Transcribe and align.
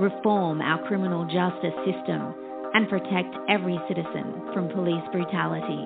reform 0.00 0.60
our 0.60 0.86
criminal 0.86 1.24
justice 1.24 1.74
system, 1.84 2.34
and 2.74 2.88
protect 2.88 3.34
every 3.48 3.78
citizen 3.88 4.50
from 4.52 4.68
police 4.68 5.02
brutality. 5.10 5.84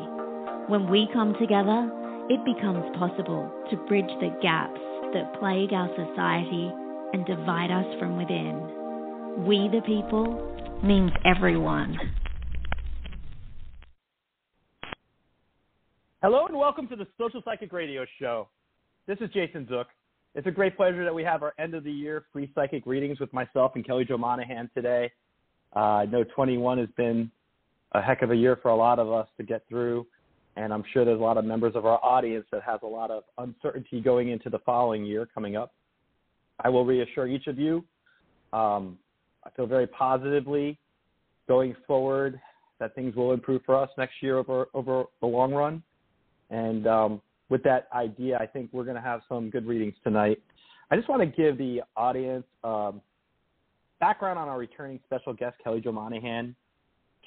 When 0.68 0.90
we 0.90 1.08
come 1.12 1.34
together, 1.40 1.90
it 2.28 2.44
becomes 2.44 2.84
possible 2.98 3.50
to 3.70 3.76
bridge 3.88 4.10
the 4.20 4.36
gaps 4.42 4.80
that 5.14 5.38
plague 5.38 5.72
our 5.72 5.88
society 5.94 6.70
and 7.12 7.24
divide 7.26 7.70
us 7.70 7.86
from 7.98 8.16
within. 8.16 9.46
We 9.46 9.68
the 9.72 9.82
people 9.86 10.80
means 10.82 11.12
everyone. 11.24 11.98
Hello 16.22 16.46
and 16.46 16.56
welcome 16.56 16.86
to 16.88 16.96
the 16.96 17.06
Social 17.18 17.42
Psychic 17.44 17.72
Radio 17.72 18.06
Show. 18.20 18.48
This 19.06 19.18
is 19.20 19.30
Jason 19.30 19.66
Zuk. 19.66 19.86
It's 20.34 20.46
a 20.46 20.50
great 20.50 20.76
pleasure 20.76 21.04
that 21.04 21.14
we 21.14 21.22
have 21.24 21.42
our 21.42 21.52
end 21.58 21.74
of 21.74 21.84
the 21.84 21.92
year 21.92 22.24
free 22.32 22.50
psychic 22.54 22.86
readings 22.86 23.20
with 23.20 23.30
myself 23.34 23.72
and 23.74 23.86
Kelly 23.86 24.06
Jo 24.06 24.16
Monaghan 24.16 24.70
today. 24.74 25.10
Uh, 25.76 25.78
I 25.78 26.06
know 26.06 26.24
21 26.24 26.78
has 26.78 26.88
been 26.96 27.30
a 27.92 28.00
heck 28.00 28.22
of 28.22 28.30
a 28.30 28.36
year 28.36 28.58
for 28.62 28.70
a 28.70 28.76
lot 28.76 28.98
of 28.98 29.12
us 29.12 29.28
to 29.36 29.42
get 29.42 29.62
through, 29.68 30.06
and 30.56 30.72
I'm 30.72 30.84
sure 30.92 31.04
there's 31.04 31.20
a 31.20 31.22
lot 31.22 31.36
of 31.36 31.44
members 31.44 31.74
of 31.76 31.84
our 31.84 32.02
audience 32.02 32.46
that 32.50 32.62
has 32.62 32.80
a 32.82 32.86
lot 32.86 33.10
of 33.10 33.24
uncertainty 33.36 34.00
going 34.00 34.30
into 34.30 34.48
the 34.48 34.58
following 34.60 35.04
year 35.04 35.28
coming 35.34 35.54
up. 35.56 35.74
I 36.60 36.70
will 36.70 36.86
reassure 36.86 37.26
each 37.26 37.46
of 37.46 37.58
you. 37.58 37.84
Um, 38.54 38.98
I 39.44 39.50
feel 39.50 39.66
very 39.66 39.86
positively 39.86 40.78
going 41.46 41.76
forward 41.86 42.40
that 42.78 42.94
things 42.94 43.14
will 43.14 43.32
improve 43.32 43.62
for 43.66 43.76
us 43.76 43.90
next 43.98 44.14
year 44.22 44.38
over 44.38 44.68
over 44.72 45.04
the 45.20 45.26
long 45.26 45.52
run. 45.52 45.82
And 46.50 46.86
um, 46.86 47.22
with 47.52 47.62
that 47.64 47.86
idea, 47.92 48.38
I 48.38 48.46
think 48.46 48.70
we're 48.72 48.82
going 48.82 48.96
to 48.96 49.02
have 49.02 49.20
some 49.28 49.50
good 49.50 49.66
readings 49.66 49.92
tonight. 50.02 50.40
I 50.90 50.96
just 50.96 51.06
want 51.06 51.20
to 51.20 51.26
give 51.26 51.58
the 51.58 51.82
audience 51.98 52.46
um, 52.64 53.02
background 54.00 54.38
on 54.38 54.48
our 54.48 54.58
returning 54.58 54.98
special 55.04 55.34
guest, 55.34 55.56
Kelly 55.62 55.82
Jo 55.82 55.92
Monaghan. 55.92 56.56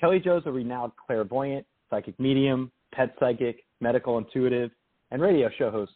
Kelly 0.01 0.19
Jo 0.19 0.37
is 0.37 0.43
a 0.47 0.51
renowned 0.51 0.93
clairvoyant, 1.05 1.63
psychic 1.91 2.19
medium, 2.19 2.71
pet 2.91 3.13
psychic, 3.19 3.65
medical 3.81 4.17
intuitive, 4.17 4.71
and 5.11 5.21
radio 5.21 5.47
show 5.59 5.69
host. 5.69 5.91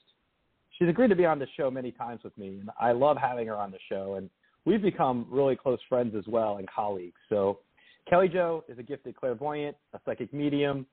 She's 0.78 0.88
agreed 0.88 1.08
to 1.08 1.16
be 1.16 1.26
on 1.26 1.40
the 1.40 1.48
show 1.58 1.72
many 1.72 1.92
times 1.92 2.22
with 2.24 2.38
me, 2.38 2.60
and 2.60 2.70
I 2.80 2.92
love 2.92 3.18
having 3.18 3.48
her 3.48 3.58
on 3.58 3.72
the 3.72 3.80
show. 3.90 4.14
And 4.14 4.30
we've 4.66 4.82
become 4.82 5.26
really 5.28 5.56
close 5.56 5.80
friends 5.90 6.14
as 6.16 6.28
well 6.28 6.58
and 6.58 6.70
colleagues. 6.70 7.20
So 7.30 7.62
Kelly 8.08 8.28
Jo 8.28 8.64
is 8.70 8.78
a 8.78 8.84
gifted 8.84 9.16
clairvoyant, 9.16 9.76
a 9.94 10.00
psychic 10.06 10.32
medium. 10.36 10.86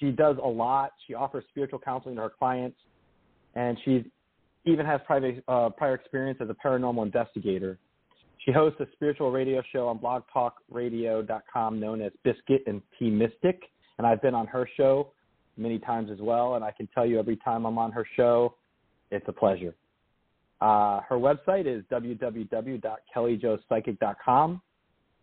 She 0.00 0.10
does 0.10 0.36
a 0.42 0.48
lot. 0.48 0.92
She 1.06 1.14
offers 1.14 1.44
spiritual 1.48 1.78
counseling 1.78 2.16
to 2.16 2.22
her 2.22 2.30
clients, 2.30 2.76
and 3.54 3.78
she 3.84 4.04
even 4.64 4.84
has 4.86 5.00
private, 5.06 5.44
uh, 5.46 5.70
prior 5.70 5.94
experience 5.94 6.40
as 6.40 6.50
a 6.50 6.54
paranormal 6.54 7.04
investigator. 7.04 7.78
She 8.44 8.50
hosts 8.52 8.80
a 8.80 8.86
spiritual 8.92 9.30
radio 9.30 9.62
show 9.72 9.86
on 9.88 9.98
blogtalkradio.com 9.98 11.80
known 11.80 12.02
as 12.02 12.12
Biscuit 12.22 12.62
and 12.66 12.82
Tea 12.98 13.08
Mystic, 13.10 13.62
and 13.98 14.06
I've 14.06 14.20
been 14.20 14.34
on 14.34 14.46
her 14.48 14.68
show 14.76 15.12
many 15.56 15.78
times 15.78 16.10
as 16.10 16.18
well. 16.20 16.56
And 16.56 16.64
I 16.64 16.72
can 16.72 16.86
tell 16.88 17.06
you 17.06 17.18
every 17.18 17.36
time 17.36 17.64
I'm 17.64 17.78
on 17.78 17.90
her 17.92 18.06
show, 18.16 18.56
it's 19.10 19.26
a 19.28 19.32
pleasure. 19.32 19.74
Uh, 20.60 21.00
her 21.08 21.16
website 21.16 21.66
is 21.66 21.82
www.kellyjopsychic.com. 21.90 24.60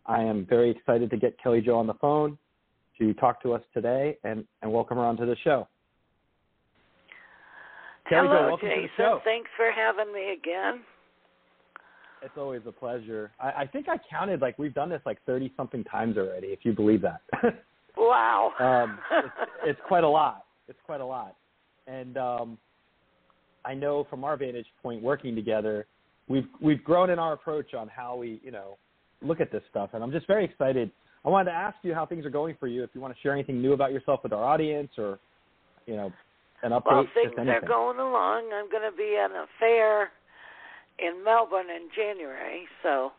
I 0.04 0.20
am 0.20 0.44
very 0.46 0.70
excited 0.70 1.10
to 1.10 1.16
get 1.16 1.40
Kelly 1.40 1.60
Jo 1.60 1.78
on 1.78 1.86
the 1.86 1.94
phone 1.94 2.36
to 2.98 3.14
talk 3.14 3.42
to 3.42 3.52
us 3.52 3.62
today 3.74 4.18
and, 4.24 4.44
and 4.62 4.72
welcome 4.72 4.96
her 4.96 5.04
onto 5.04 5.26
the 5.26 5.36
show. 5.44 5.66
Kelly 8.08 8.28
Hello, 8.28 8.48
welcome 8.48 8.68
to 8.68 8.74
the 8.74 8.80
Jason. 8.82 8.90
show. 8.96 9.20
Thanks 9.24 9.48
for 9.56 9.70
having 9.70 10.12
me 10.12 10.32
again. 10.32 10.82
It's 12.22 12.34
always 12.36 12.62
a 12.66 12.72
pleasure. 12.72 13.30
I, 13.40 13.62
I 13.62 13.66
think 13.66 13.88
I 13.88 13.96
counted 14.10 14.40
like 14.40 14.58
we've 14.58 14.74
done 14.74 14.88
this 14.90 15.00
like 15.04 15.18
thirty 15.26 15.52
something 15.56 15.82
times 15.84 16.16
already, 16.16 16.48
if 16.48 16.60
you 16.62 16.72
believe 16.72 17.02
that. 17.02 17.20
Wow. 17.94 18.52
um, 18.58 18.98
it's, 19.12 19.50
it's 19.66 19.80
quite 19.86 20.02
a 20.02 20.08
lot. 20.08 20.46
It's 20.66 20.78
quite 20.86 21.02
a 21.02 21.04
lot, 21.04 21.36
and 21.86 22.16
um, 22.16 22.58
I 23.66 23.74
know 23.74 24.06
from 24.08 24.24
our 24.24 24.36
vantage 24.36 24.66
point, 24.82 25.02
working 25.02 25.34
together, 25.34 25.86
we've 26.26 26.46
we've 26.60 26.82
grown 26.82 27.10
in 27.10 27.18
our 27.18 27.34
approach 27.34 27.74
on 27.74 27.88
how 27.88 28.16
we 28.16 28.40
you 28.42 28.50
know 28.50 28.78
look 29.20 29.40
at 29.40 29.52
this 29.52 29.62
stuff, 29.70 29.90
and 29.92 30.02
I'm 30.02 30.10
just 30.10 30.26
very 30.26 30.44
excited. 30.44 30.90
I 31.24 31.28
wanted 31.28 31.50
to 31.50 31.56
ask 31.56 31.76
you 31.82 31.94
how 31.94 32.04
things 32.04 32.26
are 32.26 32.30
going 32.30 32.56
for 32.58 32.66
you. 32.66 32.82
If 32.82 32.90
you 32.94 33.00
want 33.00 33.14
to 33.14 33.20
share 33.20 33.32
anything 33.32 33.62
new 33.62 33.72
about 33.72 33.92
yourself 33.92 34.20
with 34.22 34.32
our 34.32 34.44
audience, 34.44 34.90
or 34.98 35.18
you 35.86 35.96
know, 35.96 36.12
an 36.62 36.72
update. 36.72 36.86
well, 36.86 37.06
things 37.14 37.32
are 37.38 37.66
going 37.66 37.98
along. 37.98 38.50
I'm 38.54 38.70
going 38.70 38.90
to 38.90 38.96
be 38.96 39.16
at 39.16 39.30
a 39.30 39.46
fair 39.58 40.10
in 40.98 41.24
Melbourne 41.24 41.70
in 41.70 41.88
January, 41.94 42.66
so 42.82 43.12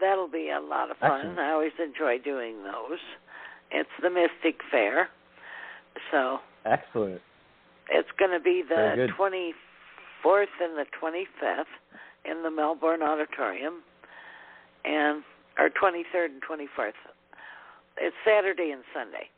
that'll 0.00 0.28
be 0.28 0.50
a 0.50 0.60
lot 0.60 0.90
of 0.90 0.96
fun. 0.98 1.18
Excellent. 1.18 1.38
I 1.38 1.52
always 1.52 1.72
enjoy 1.82 2.18
doing 2.18 2.62
those. 2.62 2.98
It's 3.70 3.90
the 4.00 4.10
Mystic 4.10 4.60
Fair, 4.70 5.08
so 6.12 6.38
Excellent. 6.64 7.20
it's 7.90 8.08
going 8.18 8.30
to 8.30 8.40
be 8.40 8.62
the 8.66 9.08
24th 9.18 10.46
and 10.62 10.78
the 10.78 10.86
25th 11.02 11.64
in 12.24 12.42
the 12.44 12.50
Melbourne 12.50 13.02
Auditorium, 13.02 13.82
and 14.84 15.22
or 15.58 15.70
23rd 15.70 16.26
and 16.26 16.42
24th. 16.42 16.92
It's 17.98 18.16
Saturday 18.24 18.70
and 18.70 18.82
Sunday, 18.92 19.30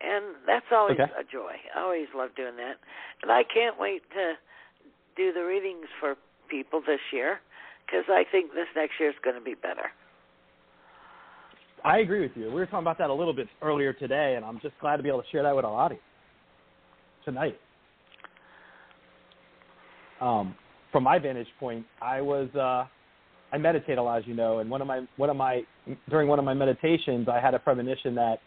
and 0.00 0.36
that's 0.46 0.66
always 0.72 0.98
Okay. 0.98 1.12
a 1.18 1.24
joy. 1.24 1.54
I 1.74 1.80
always 1.80 2.08
love 2.14 2.34
doing 2.36 2.56
that, 2.56 2.76
and 3.22 3.30
I 3.30 3.42
can't 3.44 3.78
wait 3.78 4.02
to 4.10 4.34
do 5.16 5.32
the 5.32 5.44
readings 5.44 5.86
for 6.00 6.16
people 6.48 6.80
this 6.80 7.00
year 7.12 7.40
because 7.86 8.04
I 8.08 8.24
think 8.30 8.52
this 8.54 8.68
next 8.74 8.94
year 8.98 9.10
is 9.10 9.16
going 9.22 9.36
to 9.36 9.42
be 9.42 9.54
better. 9.54 9.92
I 11.84 11.98
agree 11.98 12.20
with 12.20 12.32
you. 12.36 12.46
We 12.46 12.54
were 12.54 12.66
talking 12.66 12.80
about 12.80 12.98
that 12.98 13.10
a 13.10 13.14
little 13.14 13.34
bit 13.34 13.48
earlier 13.60 13.92
today, 13.92 14.34
and 14.36 14.44
I'm 14.44 14.60
just 14.60 14.74
glad 14.80 14.98
to 14.98 15.02
be 15.02 15.08
able 15.08 15.22
to 15.22 15.28
share 15.30 15.42
that 15.42 15.54
with 15.54 15.64
our 15.64 15.74
audience 15.74 16.02
tonight. 17.24 17.58
Um, 20.20 20.54
from 20.92 21.02
my 21.04 21.18
vantage 21.18 21.48
point, 21.58 21.84
I 22.00 22.20
was 22.20 22.48
uh, 22.54 22.86
I 23.52 23.58
meditate 23.58 23.98
a 23.98 24.02
lot, 24.02 24.18
as 24.18 24.26
you 24.26 24.34
know, 24.34 24.60
and 24.60 24.70
one 24.70 24.80
of 24.80 24.86
my 24.86 25.06
one 25.16 25.30
of 25.30 25.36
my 25.36 25.62
during 26.08 26.28
one 26.28 26.38
of 26.38 26.44
my 26.44 26.54
meditations, 26.54 27.28
I 27.28 27.40
had 27.40 27.54
a 27.54 27.58
premonition 27.58 28.14
that 28.14 28.38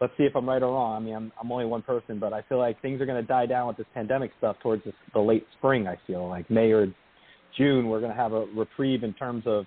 let's 0.00 0.12
see 0.16 0.24
if 0.24 0.34
I'm 0.34 0.48
right 0.48 0.62
or 0.62 0.72
wrong. 0.72 0.96
I 0.96 1.04
mean, 1.04 1.14
I'm 1.14 1.32
I'm 1.40 1.52
only 1.52 1.66
one 1.66 1.82
person, 1.82 2.18
but 2.18 2.32
I 2.32 2.42
feel 2.42 2.58
like 2.58 2.80
things 2.80 3.00
are 3.00 3.06
going 3.06 3.20
to 3.20 3.26
die 3.26 3.46
down 3.46 3.68
with 3.68 3.76
this 3.76 3.86
pandemic 3.94 4.30
stuff 4.38 4.56
towards 4.62 4.84
this, 4.84 4.94
the 5.12 5.20
late 5.20 5.46
spring. 5.58 5.86
I 5.86 5.98
feel 6.06 6.28
like 6.28 6.50
May 6.50 6.72
or 6.72 6.86
June, 7.56 7.88
we're 7.88 8.00
going 8.00 8.12
to 8.12 8.16
have 8.16 8.32
a 8.32 8.46
reprieve 8.56 9.02
in 9.02 9.12
terms 9.14 9.44
of 9.46 9.66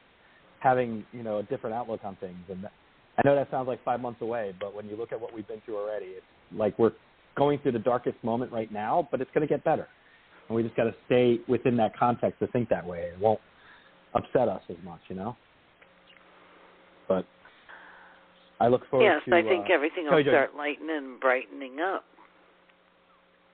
having 0.59 1.05
you 1.11 1.23
know 1.23 1.37
a 1.37 1.43
different 1.43 1.75
outlook 1.75 2.01
on 2.03 2.15
things, 2.15 2.39
and 2.49 2.65
I 3.17 3.27
know 3.27 3.35
that 3.35 3.51
sounds 3.51 3.67
like 3.67 3.83
five 3.83 3.99
months 3.99 4.21
away, 4.21 4.55
but 4.59 4.73
when 4.73 4.87
you 4.87 4.95
look 4.95 5.11
at 5.11 5.19
what 5.19 5.33
we've 5.33 5.47
been 5.47 5.61
through 5.65 5.77
already, 5.77 6.05
it's 6.05 6.25
like 6.53 6.79
we're 6.79 6.93
going 7.37 7.59
through 7.59 7.73
the 7.73 7.79
darkest 7.79 8.15
moment 8.23 8.51
right 8.51 8.71
now, 8.71 9.07
but 9.11 9.21
it's 9.21 9.29
going 9.33 9.45
to 9.45 9.53
get 9.53 9.63
better. 9.63 9.87
And 10.47 10.55
we 10.55 10.63
just 10.63 10.75
got 10.75 10.85
to 10.85 10.95
stay 11.05 11.39
within 11.47 11.77
that 11.77 11.97
context 11.97 12.39
to 12.39 12.47
think 12.47 12.69
that 12.69 12.85
way. 12.85 13.11
It 13.13 13.19
won't 13.19 13.39
upset 14.13 14.47
us 14.47 14.61
as 14.69 14.77
much, 14.83 14.99
you 15.07 15.15
know? 15.15 15.35
But 17.07 17.25
I 18.59 18.67
look 18.67 18.89
forward 18.89 19.05
yes, 19.05 19.21
to. 19.27 19.35
I 19.35 19.41
think 19.41 19.67
uh, 19.69 19.73
everything 19.73 20.05
will 20.05 20.11
Kelly 20.11 20.23
start 20.23 20.55
lightening 20.55 20.89
and 20.91 21.19
brightening 21.19 21.79
up. 21.79 22.03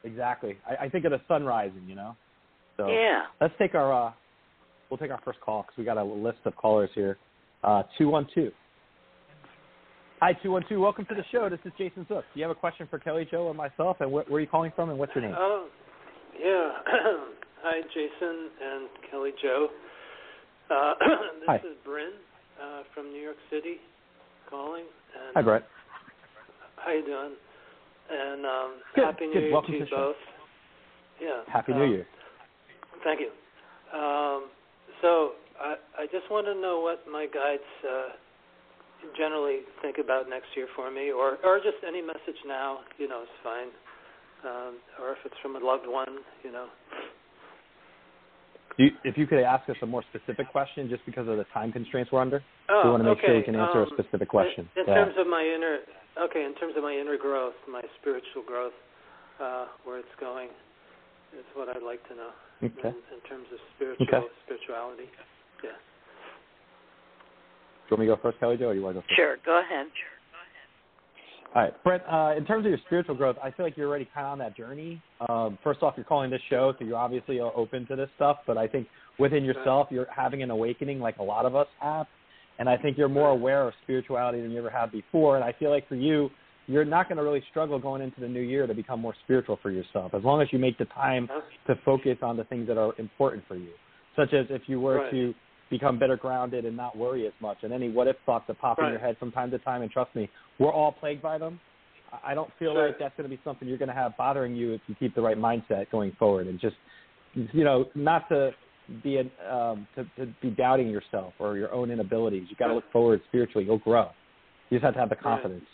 Exactly. 0.03 0.57
I, 0.69 0.85
I 0.85 0.89
think 0.89 1.05
of 1.05 1.11
the 1.11 1.21
sun 1.27 1.43
rising, 1.45 1.83
you 1.87 1.95
know? 1.95 2.15
So 2.77 2.87
Yeah. 2.87 3.23
let's 3.41 3.53
take 3.57 3.75
our, 3.75 4.07
uh, 4.07 4.11
we'll 4.89 4.97
take 4.97 5.11
our 5.11 5.21
first 5.23 5.39
call 5.41 5.63
because 5.63 5.77
we 5.77 5.83
got 5.83 5.97
a 5.97 6.03
list 6.03 6.39
of 6.45 6.55
callers 6.55 6.89
here. 6.93 7.17
Uh, 7.63 7.83
212. 7.97 8.51
Hi, 10.21 10.33
212. 10.43 10.81
Welcome 10.81 11.05
to 11.05 11.15
the 11.15 11.23
show. 11.31 11.49
This 11.49 11.59
is 11.65 11.71
Jason 11.77 12.05
Zuk. 12.09 12.21
Do 12.21 12.39
you 12.39 12.43
have 12.43 12.51
a 12.51 12.55
question 12.59 12.87
for 12.89 12.99
Kelly 12.99 13.27
Jo 13.29 13.43
or 13.43 13.53
myself? 13.53 13.97
And 13.99 14.09
wh- 14.09 14.29
where 14.29 14.37
are 14.37 14.39
you 14.39 14.47
calling 14.47 14.71
from 14.75 14.89
and 14.89 14.97
what's 14.99 15.13
your 15.15 15.23
name? 15.23 15.35
Oh, 15.37 15.67
yeah. 16.39 16.71
Hi, 17.63 17.81
Jason 17.93 18.49
and 18.61 18.89
Kelly 19.09 19.31
Jo. 19.41 19.67
Uh, 20.69 20.93
this 21.39 21.47
Hi. 21.47 21.55
is 21.57 21.77
Bryn 21.85 22.11
uh, 22.61 22.81
from 22.93 23.11
New 23.11 23.21
York 23.21 23.37
City 23.51 23.77
calling. 24.49 24.83
And, 25.13 25.33
Hi, 25.35 25.41
Brett. 25.41 25.63
How 26.77 26.91
you 26.91 27.05
doing? 27.05 27.33
And 28.09 28.45
um, 28.45 28.71
Good, 28.95 29.03
happy 29.05 29.27
New 29.27 29.33
good. 29.33 29.43
Year 29.43 29.53
Welcome 29.53 29.71
to 29.73 29.79
you 29.79 29.85
both. 29.89 30.15
Yeah. 31.21 31.41
Happy 31.51 31.73
um, 31.73 31.79
New 31.79 31.85
Year. 31.85 32.07
Thank 33.03 33.19
you. 33.21 33.29
Um, 33.93 34.49
so 35.01 35.31
I, 35.61 35.75
I 35.99 36.05
just 36.11 36.29
want 36.29 36.47
to 36.47 36.55
know 36.55 36.81
what 36.81 37.05
my 37.11 37.27
guides 37.31 37.69
uh, 37.85 38.09
generally 39.17 39.59
think 39.81 39.97
about 40.03 40.29
next 40.29 40.47
year 40.55 40.67
for 40.75 40.89
me, 40.91 41.11
or 41.11 41.37
or 41.45 41.57
just 41.59 41.77
any 41.87 42.01
message 42.01 42.39
now. 42.45 42.79
You 42.97 43.07
know, 43.07 43.21
is 43.21 43.29
fine. 43.43 43.69
Um, 44.45 44.77
or 45.01 45.11
if 45.13 45.17
it's 45.25 45.35
from 45.41 45.55
a 45.55 45.59
loved 45.59 45.87
one, 45.87 46.21
you 46.43 46.51
know. 46.51 46.67
Do 48.77 48.83
you, 48.83 48.91
if 49.03 49.17
you 49.17 49.25
could 49.25 49.39
ask 49.39 49.69
us 49.69 49.77
a 49.81 49.85
more 49.85 50.03
specific 50.11 50.51
question, 50.51 50.89
just 50.89 51.05
because 51.05 51.27
of 51.27 51.37
the 51.37 51.45
time 51.53 51.71
constraints 51.71 52.11
we're 52.11 52.19
under, 52.19 52.43
Oh, 52.67 52.81
we 52.83 52.89
want 52.91 53.03
to 53.03 53.09
make 53.09 53.17
okay. 53.19 53.27
sure 53.27 53.35
we 53.37 53.43
can 53.43 53.55
answer 53.55 53.81
um, 53.81 53.87
a 53.87 53.95
specific 53.95 54.27
question. 54.27 54.67
In, 54.75 54.83
in 54.83 54.87
Yeah. 54.87 55.05
terms 55.05 55.15
of 55.17 55.27
my 55.27 55.43
inner, 55.43 55.79
okay, 56.19 56.43
in 56.43 56.53
terms 56.55 56.75
of 56.75 56.83
my 56.83 56.91
inner 56.91 57.17
growth, 57.17 57.55
my 57.71 57.81
spiritual 58.01 58.43
growth, 58.45 58.73
uh, 59.39 59.67
where 59.85 59.99
it's 59.99 60.15
going, 60.19 60.49
is 61.31 61.45
what 61.53 61.69
I'd 61.69 61.83
like 61.83 62.05
to 62.09 62.15
know. 62.15 62.31
Okay. 62.63 62.89
In, 62.89 62.95
in 63.15 63.21
terms 63.29 63.47
of 63.51 63.59
spiritual 63.75 64.07
Okay. 64.07 64.27
spirituality. 64.43 65.07
Yeah. 65.63 65.71
Do 65.71 67.95
you 67.95 67.97
want 67.97 67.99
me 67.99 68.05
to 68.07 68.15
go 68.15 68.21
first, 68.21 68.39
Kelly 68.39 68.57
Jo, 68.57 68.69
or 68.69 68.73
you 68.73 68.81
want 68.81 68.95
to 68.95 69.01
go 69.01 69.07
first? 69.07 69.15
Sure, 69.15 69.37
go 69.45 69.59
ahead. 69.59 69.87
All 71.55 71.61
right, 71.61 71.83
Brett. 71.85 72.03
Uh, 72.11 72.33
in 72.37 72.45
terms 72.45 72.65
of 72.65 72.69
your 72.69 72.79
spiritual 72.85 73.15
growth, 73.15 73.37
I 73.41 73.49
feel 73.49 73.65
like 73.65 73.77
you're 73.77 73.87
already 73.87 74.09
kind 74.13 74.25
of 74.25 74.33
on 74.33 74.39
that 74.39 74.57
journey. 74.57 75.01
Um, 75.29 75.57
first 75.63 75.81
off, 75.81 75.93
you're 75.95 76.03
calling 76.03 76.29
this 76.29 76.41
show, 76.49 76.73
so 76.77 76.83
you're 76.83 76.97
obviously 76.97 77.39
uh, 77.39 77.45
open 77.55 77.87
to 77.87 77.95
this 77.95 78.09
stuff. 78.17 78.39
But 78.45 78.57
I 78.57 78.67
think 78.67 78.87
within 79.19 79.45
yourself, 79.45 79.87
you're 79.89 80.07
having 80.13 80.43
an 80.43 80.51
awakening, 80.51 80.99
like 80.99 81.17
a 81.17 81.23
lot 81.23 81.45
of 81.45 81.55
us 81.55 81.67
have. 81.79 82.07
And 82.59 82.67
I 82.67 82.75
think 82.75 82.97
you're 82.97 83.07
more 83.07 83.29
aware 83.29 83.65
of 83.67 83.73
spirituality 83.83 84.41
than 84.41 84.51
you 84.51 84.57
ever 84.57 84.69
have 84.69 84.91
before. 84.91 85.37
And 85.37 85.45
I 85.45 85.53
feel 85.57 85.69
like 85.69 85.87
for 85.87 85.95
you, 85.95 86.29
you're 86.67 86.83
not 86.83 87.07
going 87.07 87.17
to 87.17 87.23
really 87.23 87.43
struggle 87.51 87.79
going 87.79 88.01
into 88.01 88.19
the 88.19 88.27
new 88.27 88.41
year 88.41 88.67
to 88.67 88.73
become 88.73 88.99
more 88.99 89.13
spiritual 89.23 89.57
for 89.61 89.71
yourself, 89.71 90.13
as 90.13 90.23
long 90.23 90.41
as 90.41 90.49
you 90.51 90.59
make 90.59 90.77
the 90.77 90.85
time 90.85 91.29
to 91.67 91.75
focus 91.85 92.17
on 92.21 92.35
the 92.35 92.43
things 92.45 92.67
that 92.67 92.77
are 92.77 92.93
important 92.97 93.43
for 93.47 93.55
you, 93.55 93.69
such 94.17 94.33
as 94.33 94.45
if 94.49 94.63
you 94.67 94.81
were 94.81 94.97
Right. 94.97 95.11
to 95.11 95.33
become 95.77 95.99
better 95.99 96.15
grounded 96.17 96.65
and 96.65 96.75
not 96.75 96.97
worry 96.97 97.27
as 97.27 97.33
much, 97.41 97.57
and 97.63 97.73
any 97.73 97.89
what 97.89 98.07
if 98.07 98.15
thoughts 98.25 98.45
that 98.47 98.59
pop 98.59 98.79
in 98.79 98.85
your 98.85 98.99
head 98.99 99.17
from 99.17 99.31
time 99.31 99.51
to 99.51 99.59
time. 99.59 99.81
And 99.81 99.91
trust 99.91 100.15
me, 100.15 100.29
we're 100.59 100.71
all 100.71 100.91
plagued 100.91 101.21
by 101.21 101.37
them. 101.37 101.59
I 102.11 102.31
I 102.31 102.33
don't 102.33 102.51
feel 102.59 102.73
Sure. 102.73 102.87
like 102.87 102.99
that's 102.99 103.15
going 103.17 103.29
to 103.29 103.35
be 103.35 103.41
something 103.43 103.67
you're 103.67 103.77
going 103.77 103.89
to 103.89 104.01
have 104.03 104.15
bothering 104.17 104.55
you 104.55 104.73
if 104.73 104.81
you 104.87 104.95
keep 104.95 105.13
the 105.15 105.21
right 105.21 105.37
mindset 105.37 105.89
going 105.91 106.11
forward, 106.17 106.47
and 106.47 106.59
just 106.59 106.77
you 107.33 107.63
know 107.63 107.89
not 107.95 108.29
to 108.29 108.51
be 109.03 109.17
an, 109.17 109.31
um, 109.49 109.87
to, 109.95 110.05
to 110.17 110.31
be 110.41 110.49
doubting 110.51 110.87
yourself 110.89 111.33
or 111.39 111.57
your 111.57 111.73
own 111.73 111.89
inabilities. 111.89 112.45
You 112.49 112.55
got 112.55 112.67
to 112.67 112.75
look 112.75 112.89
forward 112.91 113.19
spiritually. 113.27 113.65
You'll 113.65 113.79
grow. 113.79 114.09
You 114.69 114.77
just 114.77 114.85
have 114.85 114.93
to 114.93 114.99
have 114.99 115.09
the 115.09 115.15
Right. 115.15 115.23
confidence. 115.23 115.65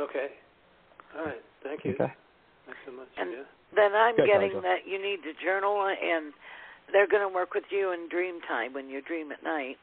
Okay. 0.00 0.28
All 1.16 1.24
right. 1.24 1.42
Thank 1.62 1.84
you. 1.84 1.92
Okay. 1.92 2.12
Thanks 2.66 2.80
so 2.86 2.92
much. 2.92 3.08
And- 3.16 3.30
yeah. 3.30 3.44
Then 3.74 3.94
I'm 3.94 4.16
Good, 4.16 4.26
getting 4.26 4.50
Kelly 4.50 4.60
Jo. 4.60 4.68
that 4.68 4.80
you 4.86 5.00
need 5.00 5.22
to 5.22 5.32
journal, 5.42 5.80
and 5.86 6.34
they're 6.92 7.08
going 7.08 7.26
to 7.26 7.32
work 7.34 7.54
with 7.54 7.64
you 7.70 7.92
in 7.92 8.08
dream 8.08 8.40
time 8.46 8.72
when 8.72 8.88
you 8.88 9.00
dream 9.02 9.32
at 9.32 9.42
night. 9.42 9.76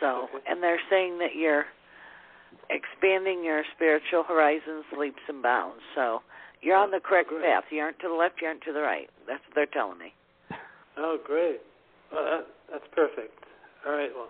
So, 0.00 0.28
Okay. 0.28 0.44
and 0.48 0.62
they're 0.62 0.80
saying 0.90 1.18
that 1.18 1.34
you're 1.36 1.64
expanding 2.70 3.44
your 3.44 3.62
spiritual 3.74 4.24
horizons, 4.24 4.84
leaps 4.98 5.22
and 5.28 5.42
bounds. 5.42 5.80
So, 5.94 6.20
you're 6.62 6.76
on 6.76 6.90
the 6.90 7.00
correct 7.00 7.28
great. 7.28 7.42
path. 7.44 7.64
You 7.70 7.80
aren't 7.80 7.98
to 8.00 8.08
the 8.08 8.14
left, 8.14 8.40
you 8.40 8.48
aren't 8.48 8.62
to 8.64 8.72
the 8.72 8.80
right. 8.80 9.08
That's 9.28 9.42
what 9.46 9.54
they're 9.54 9.66
telling 9.72 9.98
me. 9.98 10.12
Oh, 10.96 11.18
great. 11.24 11.60
Well, 12.12 12.24
that, 12.24 12.46
that's 12.72 12.84
perfect. 12.94 13.34
All 13.86 13.92
right. 13.92 14.10
Well, 14.14 14.28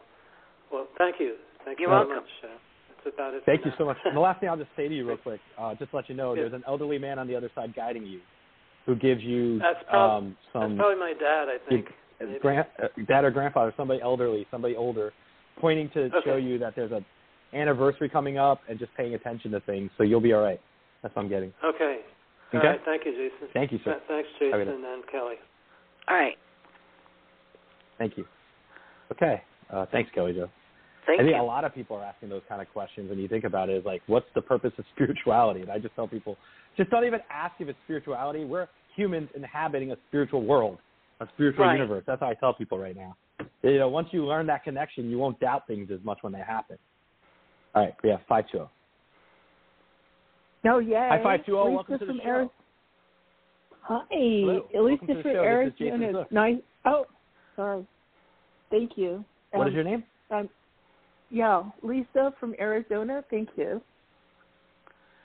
well, 0.73 0.87
thank 0.99 1.17
you. 1.21 1.37
Thank 1.65 1.79
You're 1.79 1.91
you 1.91 1.97
very 1.97 2.09
welcome. 2.09 2.25
much. 2.25 2.51
Uh, 2.51 2.59
that's 3.05 3.15
about 3.15 3.35
it. 3.35 3.43
Thank 3.47 3.65
you 3.65 3.71
now. 3.71 3.77
so 3.79 3.85
much. 3.87 3.97
And 4.05 4.17
the 4.17 4.21
last 4.21 4.41
thing 4.41 4.49
I'll 4.49 4.57
just 4.57 4.71
say 4.77 4.89
to 4.89 4.95
you 4.95 5.07
real 5.09 5.17
quick, 5.17 5.41
uh, 5.59 5.75
just 5.77 5.91
to 5.93 5.97
let 5.97 6.09
you 6.09 6.15
know, 6.17 6.35
Yeah. 6.35 6.43
there's 6.43 6.53
an 6.55 6.65
elderly 6.67 6.99
man 6.99 7.19
on 7.19 7.27
the 7.29 7.37
other 7.37 7.51
side 7.55 7.73
guiding 7.75 8.05
you, 8.05 8.21
who 8.87 8.95
gives 8.95 9.23
you 9.23 9.59
That's 9.59 9.83
prob- 9.91 10.23
um, 10.23 10.37
That's 10.55 10.75
probably 10.77 10.97
my 10.99 11.13
dad, 11.19 11.49
I 11.49 11.59
think. 11.69 11.87
maybe. 12.21 12.39
grand, 12.41 12.67
uh, 12.83 12.89
dad 13.07 13.25
or 13.25 13.31
grandfather, 13.31 13.75
somebody 13.77 14.01
elderly, 14.01 14.47
somebody 14.51 14.75
older, 14.77 15.13
pointing 15.61 15.91
to 15.91 16.05
Okay. 16.05 16.21
show 16.25 16.37
you 16.37 16.59
that 16.59 16.75
there's 16.77 16.93
a 16.93 17.05
anniversary 17.53 18.09
coming 18.09 18.39
up 18.39 18.61
and 18.69 18.79
just 18.79 18.95
paying 18.95 19.15
attention 19.15 19.51
to 19.53 19.61
things, 19.61 19.91
so 19.97 20.03
you'll 20.05 20.21
be 20.21 20.33
all 20.33 20.43
right. 20.43 20.61
That's 21.03 21.15
what 21.15 21.23
I'm 21.23 21.29
getting. 21.29 21.53
Okay. 21.65 22.01
All 22.53 22.59
Okay. 22.61 22.69
right. 22.69 22.81
Thank 22.85 23.05
you, 23.05 23.13
Jason. 23.13 23.49
Thank 23.53 23.73
you, 23.73 23.79
sir. 23.85 23.93
Th- 23.95 24.03
Thanks, 24.09 24.29
Jason 24.39 24.51
good 24.65 24.69
and 24.69 25.07
Kelly. 25.11 25.37
All 26.09 26.17
right. 26.17 26.39
Thank 27.99 28.17
you. 28.17 28.27
Okay. 29.13 29.43
Uh, 29.71 29.87
thanks, 29.87 30.11
Kelly 30.13 30.33
Jo. 30.33 30.49
Thank 31.07 31.21
I 31.21 31.25
think 31.25 31.37
you. 31.37 31.43
a 31.43 31.45
lot 31.45 31.65
of 31.65 31.75
people 31.75 31.97
are 31.97 32.05
asking 32.05 32.29
those 32.31 32.43
kind 32.49 32.61
of 32.61 32.69
questions 32.73 33.09
when 33.11 33.19
you 33.19 33.29
think 33.29 33.45
about 33.45 33.69
it. 33.69 33.77
Is 33.77 33.85
like, 33.85 34.03
what's 34.07 34.27
the 34.35 34.43
purpose 34.43 34.73
of 34.79 34.85
spirituality? 34.95 35.61
And 35.63 35.71
I 35.71 35.79
just 35.79 35.95
tell 35.95 36.09
people, 36.09 36.37
just 36.77 36.91
don't 36.91 37.05
even 37.05 37.21
ask 37.31 37.55
if 37.61 37.69
it's 37.69 37.79
spirituality. 37.85 38.45
We're 38.45 38.69
humans 38.97 39.29
inhabiting 39.37 39.93
a 39.93 39.97
spiritual 40.09 40.43
world, 40.45 40.79
a 41.21 41.27
spiritual 41.35 41.65
Right. 41.65 41.75
universe. 41.75 42.05
That's 42.07 42.21
how 42.21 42.29
I 42.29 42.35
tell 42.35 42.55
people 42.55 42.79
right 42.79 42.97
now. 42.97 43.17
You 43.63 43.79
know, 43.79 43.89
once 43.89 44.09
you 44.13 44.25
learn 44.27 44.47
that 44.47 44.65
connection, 44.65 45.11
you 45.11 45.19
won't 45.19 45.39
doubt 45.41 45.67
things 45.67 45.91
as 45.93 46.01
much 46.03 46.19
when 46.23 46.33
they 46.33 46.39
happen. 46.41 46.79
All 47.75 47.83
right, 47.85 47.95
yeah, 48.03 48.17
five 48.29 48.45
two. 48.51 48.67
Oh 50.69 50.79
yeah. 50.79 51.11
Hi, 51.11 51.23
five 51.23 51.41
two 51.45 51.53
zero. 51.53 51.65
Lisa 51.67 51.75
Welcome 51.77 51.99
to 51.99 52.07
the 52.07 52.13
show. 52.23 52.29
Ari- 52.31 52.49
Hi, 53.83 54.01
Hello. 54.11 54.55
Lisa 54.55 54.83
Welcome 54.83 55.07
to 55.09 55.15
the 55.15 55.23
from 55.23 55.33
show. 55.33 55.61
This 55.65 55.73
is 55.73 55.79
Jason 55.79 56.03
Arizona. 56.03 56.25
Zuk. 56.25 56.33
Nice. 56.33 56.57
Oh, 56.87 57.07
sorry. 57.55 57.87
Thank 58.71 58.93
you. 58.97 59.25
What 59.53 59.63
Um, 59.63 59.69
is 59.69 59.75
your 59.75 59.85
name? 59.85 60.03
Um, 60.31 60.49
yeah, 61.31 61.63
Lisa 61.83 62.33
from 62.39 62.55
Arizona. 62.61 63.25
Thank 63.31 63.51
you. 63.57 63.81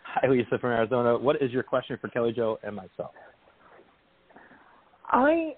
Hi, 0.03 0.27
Lisa 0.27 0.57
from 0.59 0.71
Arizona. 0.71 1.17
What 1.17 1.41
is 1.41 1.51
your 1.51 1.63
question 1.63 1.97
for 2.01 2.09
Kelly 2.09 2.33
Jo 2.33 2.57
and 2.63 2.75
myself? 2.75 3.11
I 5.07 5.55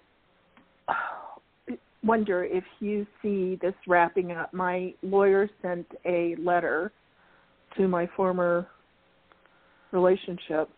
wonder 2.03 2.43
if 2.43 2.63
you 2.79 3.07
see 3.21 3.57
this 3.61 3.73
wrapping 3.87 4.31
up. 4.31 4.53
My 4.53 4.93
lawyer 5.01 5.49
sent 5.61 5.87
a 6.05 6.35
letter 6.39 6.91
to 7.77 7.87
my 7.87 8.07
former 8.15 8.67
relationship 9.91 10.69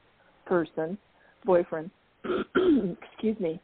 person, 0.46 0.98
boyfriend, 1.44 1.90
excuse 2.24 3.40
me, 3.40 3.60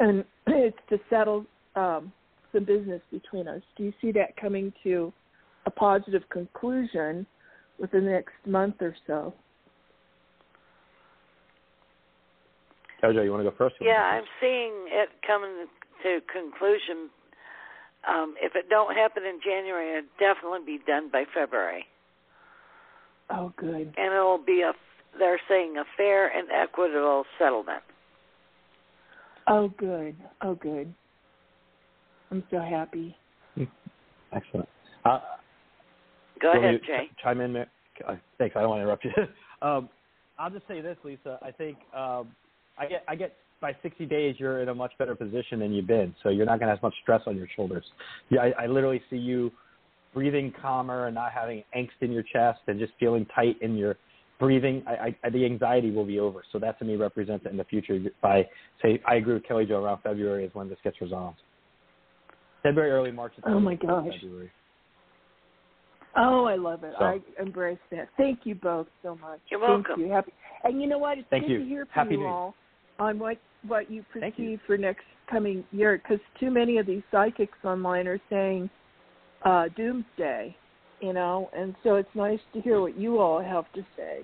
and 0.00 0.24
it's 0.46 0.76
to 0.88 0.98
settle 1.08 1.46
um, 1.76 2.12
some 2.52 2.64
business 2.64 3.00
between 3.10 3.48
us. 3.48 3.62
Do 3.76 3.84
you 3.84 3.92
see 4.00 4.12
that 4.12 4.36
coming 4.36 4.72
to 4.82 5.12
positive 5.76 6.22
conclusion 6.30 7.26
within 7.78 8.04
the 8.04 8.10
next 8.10 8.34
month 8.46 8.76
or 8.80 8.94
so? 9.06 9.34
Kelly 13.00 13.14
Jo, 13.14 13.22
you 13.22 13.30
want 13.30 13.44
to 13.44 13.50
go 13.50 13.56
first? 13.56 13.76
or 13.80 13.84
you 13.86 13.90
Yeah, 13.92 14.02
I'm 14.02 14.24
seeing 14.40 14.72
it 14.88 15.10
coming 15.26 15.66
to 16.02 16.20
conclusion. 16.32 17.10
Um, 18.08 18.34
if 18.40 18.54
it 18.54 18.68
don't 18.68 18.94
happen 18.94 19.24
in 19.24 19.40
January, 19.44 19.98
it'll 19.98 20.10
definitely 20.18 20.60
be 20.64 20.82
done 20.86 21.10
by 21.10 21.24
February, 21.34 21.86
Oh, 23.30 23.52
good. 23.56 23.94
and 23.96 24.12
it'll 24.14 24.38
be 24.44 24.62
a. 24.62 24.72
They're 25.18 25.40
saying 25.48 25.76
a 25.78 25.84
fair 25.96 26.28
and 26.28 26.48
equitable 26.50 27.24
settlement. 27.38 27.82
Oh, 29.46 29.68
good. 29.78 30.16
Oh, 30.42 30.54
good. 30.54 30.92
I'm 32.30 32.42
so 32.50 32.58
happy. 32.58 33.16
Excellent. 34.32 34.68
Uh, 35.04 35.20
Go 36.40 36.52
ahead, 36.52 36.80
to 36.80 36.86
Jay. 36.86 37.08
ch- 37.12 37.22
Chime 37.22 37.40
in 37.40 37.52
there. 37.52 37.70
Uh, 38.06 38.16
Thanks. 38.38 38.56
I 38.56 38.60
don't 38.60 38.70
want 38.70 38.80
to 38.80 38.82
interrupt 38.82 39.04
you. 39.04 39.12
um, 39.66 39.88
I'll 40.38 40.50
just 40.50 40.66
say 40.66 40.80
this, 40.80 40.96
Lisa. 41.04 41.38
I 41.42 41.50
think 41.50 41.78
um, 41.94 42.34
I 42.76 42.86
get 42.88 43.04
I 43.06 43.14
get 43.14 43.36
by 43.60 43.74
60 43.82 44.04
days 44.06 44.34
you're 44.38 44.62
in 44.62 44.68
a 44.68 44.74
much 44.74 44.92
better 44.98 45.14
position 45.14 45.60
than 45.60 45.72
you've 45.72 45.86
been, 45.86 46.14
so 46.22 46.28
you're 46.28 46.44
not 46.44 46.58
going 46.58 46.66
to 46.66 46.74
have 46.74 46.78
as 46.78 46.82
much 46.82 46.94
stress 47.02 47.22
on 47.26 47.36
your 47.36 47.46
shoulders. 47.54 47.84
Yeah, 48.30 48.40
I, 48.40 48.64
I 48.64 48.66
literally 48.66 49.00
see 49.08 49.16
you 49.16 49.52
breathing 50.12 50.52
calmer 50.60 51.06
and 51.06 51.14
not 51.14 51.32
having 51.32 51.62
angst 51.76 51.90
in 52.00 52.12
your 52.12 52.22
chest 52.22 52.60
and 52.66 52.78
just 52.78 52.92
feeling 52.98 53.26
tight 53.34 53.56
in 53.62 53.76
your 53.76 53.96
breathing, 54.38 54.82
I, 54.86 55.14
I, 55.24 55.30
the 55.30 55.44
anxiety 55.44 55.90
will 55.90 56.04
be 56.04 56.20
over. 56.20 56.42
So 56.52 56.58
that 56.58 56.78
to 56.78 56.84
me 56.84 56.96
represents 56.96 57.46
it 57.46 57.50
in 57.50 57.56
the 57.56 57.64
future. 57.64 57.98
By 58.20 58.46
say, 58.82 59.00
I 59.06 59.16
agree 59.16 59.34
with 59.34 59.46
Kelly 59.46 59.66
Jo. 59.66 59.82
Around 59.82 60.02
February 60.02 60.44
is 60.44 60.54
when 60.54 60.68
this 60.68 60.78
gets 60.82 61.00
resolved. 61.00 61.38
February, 62.62 62.90
early 62.90 63.10
March. 63.10 63.32
Oh 63.46 63.60
my 63.60 63.74
gosh. 63.74 64.06
February. 64.20 64.50
Oh, 66.16 66.44
I 66.44 66.56
love 66.56 66.84
it. 66.84 66.94
So. 66.98 67.04
I 67.04 67.18
embrace 67.40 67.78
that. 67.90 68.08
Thank 68.16 68.40
you 68.44 68.54
both 68.54 68.86
so 69.02 69.16
much. 69.16 69.40
You're 69.50 69.60
Thank 69.60 69.88
welcome. 69.88 70.04
you. 70.04 70.12
Happy. 70.12 70.32
And 70.62 70.80
you 70.80 70.88
know 70.88 70.98
what? 70.98 71.18
It's 71.18 71.26
Thank 71.30 71.44
good 71.44 71.52
you. 71.52 71.58
to 71.60 71.64
hear 71.64 71.84
from 71.86 71.92
Happy 71.94 72.10
you 72.12 72.16
New 72.18 72.24
Year. 72.24 72.32
all 72.32 72.54
on 72.98 73.18
what 73.18 73.38
what 73.66 73.90
you 73.90 74.04
Thank 74.18 74.34
perceive 74.36 74.50
you. 74.50 74.58
for 74.66 74.76
next 74.76 75.04
coming 75.30 75.64
year. 75.72 75.98
Because 76.02 76.20
too 76.38 76.50
many 76.50 76.78
of 76.78 76.86
these 76.86 77.02
psychics 77.10 77.58
online 77.64 78.06
are 78.06 78.20
saying 78.30 78.70
uh, 79.44 79.64
doomsday, 79.76 80.54
you 81.00 81.12
know, 81.12 81.50
and 81.56 81.74
so 81.82 81.96
it's 81.96 82.08
nice 82.14 82.38
to 82.52 82.60
hear 82.60 82.80
what 82.80 82.96
you 82.98 83.18
all 83.18 83.42
have 83.42 83.64
to 83.74 83.82
say. 83.96 84.20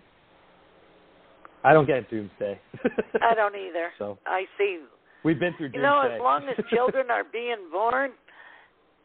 I 1.65 1.73
don't 1.73 1.87
get 1.87 2.09
doomsday. 2.09 2.59
I 3.21 3.35
don't 3.35 3.55
either. 3.55 3.91
So 3.99 4.19
I 4.27 4.45
see. 4.57 4.79
we've 5.25 5.39
been 5.41 5.53
through 5.59 5.71
doomsday. 5.71 5.79
You 5.81 5.85
doomsday. 5.85 6.09
know, 6.09 6.15
as 6.15 6.21
long 6.21 6.49
as 6.49 6.65
children 6.73 7.11
are 7.11 7.25
being 7.31 7.69
born, 7.71 8.13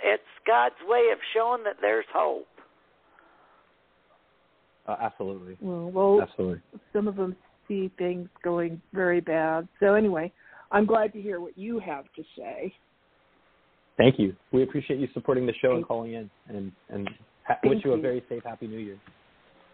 it's 0.03 0.23
God's 0.47 0.75
way 0.87 1.09
of 1.11 1.19
showing 1.33 1.63
that 1.63 1.75
there's 1.81 2.05
hope. 2.13 2.45
Uh, 4.87 4.95
absolutely, 5.01 5.57
Well, 5.61 5.91
well, 5.91 6.21
absolutely. 6.21 6.61
some 6.93 7.07
of 7.07 7.15
them 7.15 7.35
see 7.67 7.91
things 7.97 8.29
going 8.43 8.81
very 8.93 9.21
bad. 9.21 9.67
So 9.79 9.95
anyway, 9.95 10.31
I'm 10.71 10.85
glad 10.85 11.13
to 11.13 11.21
hear 11.21 11.39
what 11.39 11.57
you 11.57 11.79
have 11.79 12.05
to 12.15 12.23
say. 12.37 12.73
Thank 13.97 14.19
you. 14.19 14.35
We 14.51 14.63
appreciate 14.63 14.99
you 14.99 15.07
supporting 15.13 15.45
the 15.45 15.53
show 15.61 15.75
and 15.75 15.85
calling 15.85 16.13
in, 16.13 16.29
and 16.49 16.71
and 16.89 17.09
ha- 17.47 17.57
wish 17.63 17.83
you 17.83 17.93
a 17.93 17.97
very 17.97 18.23
safe, 18.27 18.43
happy 18.43 18.67
New 18.67 18.77
Year. 18.77 18.97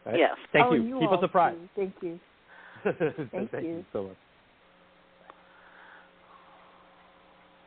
Right? 0.06 0.20
Yes. 0.20 0.38
Thank 0.54 0.68
oh, 0.68 0.74
you. 0.74 0.84
you 0.84 1.00
Keep 1.00 1.12
us 1.12 1.20
surprised. 1.22 1.58
too. 1.58 1.70
Thank 1.76 1.94
you. 2.02 2.20
Thank, 3.32 3.52
you. 3.54 3.60
you 3.70 3.86
so 3.92 4.04
much. 4.04 4.18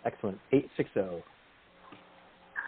Excellent. 0.05 0.39
Eight 0.53 0.69
six 0.77 0.91
zero. 0.95 1.23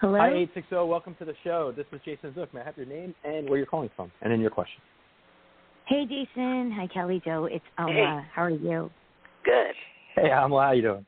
Hello. 0.00 0.18
Hi, 0.18 0.30
eight 0.30 0.50
six 0.52 0.68
zero. 0.68 0.84
Welcome 0.84 1.14
to 1.18 1.24
the 1.24 1.34
show. 1.42 1.72
This 1.74 1.86
is 1.90 2.00
Jason 2.04 2.32
Zuk. 2.32 2.52
May 2.52 2.60
I 2.60 2.64
have 2.64 2.76
your 2.76 2.84
name 2.84 3.14
and 3.24 3.48
where 3.48 3.56
you're 3.56 3.66
calling 3.66 3.88
from, 3.96 4.12
and 4.20 4.30
then 4.30 4.40
your 4.40 4.50
question. 4.50 4.82
Hey, 5.86 6.04
Jason. 6.04 6.70
Hi, 6.72 6.86
Kelly 6.92 7.22
Jo. 7.24 7.46
It's 7.46 7.64
Alma. 7.78 7.92
Hey. 7.94 8.28
How 8.34 8.42
are 8.42 8.50
you? 8.50 8.90
Good. 9.42 9.74
Hey, 10.14 10.28
Amla, 10.28 10.66
how 10.66 10.72
you 10.72 10.82
doing? 10.82 11.06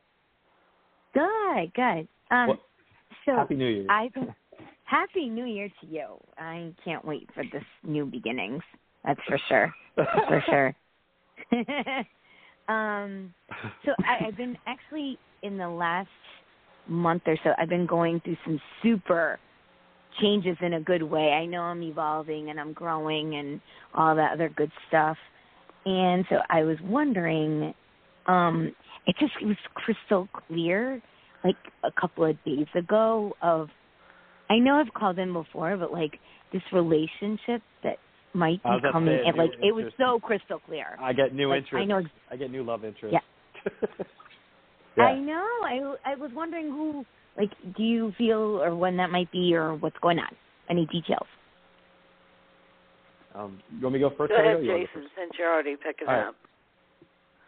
Good, 1.13 1.73
good. 1.75 2.07
Um, 2.31 2.47
Well, 2.47 2.59
so 3.25 3.35
Happy 3.35 3.55
New 3.55 3.67
Year. 3.67 3.85
I've 3.89 4.13
been 4.13 4.33
Happy 4.85 5.29
New 5.29 5.45
Year 5.45 5.69
to 5.81 5.87
you. 5.87 6.05
I 6.39 6.73
can't 6.83 7.05
wait 7.05 7.29
for 7.35 7.43
this 7.43 7.63
new 7.83 8.07
beginnings. 8.07 8.63
That's 9.05 9.19
for 9.27 9.37
sure. 9.47 9.73
for 9.95 10.43
sure. 10.47 10.75
um, 12.67 13.33
so 13.85 13.91
I, 14.03 14.27
I've 14.27 14.37
been 14.37 14.57
actually 14.65 15.19
in 15.43 15.57
the 15.57 15.69
last 15.69 16.09
month 16.89 17.23
or 17.25 17.37
so. 17.43 17.51
I've 17.57 17.69
been 17.69 17.85
going 17.85 18.19
through 18.21 18.37
some 18.45 18.59
super 18.83 19.39
changes 20.21 20.57
in 20.61 20.73
a 20.73 20.81
good 20.81 21.03
way. 21.03 21.31
I 21.31 21.45
know 21.45 21.61
I'm 21.61 21.83
evolving 21.83 22.49
and 22.49 22.59
I'm 22.59 22.73
growing 22.73 23.35
and 23.35 23.61
all 23.93 24.15
that 24.15 24.33
other 24.33 24.49
good 24.49 24.71
stuff. 24.87 25.17
And 25.85 26.25
so 26.29 26.37
I 26.49 26.63
was 26.63 26.77
wondering, 26.83 27.73
um, 28.27 28.73
it 29.05 29.15
just 29.19 29.31
it 29.41 29.45
was 29.45 29.57
crystal 29.75 30.27
clear, 30.47 31.01
like 31.43 31.55
a 31.83 31.91
couple 31.99 32.25
of 32.25 32.43
days 32.43 32.67
ago. 32.75 33.33
Of 33.41 33.69
I 34.49 34.57
know 34.57 34.75
I've 34.75 34.93
called 34.93 35.19
in 35.19 35.33
before, 35.33 35.77
but 35.77 35.91
like 35.91 36.19
this 36.51 36.61
relationship 36.73 37.61
that 37.83 37.97
might 38.33 38.61
be 38.63 38.69
was 38.69 38.79
about 38.79 38.87
to 38.89 38.93
coming, 38.93 39.13
it, 39.13 39.37
like 39.37 39.51
it 39.63 39.73
was 39.73 39.85
so 39.97 40.19
crystal 40.19 40.59
clear. 40.65 40.97
I 40.99 41.13
get 41.13 41.33
new 41.33 41.49
Like, 41.49 41.63
interest. 41.63 41.81
I 41.81 41.85
know 41.85 42.01
I 42.31 42.35
get 42.35 42.51
new 42.51 42.63
love 42.63 42.83
interest. 42.83 43.13
Yeah. 43.13 43.71
yeah. 44.99 45.05
I 45.05 45.19
know. 45.19 45.47
I 45.63 45.95
I 46.05 46.15
was 46.15 46.31
wondering 46.33 46.67
who 46.67 47.05
like 47.37 47.51
do 47.75 47.83
you 47.83 48.13
feel 48.17 48.61
or 48.61 48.75
when 48.75 48.97
that 48.97 49.09
might 49.09 49.31
be 49.31 49.55
or 49.55 49.75
what's 49.75 49.97
going 50.01 50.19
on? 50.19 50.35
Any 50.69 50.85
details? 50.87 51.27
Um, 53.35 53.59
you 53.75 53.83
want 53.83 53.93
me 53.93 53.99
to 53.99 54.09
go 54.09 54.15
first? 54.15 54.31
Go 54.31 54.39
ahead, 54.39 54.63
you 54.63 54.67
go 54.71 54.77
Jason, 54.77 54.87
first? 54.93 55.07
since 55.17 55.31
you're 55.37 55.51
already 55.51 55.75
picking 55.75 56.07
All 56.07 56.13
right. 56.13 56.27
up. 56.27 56.35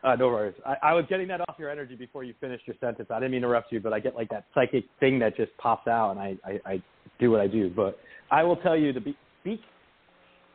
Uh, 0.04 0.16
no 0.16 0.28
worries. 0.28 0.56
I, 0.66 0.76
I 0.82 0.94
was 0.94 1.06
getting 1.10 1.28
that 1.28 1.42
off 1.42 1.56
your 1.60 1.70
energy 1.70 1.96
before 1.96 2.24
you 2.24 2.34
finished 2.40 2.66
your 2.66 2.76
sentence. 2.80 3.10
I 3.12 3.20
didn't 3.20 3.32
mean 3.32 3.42
to 3.42 3.48
interrupt 3.48 3.72
you, 3.72 3.80
but 3.80 3.94
I 3.94 4.00
get 4.00 4.16
like 4.16 4.30
that 4.30 4.46
psychic 4.54 4.86
thing 5.00 5.20
that 5.20 5.38
just 5.38 5.56
pops 5.58 5.88
out, 5.88 6.12
and 6.12 6.20
I, 6.20 6.36
I, 6.44 6.60
I 6.66 6.84
do 7.20 7.30
what 7.30 7.40
I 7.40 7.48
do. 7.48 7.70
But 7.70 8.00
I 8.32 8.42
will 8.42 8.56
tell 8.58 8.76
you 8.76 8.94
to 8.94 9.02
be, 9.02 9.16
be 9.44 9.62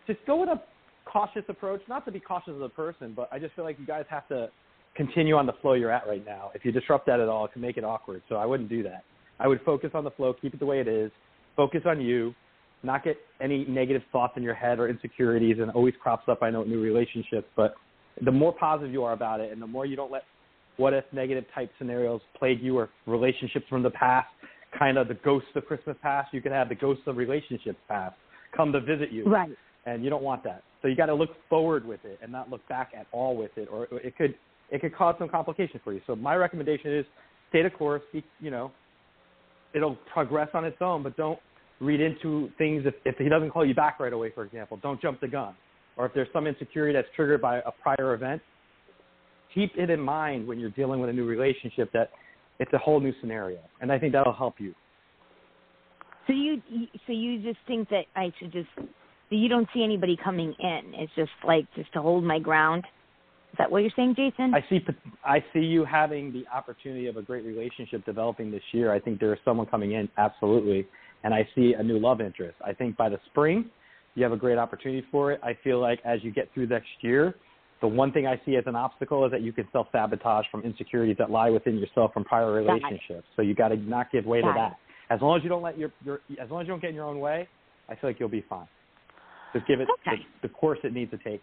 just 0.07 0.19
go 0.27 0.41
with 0.41 0.49
a 0.49 0.61
cautious 1.05 1.45
approach. 1.49 1.81
Not 1.89 2.05
to 2.07 2.13
be 2.13 2.19
cautious 2.19 2.55
as 2.57 2.63
a 2.63 2.69
person, 2.69 3.13
but 3.15 3.29
I 3.33 3.39
just 3.39 3.55
feel 3.55 3.65
like 3.65 3.79
you 3.79 3.87
guys 3.87 4.05
have 4.11 4.27
to 4.29 4.51
continue 4.97 5.37
on 5.37 5.47
the 5.47 5.53
flow 5.61 5.75
you're 5.75 5.91
at 5.91 6.07
right 6.07 6.25
now. 6.25 6.51
If 6.55 6.65
you 6.65 6.73
disrupt 6.73 7.07
that 7.07 7.21
at 7.21 7.29
all, 7.29 7.45
it 7.45 7.53
can 7.53 7.63
make 7.63 7.77
it 7.77 7.85
awkward. 7.85 8.23
So 8.29 8.37
I 8.37 8.47
wouldn't 8.47 8.69
do 8.69 8.83
that. 8.85 9.05
I 9.39 9.47
would 9.49 9.61
focus 9.65 9.91
on 9.95 10.05
the 10.05 10.11
flow, 10.11 10.33
keep 10.33 10.55
it 10.55 10.61
the 10.61 10.67
way 10.67 10.81
it 10.81 10.89
is, 10.89 11.11
focus 11.57 11.83
on 11.87 12.01
you, 12.01 12.35
not 12.83 13.05
get 13.05 13.17
any 13.41 13.65
negative 13.67 14.03
thoughts 14.13 14.35
in 14.37 14.43
your 14.43 14.55
head 14.55 14.79
or 14.79 14.89
insecurities, 14.89 15.57
and 15.59 15.69
it 15.69 15.75
always 15.75 15.95
crops 16.03 16.25
up. 16.29 16.43
I 16.43 16.51
know 16.51 16.63
in 16.63 16.71
new 16.71 16.81
relationships, 16.81 17.47
but 17.57 17.75
the 18.25 18.33
more 18.33 18.53
positive 18.53 18.93
you 18.93 19.05
are 19.05 19.13
about 19.13 19.41
it, 19.41 19.53
and 19.53 19.61
the 19.61 19.67
more 19.67 19.85
you 19.87 19.97
don't 19.97 20.11
let 20.11 20.23
what 20.77 20.93
if 20.93 21.05
negative 21.13 21.45
type 21.55 21.71
scenarios 21.79 22.21
plague 22.39 22.63
you 22.63 22.77
or 22.77 22.91
relationships 23.07 23.67
from 23.69 23.83
the 23.83 23.91
past, 23.91 24.29
kind 24.79 24.99
of 24.99 25.09
the 25.09 25.15
ghosts 25.15 25.49
of 25.55 25.65
Christmas 25.65 25.97
past, 26.03 26.33
you 26.33 26.43
could 26.43 26.53
have 26.53 26.69
the 26.69 26.75
ghosts 26.75 27.05
of 27.07 27.17
relationships 27.17 27.79
past 27.89 28.15
come 28.55 28.73
to 28.73 28.81
visit 28.81 29.11
you 29.11 29.25
Right. 29.25 29.57
and 29.87 30.05
you 30.05 30.11
don't 30.11 30.23
want 30.23 30.45
that. 30.45 30.63
So 30.83 30.89
you 30.89 30.97
got 30.97 31.07
to 31.07 31.15
look 31.15 31.31
forward 31.49 31.85
with 31.87 32.05
it 32.05 32.19
and 32.23 32.31
not 32.31 32.51
look 32.51 32.67
back 32.69 32.93
at 32.99 33.07
all 33.11 33.37
with 33.37 33.57
it, 33.57 33.69
or 33.71 33.85
it 33.93 34.17
could 34.17 34.35
it 34.71 34.81
could 34.81 34.95
cause 34.95 35.15
some 35.19 35.29
complications 35.29 35.81
for 35.85 35.93
you. 35.93 36.01
So 36.07 36.17
my 36.17 36.35
recommendation 36.35 36.93
is 36.93 37.07
stay 37.51 37.63
the 37.63 37.71
course. 37.71 38.03
You 38.41 38.51
know, 38.51 38.73
it'll 39.75 39.97
progress 40.13 40.49
on 40.55 40.65
its 40.65 40.79
own, 40.81 41.03
but 41.03 41.17
don't 41.17 41.39
read 41.81 42.01
into 42.01 42.51
things 42.59 42.85
if, 42.87 42.95
if 43.05 43.17
he 43.19 43.29
doesn't 43.29 43.51
call 43.51 43.65
you 43.65 43.75
back 43.75 44.01
right 44.01 44.13
away. 44.13 44.31
For 44.35 44.45
example, 44.45 44.79
don't 44.83 45.01
jump 45.01 45.21
the 45.21 45.29
gun, 45.29 45.55
or 45.97 46.07
if 46.07 46.15
there's 46.15 46.29
some 46.33 46.47
insecurity 46.47 46.95
that's 46.95 47.09
triggered 47.15 47.41
by 47.41 47.59
a 47.59 47.71
prior 47.83 48.15
event, 48.15 48.43
keep 49.55 49.73
it 49.77 49.91
in 49.91 50.01
mind 50.01 50.47
when 50.47 50.59
you're 50.59 50.71
dealing 50.71 51.01
with 51.01 51.11
a 51.11 51.13
new 51.13 51.27
relationship 51.27 51.91
that 51.93 52.11
it's 52.59 52.73
a 52.73 52.79
whole 52.79 53.01
new 53.01 53.13
scenario, 53.21 53.61
and 53.81 53.93
I 53.93 53.99
think 53.99 54.13
that'll 54.13 54.33
help 54.33 54.55
you. 54.59 54.75
So 56.27 56.33
you 56.33 56.61
so 57.07 57.13
you 57.13 57.41
just 57.41 57.59
think 57.69 57.89
that 57.91 58.07
I 58.17 58.33
should 58.39 58.53
just 58.53 58.69
you 59.31 59.49
don't 59.49 59.69
see 59.75 59.85
anybody 59.85 60.17
coming 60.23 60.55
in. 60.59 60.93
It's 60.95 61.13
just 61.15 61.31
like 61.47 61.67
just 61.77 61.93
to 61.93 62.03
hold 62.03 62.25
my 62.25 62.39
ground. 62.39 62.85
Is 63.53 63.59
that 63.59 63.71
what 63.71 63.79
you're 63.79 63.91
saying, 63.97 64.15
Jason? 64.17 64.55
I 64.55 64.65
see. 64.69 64.81
I 65.25 65.43
see 65.53 65.61
you 65.61 65.85
having 65.85 66.33
the 66.33 66.45
opportunity 66.55 67.07
of 67.07 67.17
a 67.17 67.23
great 67.23 67.45
relationship 67.45 68.05
developing 68.05 68.51
this 68.51 68.63
year. 68.73 68.93
I 68.93 69.01
think 69.01 69.19
there 69.19 69.33
is 69.33 69.41
someone 69.45 69.67
coming 69.67 69.93
in, 69.93 70.09
absolutely, 70.19 70.87
and 71.25 71.33
I 71.33 71.49
see 71.55 71.75
a 71.79 71.83
new 71.83 71.99
love 71.99 72.21
interest. 72.21 72.57
I 72.65 72.73
think 72.73 72.97
by 72.97 73.09
the 73.09 73.19
spring, 73.27 73.71
you 74.15 74.23
have 74.23 74.33
a 74.33 74.37
great 74.37 74.59
opportunity 74.59 75.07
for 75.11 75.33
it. 75.33 75.41
I 75.43 75.57
feel 75.65 75.81
like 75.81 76.01
as 76.05 76.23
you 76.23 76.33
get 76.33 76.53
through 76.53 76.67
next 76.67 76.89
year, 77.01 77.35
the 77.81 77.87
one 77.89 78.13
thing 78.13 78.27
I 78.27 78.41
see 78.45 78.57
as 78.57 78.65
an 78.67 78.75
obstacle 78.75 79.25
is 79.25 79.31
that 79.33 79.43
you 79.43 79.53
can 79.53 79.69
self 79.73 79.89
sabotage 79.93 80.47
from 80.51 80.63
insecurities 80.63 81.17
that 81.19 81.31
lie 81.31 81.51
within 81.51 81.79
yourself 81.79 82.13
from 82.13 82.25
prior 82.25 82.53
relationships. 82.53 83.27
So 83.37 83.43
you 83.43 83.55
got 83.55 83.69
to 83.69 83.77
not 83.77 84.11
give 84.11 84.25
way 84.25 84.41
to 84.41 84.47
Got 84.47 84.55
that. 84.55 84.77
As 85.09 85.21
long 85.21 85.37
as 85.37 85.43
you 85.43 85.49
don't 85.49 85.63
let 85.63 85.79
your, 85.79 85.93
your 86.05 86.21
as 86.43 86.51
long 86.51 86.63
as 86.63 86.67
you 86.67 86.73
don't 86.73 86.81
get 86.81 86.91
in 86.91 86.97
your 86.97 87.05
own 87.05 87.21
way, 87.21 87.49
I 87.89 87.95
feel 87.95 88.11
like 88.11 88.19
you'll 88.19 88.29
be 88.29 88.45
fine. 88.49 88.67
Just 89.53 89.67
give 89.67 89.81
it 89.81 89.89
Okay. 90.07 90.23
the, 90.43 90.49
the 90.49 90.55
course 90.55 90.79
it 90.85 90.93
needs 90.93 91.11
to 91.13 91.19
take. 91.19 91.43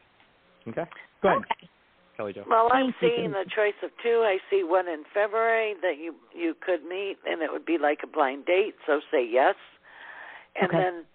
Okay. 0.68 0.84
Go 1.22 1.30
ahead, 1.30 1.40
Okay. 1.40 1.70
Kelly 2.16 2.34
Jo. 2.34 2.44
Well, 2.48 2.70
I'm 2.72 2.94
seeing 3.02 3.32
the 3.32 3.46
choice 3.46 3.78
of 3.84 3.90
two. 4.02 4.24
I 4.26 4.38
see 4.50 4.64
one 4.64 4.88
in 4.88 5.04
February 5.14 5.74
that 5.82 5.98
you 5.98 6.14
you 6.36 6.56
could 6.60 6.84
meet, 6.84 7.18
and 7.26 7.42
it 7.42 7.52
would 7.52 7.66
be 7.66 7.78
like 7.78 8.00
a 8.04 8.08
blind 8.08 8.46
date. 8.46 8.76
So 8.86 9.02
say 9.12 9.26
yes, 9.28 9.56
and 10.56 10.70
Okay. 10.70 10.78
then 10.78 11.06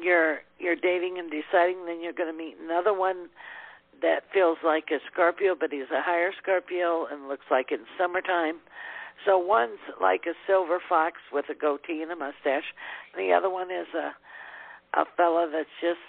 you're 0.00 0.38
you're 0.58 0.76
dating 0.76 1.18
and 1.18 1.30
deciding. 1.30 1.86
Then 1.86 2.00
you're 2.00 2.12
going 2.12 2.30
to 2.30 2.36
meet 2.36 2.56
another 2.62 2.94
one 2.94 3.28
that 4.00 4.22
feels 4.32 4.58
like 4.64 4.90
a 4.92 4.98
Scorpio, 5.10 5.56
but 5.58 5.72
he's 5.72 5.90
a 5.90 6.00
higher 6.00 6.30
Scorpio 6.40 7.06
and 7.10 7.26
looks 7.26 7.46
like 7.50 7.72
it 7.72 7.80
in 7.80 7.86
summertime. 7.98 8.60
So 9.26 9.36
one's 9.36 9.82
like 10.00 10.26
a 10.26 10.34
silver 10.46 10.78
fox 10.88 11.16
with 11.32 11.46
a 11.50 11.54
goatee 11.54 12.02
and 12.02 12.12
a 12.12 12.16
mustache, 12.16 12.70
and 13.12 13.18
the 13.18 13.32
other 13.32 13.50
one 13.50 13.70
is 13.70 13.88
a 13.94 14.12
a 14.94 15.04
fella 15.16 15.50
that's 15.52 15.68
just 15.82 16.00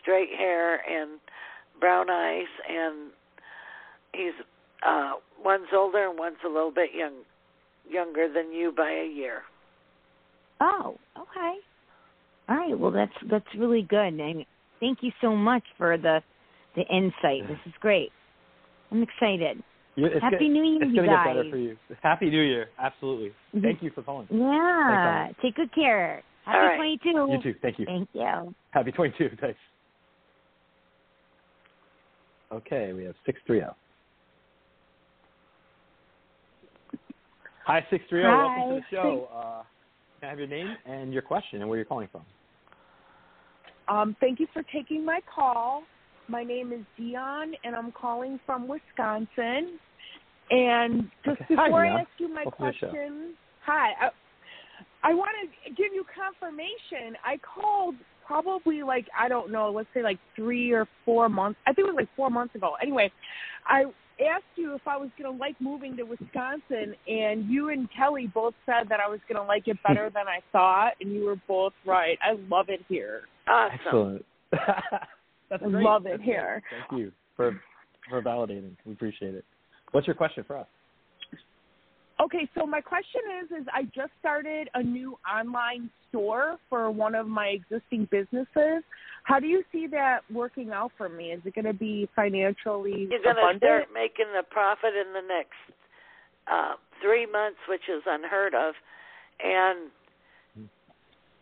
straight 0.00 0.30
hair 0.36 0.80
and 0.90 1.20
brown 1.78 2.10
eyes 2.10 2.50
and 2.68 3.12
he's 4.14 4.34
uh 4.86 5.12
one's 5.44 5.68
older 5.74 6.08
and 6.08 6.18
one's 6.18 6.36
a 6.44 6.48
little 6.48 6.70
bit 6.72 6.90
young 6.94 7.14
younger 7.88 8.32
than 8.32 8.52
you 8.52 8.72
by 8.76 8.90
a 8.90 9.06
year. 9.08 9.42
Oh, 10.60 10.96
okay. 11.18 11.54
All 12.48 12.56
right. 12.56 12.78
Well, 12.78 12.90
that's 12.90 13.12
that's 13.30 13.54
really 13.58 13.82
good. 13.82 14.14
And 14.14 14.44
thank 14.80 14.98
you 15.02 15.10
so 15.20 15.34
much 15.36 15.64
for 15.76 15.96
the 15.98 16.20
the 16.76 16.82
insight. 16.82 17.46
This 17.48 17.58
is 17.66 17.72
great. 17.80 18.10
I'm 18.90 19.02
excited. 19.02 19.62
You- 19.96 20.06
it's 20.06 20.20
Happy 20.20 20.36
gonna- 20.36 20.48
New 20.50 20.64
Year, 20.64 20.82
It's 20.82 20.90
you 20.90 20.96
gonna 20.96 21.08
get 21.08 21.24
better 21.24 21.50
for 21.50 21.56
you. 21.56 21.76
Happy 22.02 22.28
New 22.30 22.42
Year. 22.42 22.68
Absolutely. 22.78 23.32
Mhm. 23.54 23.62
Thank 23.62 23.82
you 23.82 23.90
for 23.90 24.02
calling. 24.02 24.26
Yeah. 24.30 25.26
Thanks, 25.26 25.40
Take 25.40 25.54
good 25.54 25.72
care. 25.72 26.22
Happy 26.44 26.58
All 26.58 26.64
right. 26.66 26.76
22. 26.76 27.32
You 27.32 27.42
too. 27.42 27.54
Thank 27.62 27.78
you. 27.78 27.86
Thank 27.86 28.08
you. 28.12 28.54
Happy 28.72 28.90
22. 28.92 29.30
Thanks. 29.40 29.58
Okay, 32.52 32.92
we 32.92 33.04
have 33.04 33.16
630. 33.24 33.74
Hi, 37.66 37.80
630. 37.88 38.38
Welcome 38.38 38.62
to 38.68 38.74
the 38.74 38.82
show. 38.90 39.28
Uh, 39.34 39.62
can 40.20 40.26
I 40.26 40.28
have 40.28 40.38
your 40.38 40.48
name 40.48 40.76
and 40.84 41.14
your 41.14 41.22
question 41.22 41.60
and 41.60 41.68
where 41.68 41.78
you're 41.78 41.86
calling 41.86 42.08
from? 42.12 42.22
Um, 43.88 44.16
thank 44.20 44.38
you 44.38 44.46
for 44.52 44.62
taking 44.72 45.02
my 45.04 45.20
call. 45.34 45.84
My 46.28 46.44
name 46.44 46.72
is 46.72 46.80
Dion, 46.98 47.52
and 47.64 47.74
I'm 47.74 47.90
calling 47.90 48.38
from 48.44 48.68
Wisconsin. 48.68 49.78
And 50.50 51.10
just. 51.24 51.38
Hi, 51.40 51.68
before 51.68 51.84
Dion. 51.84 51.96
I 51.96 52.00
ask 52.00 52.10
you 52.18 52.28
my 52.28 52.44
Welcome 52.44 52.66
to 52.66 52.72
the 52.72 52.78
show. 52.78 52.86
question, 52.88 53.34
hi, 53.60 53.92
I, 53.98 54.10
I 55.02 55.14
want 55.14 55.30
to 55.42 55.70
give 55.70 55.94
you 55.94 56.04
confirmation. 56.14 57.16
I 57.24 57.38
called 57.38 57.96
probably 58.26 58.82
like 58.82 59.06
I 59.18 59.28
don't 59.28 59.50
know, 59.50 59.70
let's 59.70 59.88
say 59.94 60.02
like 60.02 60.18
three 60.36 60.72
or 60.72 60.86
four 61.04 61.28
months. 61.28 61.58
I 61.66 61.72
think 61.72 61.86
it 61.86 61.90
was 61.92 61.96
like 61.96 62.08
four 62.16 62.30
months 62.30 62.54
ago. 62.54 62.72
Anyway, 62.82 63.10
I 63.66 63.84
asked 64.20 64.44
you 64.56 64.74
if 64.74 64.82
I 64.86 64.96
was 64.96 65.10
going 65.18 65.32
to 65.32 65.38
like 65.38 65.56
moving 65.60 65.96
to 65.96 66.04
Wisconsin, 66.04 66.94
and 67.06 67.48
you 67.48 67.70
and 67.70 67.88
Kelly 67.96 68.30
both 68.32 68.54
said 68.66 68.88
that 68.88 69.00
I 69.00 69.08
was 69.08 69.20
going 69.28 69.40
to 69.40 69.46
like 69.46 69.66
it 69.66 69.76
better 69.86 70.10
than 70.14 70.28
I 70.28 70.40
thought, 70.52 70.92
and 71.00 71.12
you 71.12 71.24
were 71.24 71.40
both 71.48 71.72
right. 71.86 72.18
I 72.22 72.36
love 72.48 72.66
it 72.68 72.80
here. 72.88 73.22
Awesome. 73.48 73.78
Excellent. 73.84 74.24
That's 75.50 75.62
great. 75.62 75.84
love 75.84 76.06
it 76.06 76.10
That's 76.10 76.16
great. 76.18 76.26
here. 76.26 76.62
Thank 76.88 77.00
you 77.00 77.12
for 77.36 77.60
for 78.08 78.22
validating. 78.22 78.76
We 78.84 78.92
appreciate 78.92 79.34
it. 79.34 79.44
What's 79.92 80.06
your 80.06 80.16
question 80.16 80.44
for 80.46 80.58
us? 80.58 80.66
Okay, 82.24 82.48
so 82.54 82.64
my 82.64 82.80
question 82.80 83.20
is 83.42 83.50
is 83.50 83.66
I 83.72 83.82
just 83.94 84.10
started 84.18 84.68
a 84.72 84.82
new 84.82 85.18
online 85.30 85.90
store 86.08 86.58
for 86.70 86.90
one 86.90 87.14
of 87.14 87.26
my 87.26 87.48
existing 87.48 88.08
businesses. 88.10 88.82
How 89.24 89.38
do 89.38 89.46
you 89.46 89.62
see 89.70 89.86
that 89.88 90.20
working 90.32 90.70
out 90.70 90.92
for 90.96 91.10
me? 91.10 91.32
Is 91.32 91.42
it 91.44 91.54
going 91.54 91.66
to 91.66 91.74
be 91.74 92.08
financially 92.16 93.08
You're 93.10 93.22
going 93.22 93.36
to 93.36 93.58
start 93.58 93.88
making 93.92 94.26
a 94.38 94.42
profit 94.42 94.94
in 94.94 95.12
the 95.12 95.20
next 95.20 95.76
uh, 96.50 96.74
three 97.02 97.26
months, 97.26 97.58
which 97.68 97.88
is 97.88 98.02
unheard 98.06 98.54
of, 98.54 98.74
and 99.44 99.90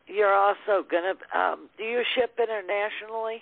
you're 0.09 0.35
also 0.35 0.85
going 0.91 1.15
to. 1.15 1.39
Um, 1.39 1.69
do 1.79 1.85
you 1.85 2.03
ship 2.17 2.39
internationally? 2.39 3.41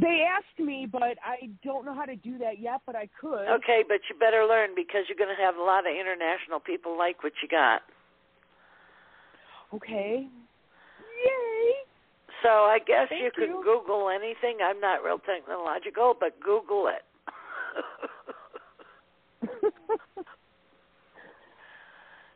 They 0.00 0.26
asked 0.26 0.58
me, 0.58 0.86
but 0.90 1.02
I 1.22 1.50
don't 1.62 1.84
know 1.84 1.94
how 1.94 2.04
to 2.04 2.16
do 2.16 2.38
that 2.38 2.58
yet, 2.58 2.80
but 2.86 2.96
I 2.96 3.08
could. 3.20 3.46
Okay, 3.62 3.84
but 3.86 4.00
you 4.08 4.18
better 4.18 4.44
learn 4.44 4.70
because 4.74 5.02
you're 5.08 5.18
going 5.18 5.34
to 5.34 5.42
have 5.42 5.56
a 5.56 5.62
lot 5.62 5.86
of 5.86 5.94
international 5.94 6.58
people 6.58 6.98
like 6.98 7.22
what 7.22 7.32
you 7.42 7.48
got. 7.48 7.82
Okay. 9.72 10.26
Yay. 11.24 11.72
So 12.42 12.48
I 12.48 12.78
guess 12.84 13.08
Thank 13.08 13.22
you 13.22 13.30
can 13.30 13.48
you. 13.48 13.62
Google 13.64 14.10
anything. 14.10 14.58
I'm 14.62 14.80
not 14.80 15.02
real 15.04 15.18
technological, 15.18 16.14
but 16.18 16.40
Google 16.40 16.88
it. 16.88 17.04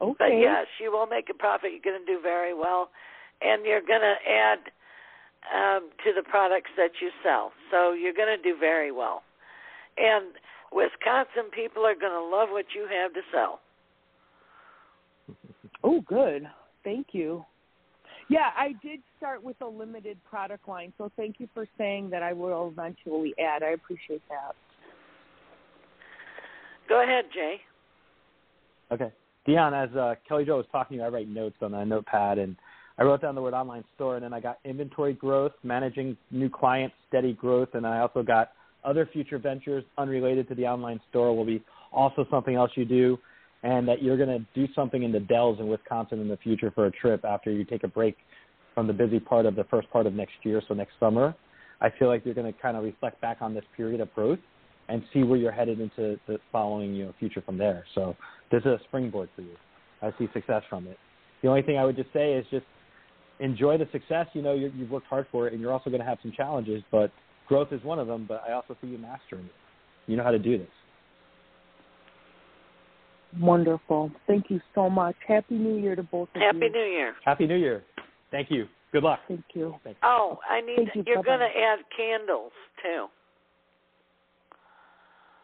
okay. 0.01 0.15
But 0.19 0.33
yes, 0.39 0.67
you 0.81 0.93
will 0.93 1.07
make 1.07 1.29
a 1.31 1.35
profit. 1.35 1.73
You're 1.73 1.83
going 1.93 2.05
to 2.05 2.13
do 2.13 2.21
very 2.23 2.55
well, 2.55 2.91
and 3.43 3.67
you're 3.67 3.83
going 3.83 4.01
to 4.01 4.17
add 4.31 4.59
um, 5.55 5.91
to 6.05 6.13
the 6.15 6.23
products 6.29 6.71
that 6.77 6.91
you 7.01 7.11
sell. 7.23 7.53
So 7.71 7.93
you're 7.93 8.15
going 8.15 8.37
to 8.37 8.43
do 8.43 8.59
very 8.59 8.93
well. 8.93 9.23
And 9.97 10.33
Wisconsin 10.73 11.51
people 11.55 11.85
are 11.87 11.95
going 11.95 12.13
to 12.13 12.25
love 12.25 12.49
what 12.51 12.67
you 12.75 12.87
have 12.91 13.13
to 13.15 13.21
sell. 13.33 13.61
Oh, 15.83 16.01
good. 16.03 16.49
Thank 16.85 17.09
you. 17.13 17.45
Yeah, 18.29 18.51
I 18.57 18.75
did 18.83 19.01
start 19.17 19.43
with 19.43 19.57
a 19.63 19.67
limited 19.67 20.19
product 20.29 20.69
line, 20.69 20.93
so 20.99 21.11
thank 21.17 21.37
you 21.39 21.49
for 21.55 21.67
saying 21.79 22.11
that 22.11 22.23
I 22.23 22.35
will 22.35 22.69
eventually 22.71 23.35
add. 23.39 23.63
I 23.63 23.71
appreciate 23.71 24.23
that. 24.29 24.55
Go 26.89 27.03
ahead, 27.03 27.25
Jay. 27.33 27.57
Okay. 28.93 29.13
Dion, 29.47 29.73
as 29.73 29.89
uh, 29.97 30.15
Kelly 30.29 30.45
Jo 30.45 30.59
was 30.59 30.67
talking, 30.71 30.99
to 30.99 31.03
you 31.03 31.07
I 31.07 31.11
write 31.11 31.29
notes 31.29 31.57
on 31.63 31.73
a 31.73 31.87
notepad, 31.87 32.39
and 32.39 32.57
I 32.99 33.05
wrote 33.05 33.23
down 33.23 33.37
the 33.37 33.43
word 33.43 33.55
online 33.55 33.85
store, 33.95 34.17
and 34.17 34.25
then 34.25 34.33
I 34.33 34.41
got 34.41 34.59
inventory 34.65 35.13
growth, 35.13 35.53
managing 35.63 36.17
new 36.33 36.51
clients, 36.51 36.97
steady 37.09 37.33
growth, 37.33 37.69
and 37.75 37.87
I 37.87 38.01
also 38.01 38.23
got 38.25 38.51
other 38.85 39.09
future 39.13 39.39
ventures 39.39 39.85
unrelated 39.99 40.49
to 40.49 40.55
the 40.55 40.67
online 40.67 41.01
store 41.11 41.35
will 41.37 41.45
be 41.45 41.63
also 41.93 42.27
something 42.31 42.57
else 42.57 42.73
you 42.75 42.85
do, 42.85 43.17
and 43.63 43.87
that 43.87 44.03
you're 44.03 44.17
going 44.17 44.29
to 44.29 44.45
do 44.55 44.73
something 44.75 45.05
in 45.05 45.13
the 45.13 45.21
Dells 45.21 45.61
in 45.61 45.69
Wisconsin 45.69 46.21
in 46.21 46.29
the 46.29 46.37
future 46.39 46.73
for 46.73 46.87
a 46.87 46.91
trip 46.91 47.25
after 47.25 47.53
you 47.53 47.65
take 47.65 47.85
a 47.85 47.89
break 47.89 48.17
from 48.75 48.87
the 48.89 48.93
busy 48.93 49.21
part 49.21 49.47
of 49.47 49.55
the 49.55 49.65
first 49.65 49.89
part 49.91 50.07
of 50.07 50.15
next 50.15 50.35
year, 50.43 50.61
so 50.67 50.75
next 50.75 50.93
summer. 50.99 51.35
I 51.81 51.91
feel 51.99 52.09
like 52.09 52.25
you're 52.25 52.35
going 52.35 52.53
to 52.53 52.61
kind 52.61 52.77
of 52.77 52.83
reflect 52.83 53.21
back 53.21 53.39
on 53.41 53.55
this 53.55 53.65
period 53.77 54.01
of 54.01 54.13
growth 54.15 54.41
and 54.89 55.03
see 55.13 55.23
where 55.23 55.39
you're 55.39 55.53
headed 55.53 55.81
into 55.81 56.19
the 56.27 56.39
following 56.51 56.95
you 56.95 57.05
know 57.07 57.15
future 57.19 57.43
from 57.43 57.59
there. 57.59 57.85
So 57.95 58.17
this 58.51 58.61
is 58.61 58.67
a 58.67 58.81
springboard 58.89 59.29
for 59.37 59.43
you. 59.43 59.55
I 60.03 60.11
see 60.19 60.29
success 60.33 60.63
from 60.69 60.89
it. 60.89 60.97
The 61.43 61.49
only 61.49 61.63
thing 61.63 61.79
I 61.79 61.85
would 61.85 61.97
just 61.97 62.13
say 62.13 62.33
is 62.33 62.45
just 62.51 62.65
enjoy 63.41 63.79
the 63.79 63.89
success. 63.93 64.27
You 64.33 64.43
know 64.43 64.55
you're, 64.55 64.71
you've 64.71 64.91
worked 64.91 65.07
hard 65.07 65.27
for 65.31 65.47
it, 65.47 65.53
and 65.53 65.63
you're 65.63 65.73
also 65.73 65.91
going 65.91 66.01
to 66.01 66.07
have 66.07 66.19
some 66.23 66.33
challenges, 66.37 66.83
but 66.91 67.11
growth 67.47 67.73
is 67.73 67.83
one 67.85 67.99
of 67.99 68.07
them. 68.07 68.27
But 68.29 68.43
I 68.49 68.53
also 68.53 68.77
see 68.81 68.89
you 68.89 68.99
mastering 68.99 69.45
it. 69.45 69.53
You 70.07 70.17
know 70.17 70.25
how 70.25 70.31
to 70.31 70.39
do 70.39 70.59
this. 70.59 70.69
Wonderful. 73.39 74.11
Thank 74.27 74.47
you 74.49 74.61
so 74.75 74.89
much. 74.89 75.15
Happy 75.27 75.55
New 75.55 75.79
Year 75.79 75.95
to 75.95 76.03
both 76.03 76.29
of 76.35 76.41
Happy 76.41 76.57
you. 76.57 76.63
Happy 76.65 76.73
New 76.73 76.85
Year. 76.85 77.15
Happy 77.25 77.47
New 77.47 77.57
Year. 77.57 77.85
Thank 78.31 78.51
you. 78.51 78.67
Good 78.91 79.03
luck. 79.03 79.21
Thank 79.29 79.45
you. 79.53 79.75
Thank 79.85 79.99
Oh, 80.03 80.39
I 80.49 80.63
need. 80.63 80.77
Thank 80.77 80.95
you. 80.95 81.05
You're 81.07 81.23
going 81.23 81.41
to 81.41 81.47
add 81.47 81.81
candles 81.95 82.53
too. 82.83 83.07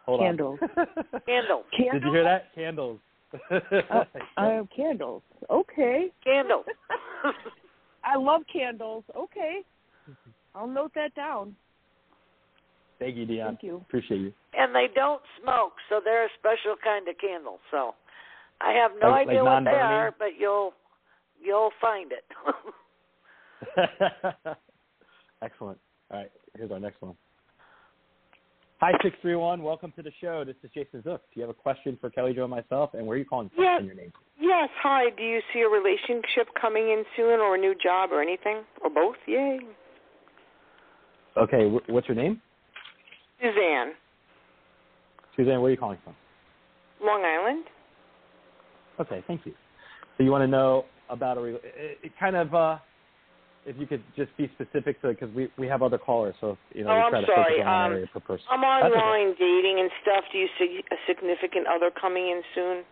Hold 0.07 0.21
Candles. 0.21 0.59
on. 0.63 0.69
Candles. 1.27 1.65
Candles? 1.77 1.93
Did 1.93 2.03
you 2.05 2.13
hear 2.13 2.25
that? 2.25 2.55
Candles. 2.55 2.99
Oh, 3.51 4.05
I 4.37 4.47
have 4.47 4.69
candles. 4.75 5.23
Okay. 5.51 6.13
Candles. 6.23 6.65
I 8.05 8.17
love 8.17 8.43
candles. 8.53 9.05
Okay. 9.17 9.61
I'll 10.55 10.67
note 10.69 10.93
that 10.95 11.15
down. 11.15 11.57
Thank 12.99 13.17
you, 13.17 13.27
Dion. 13.27 13.49
Thank 13.49 13.63
you. 13.65 13.77
Appreciate 13.89 14.21
you. 14.21 14.33
and 14.57 14.75
they 14.75 14.87
don't 14.95 15.21
smoke, 15.43 15.73
so 15.89 16.01
they're 16.05 16.27
a 16.27 16.29
special 16.39 16.77
kind 16.83 17.09
of 17.09 17.17
candle. 17.19 17.59
So 17.71 17.95
I 18.61 18.73
have 18.73 18.93
no 19.03 19.09
Like- 19.11 19.29
idea 19.29 19.43
like 19.43 19.65
what 19.65 19.71
they 19.73 19.79
are, 19.79 20.15
but 20.19 20.37
you'll 20.39 20.73
you'll 21.43 21.73
find 21.81 22.13
it. 22.13 22.25
Excellent. 25.43 25.79
All 26.11 26.19
right, 26.21 26.31
here's 26.57 26.71
our 26.71 26.81
next 26.81 27.01
one. 27.03 27.15
Hi, 28.81 28.93
631. 29.03 29.63
Welcome 29.63 29.93
to 29.97 30.03
the 30.03 30.13
show. 30.21 30.45
This 30.45 30.57
is 30.63 30.71
Jason 30.75 31.01
Zuk. 31.03 31.19
Do 31.19 31.35
you 31.35 31.43
have 31.43 31.51
a 31.51 31.55
question 31.55 31.97
for 32.01 32.11
Kelly 32.11 32.35
Jo 32.35 32.43
and 32.43 32.51
myself? 32.51 32.91
And 32.95 33.07
where 33.07 33.15
are 33.17 33.19
you 33.19 33.25
calling 33.25 33.51
from? 33.55 33.65
Yeah. 33.65 33.79
And 33.79 33.87
your 33.87 33.95
name. 33.95 34.13
Yes, 34.41 34.69
hi. 34.83 35.11
Do 35.17 35.23
you 35.23 35.41
see 35.53 35.61
a 35.61 35.69
relationship 35.69 36.49
coming 36.61 36.85
in 36.85 37.05
soon 37.17 37.41
or 37.41 37.55
a 37.55 37.59
new 37.59 37.75
job 37.81 38.11
or 38.13 38.21
anything? 38.21 38.63
Or 38.83 38.91
both? 38.91 39.17
Yay. 39.27 39.61
Okay, 41.37 41.69
wh- 41.69 41.89
what's 41.91 42.09
your 42.09 42.17
name? 42.17 42.41
Suzanne, 43.41 43.93
Suzanne, 45.37 45.61
where 45.61 45.69
are 45.69 45.71
you 45.71 45.77
calling 45.77 45.99
from? 46.05 46.15
Long 47.03 47.25
Island? 47.25 47.65
Okay, 49.01 49.25
thank 49.27 49.45
you. 49.45 49.53
So 50.17 50.23
you 50.23 50.31
want 50.31 50.43
to 50.43 50.47
know 50.47 50.87
about 51.09 51.37
a 51.37 51.41
re- 51.41 51.55
it, 51.63 51.99
it 52.03 52.13
kind 52.19 52.37
of 52.37 52.55
uh 52.55 52.79
if 53.67 53.77
you 53.77 53.87
could 53.87 54.05
just 54.15 54.35
be 54.37 54.49
specific 54.55 55.01
to 55.03 55.09
it 55.09 55.19
because 55.21 55.35
we 55.35 55.49
we 55.59 55.67
have 55.67 55.83
other 55.83 55.99
callers, 55.99 56.37
so 56.41 56.57
you 56.75 56.85
know 56.85 56.91
Oh, 56.91 56.95
we 56.95 57.03
I'm 57.03 57.11
try 57.11 57.21
to 57.21 57.27
sorry. 57.27 57.45
focus 57.57 57.65
on 57.67 57.87
Um, 57.87 57.93
area 57.93 58.07
per 58.07 58.21
person. 58.21 58.47
I'm 58.51 58.63
That's 58.63 58.95
okay. 58.95 59.01
online 59.05 59.35
dating 59.39 59.81
and 59.81 59.91
stuff. 60.03 60.25
Do 60.33 60.39
you 60.39 60.49
see 60.59 60.81
a 60.93 60.97
significant 61.09 61.67
other 61.67 61.91
coming 61.91 62.29
in 62.29 62.43
soon? 62.55 62.85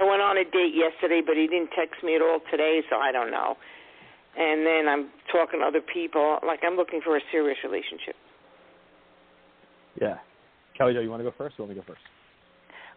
I 0.00 0.04
went 0.04 0.22
on 0.22 0.36
a 0.38 0.44
date 0.44 0.74
yesterday, 0.74 1.20
but 1.24 1.36
he 1.36 1.46
didn't 1.46 1.70
text 1.76 2.02
me 2.02 2.14
at 2.14 2.22
all 2.22 2.40
today, 2.50 2.82
so 2.88 2.96
I 2.96 3.10
don't 3.10 3.30
know. 3.30 3.56
And 4.38 4.64
then 4.64 4.86
I'm 4.86 5.10
talking 5.32 5.60
to 5.60 5.66
other 5.66 5.80
people. 5.82 6.38
Like, 6.46 6.60
I'm 6.62 6.76
looking 6.76 7.00
for 7.02 7.16
a 7.16 7.20
serious 7.32 7.58
relationship. 7.64 8.14
Yeah. 10.00 10.18
Kelly 10.76 10.94
Jo, 10.94 11.00
you 11.00 11.10
want 11.10 11.20
to 11.20 11.28
go 11.28 11.34
first 11.36 11.58
or 11.58 11.66
want 11.66 11.74
me 11.74 11.80
to 11.80 11.86
go 11.86 11.92
first? 11.94 12.04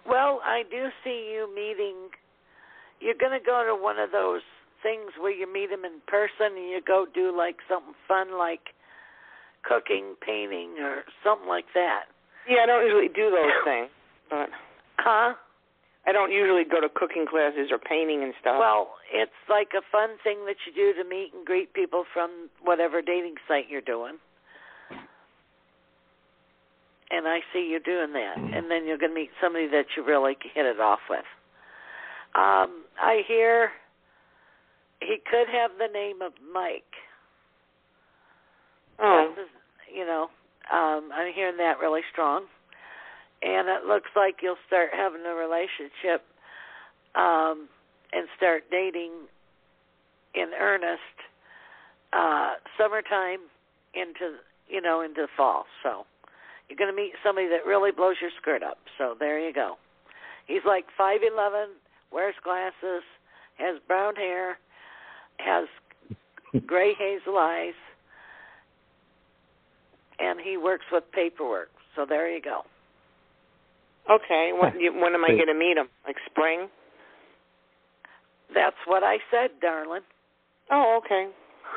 well, 0.05 0.41
I 0.43 0.63
do 0.69 0.89
see 1.03 1.33
you 1.33 1.49
meeting. 1.53 2.09
You're 2.99 3.17
going 3.17 3.37
to 3.37 3.43
go 3.43 3.65
to 3.65 3.73
one 3.73 3.97
of 3.97 4.11
those 4.11 4.41
things 4.83 5.13
where 5.19 5.33
you 5.33 5.51
meet 5.51 5.69
them 5.69 5.85
in 5.85 6.01
person, 6.07 6.57
and 6.57 6.69
you 6.69 6.81
go 6.85 7.05
do 7.11 7.35
like 7.35 7.57
something 7.69 7.93
fun, 8.07 8.37
like 8.37 8.73
cooking, 9.63 10.15
painting, 10.25 10.77
or 10.81 11.03
something 11.23 11.47
like 11.47 11.65
that. 11.73 12.05
Yeah, 12.49 12.63
I 12.63 12.65
don't 12.65 12.85
usually 12.85 13.09
do 13.09 13.29
those 13.29 13.57
things, 13.65 13.89
but 14.29 14.49
Huh? 15.01 15.33
I 16.05 16.11
don't 16.11 16.31
usually 16.31 16.63
go 16.63 16.81
to 16.81 16.89
cooking 16.89 17.25
classes 17.29 17.69
or 17.71 17.77
painting 17.77 18.23
and 18.23 18.33
stuff. 18.41 18.57
Well, 18.59 18.95
it's 19.13 19.31
like 19.49 19.69
a 19.77 19.81
fun 19.91 20.17
thing 20.23 20.45
that 20.45 20.55
you 20.65 20.73
do 20.73 20.93
to 21.01 21.07
meet 21.07 21.31
and 21.33 21.45
greet 21.45 21.73
people 21.73 22.05
from 22.11 22.49
whatever 22.63 23.01
dating 23.01 23.35
site 23.47 23.69
you're 23.69 23.81
doing. 23.81 24.17
And 27.11 27.27
I 27.27 27.39
see 27.53 27.67
you 27.69 27.79
doing 27.79 28.13
that. 28.13 28.37
And 28.37 28.71
then 28.71 28.87
you're 28.87 28.97
going 28.97 29.11
to 29.11 29.15
meet 29.15 29.31
somebody 29.41 29.67
that 29.67 29.85
you 29.95 30.03
really 30.03 30.37
hit 30.55 30.65
it 30.65 30.79
off 30.79 31.01
with. 31.09 31.25
Um, 32.33 32.85
I 32.99 33.21
hear 33.27 33.71
he 35.01 35.17
could 35.29 35.47
have 35.51 35.71
the 35.77 35.91
name 35.93 36.21
of 36.21 36.31
Mike. 36.53 36.83
Oh. 38.97 39.33
That's 39.35 39.39
his- 39.49 39.93
you 39.93 40.05
know, 40.05 40.29
um, 40.71 41.11
I'm 41.13 41.33
hearing 41.33 41.57
that 41.57 41.79
really 41.79 42.01
strong, 42.11 42.47
and 43.41 43.67
it 43.67 43.85
looks 43.87 44.09
like 44.15 44.37
you'll 44.41 44.61
start 44.67 44.89
having 44.95 45.21
a 45.25 45.33
relationship 45.33 46.23
um, 47.15 47.67
and 48.13 48.27
start 48.37 48.63
dating 48.69 49.11
in 50.35 50.51
earnest 50.59 51.01
uh, 52.13 52.53
summertime 52.77 53.39
into 53.93 54.37
you 54.69 54.81
know 54.81 55.01
into 55.01 55.27
fall. 55.35 55.65
So 55.83 56.05
you're 56.69 56.77
going 56.77 56.91
to 56.91 56.95
meet 56.95 57.13
somebody 57.23 57.47
that 57.49 57.65
really 57.65 57.91
blows 57.91 58.15
your 58.21 58.31
skirt 58.41 58.63
up. 58.63 58.77
So 58.97 59.15
there 59.19 59.39
you 59.39 59.53
go. 59.53 59.75
He's 60.47 60.61
like 60.65 60.85
five 60.97 61.19
eleven, 61.21 61.69
wears 62.11 62.35
glasses, 62.43 63.03
has 63.57 63.79
brown 63.87 64.15
hair, 64.15 64.57
has 65.37 65.67
gray 66.65 66.93
hazel 66.93 67.37
eyes, 67.37 67.73
and 70.19 70.39
he 70.39 70.57
works 70.57 70.85
with 70.91 71.03
paperwork. 71.11 71.69
So 71.95 72.05
there 72.07 72.29
you 72.33 72.41
go. 72.41 72.61
Okay. 74.09 74.51
When, 74.59 74.79
you, 74.79 74.93
when 74.93 75.13
am 75.13 75.23
I 75.23 75.29
going 75.29 75.47
to 75.47 75.53
meet 75.53 75.77
him? 75.77 75.87
Like 76.05 76.15
spring? 76.29 76.67
That's 78.53 78.75
what 78.85 79.03
I 79.03 79.17
said, 79.31 79.51
darling. 79.61 80.01
Oh, 80.71 80.99
okay. 81.03 81.29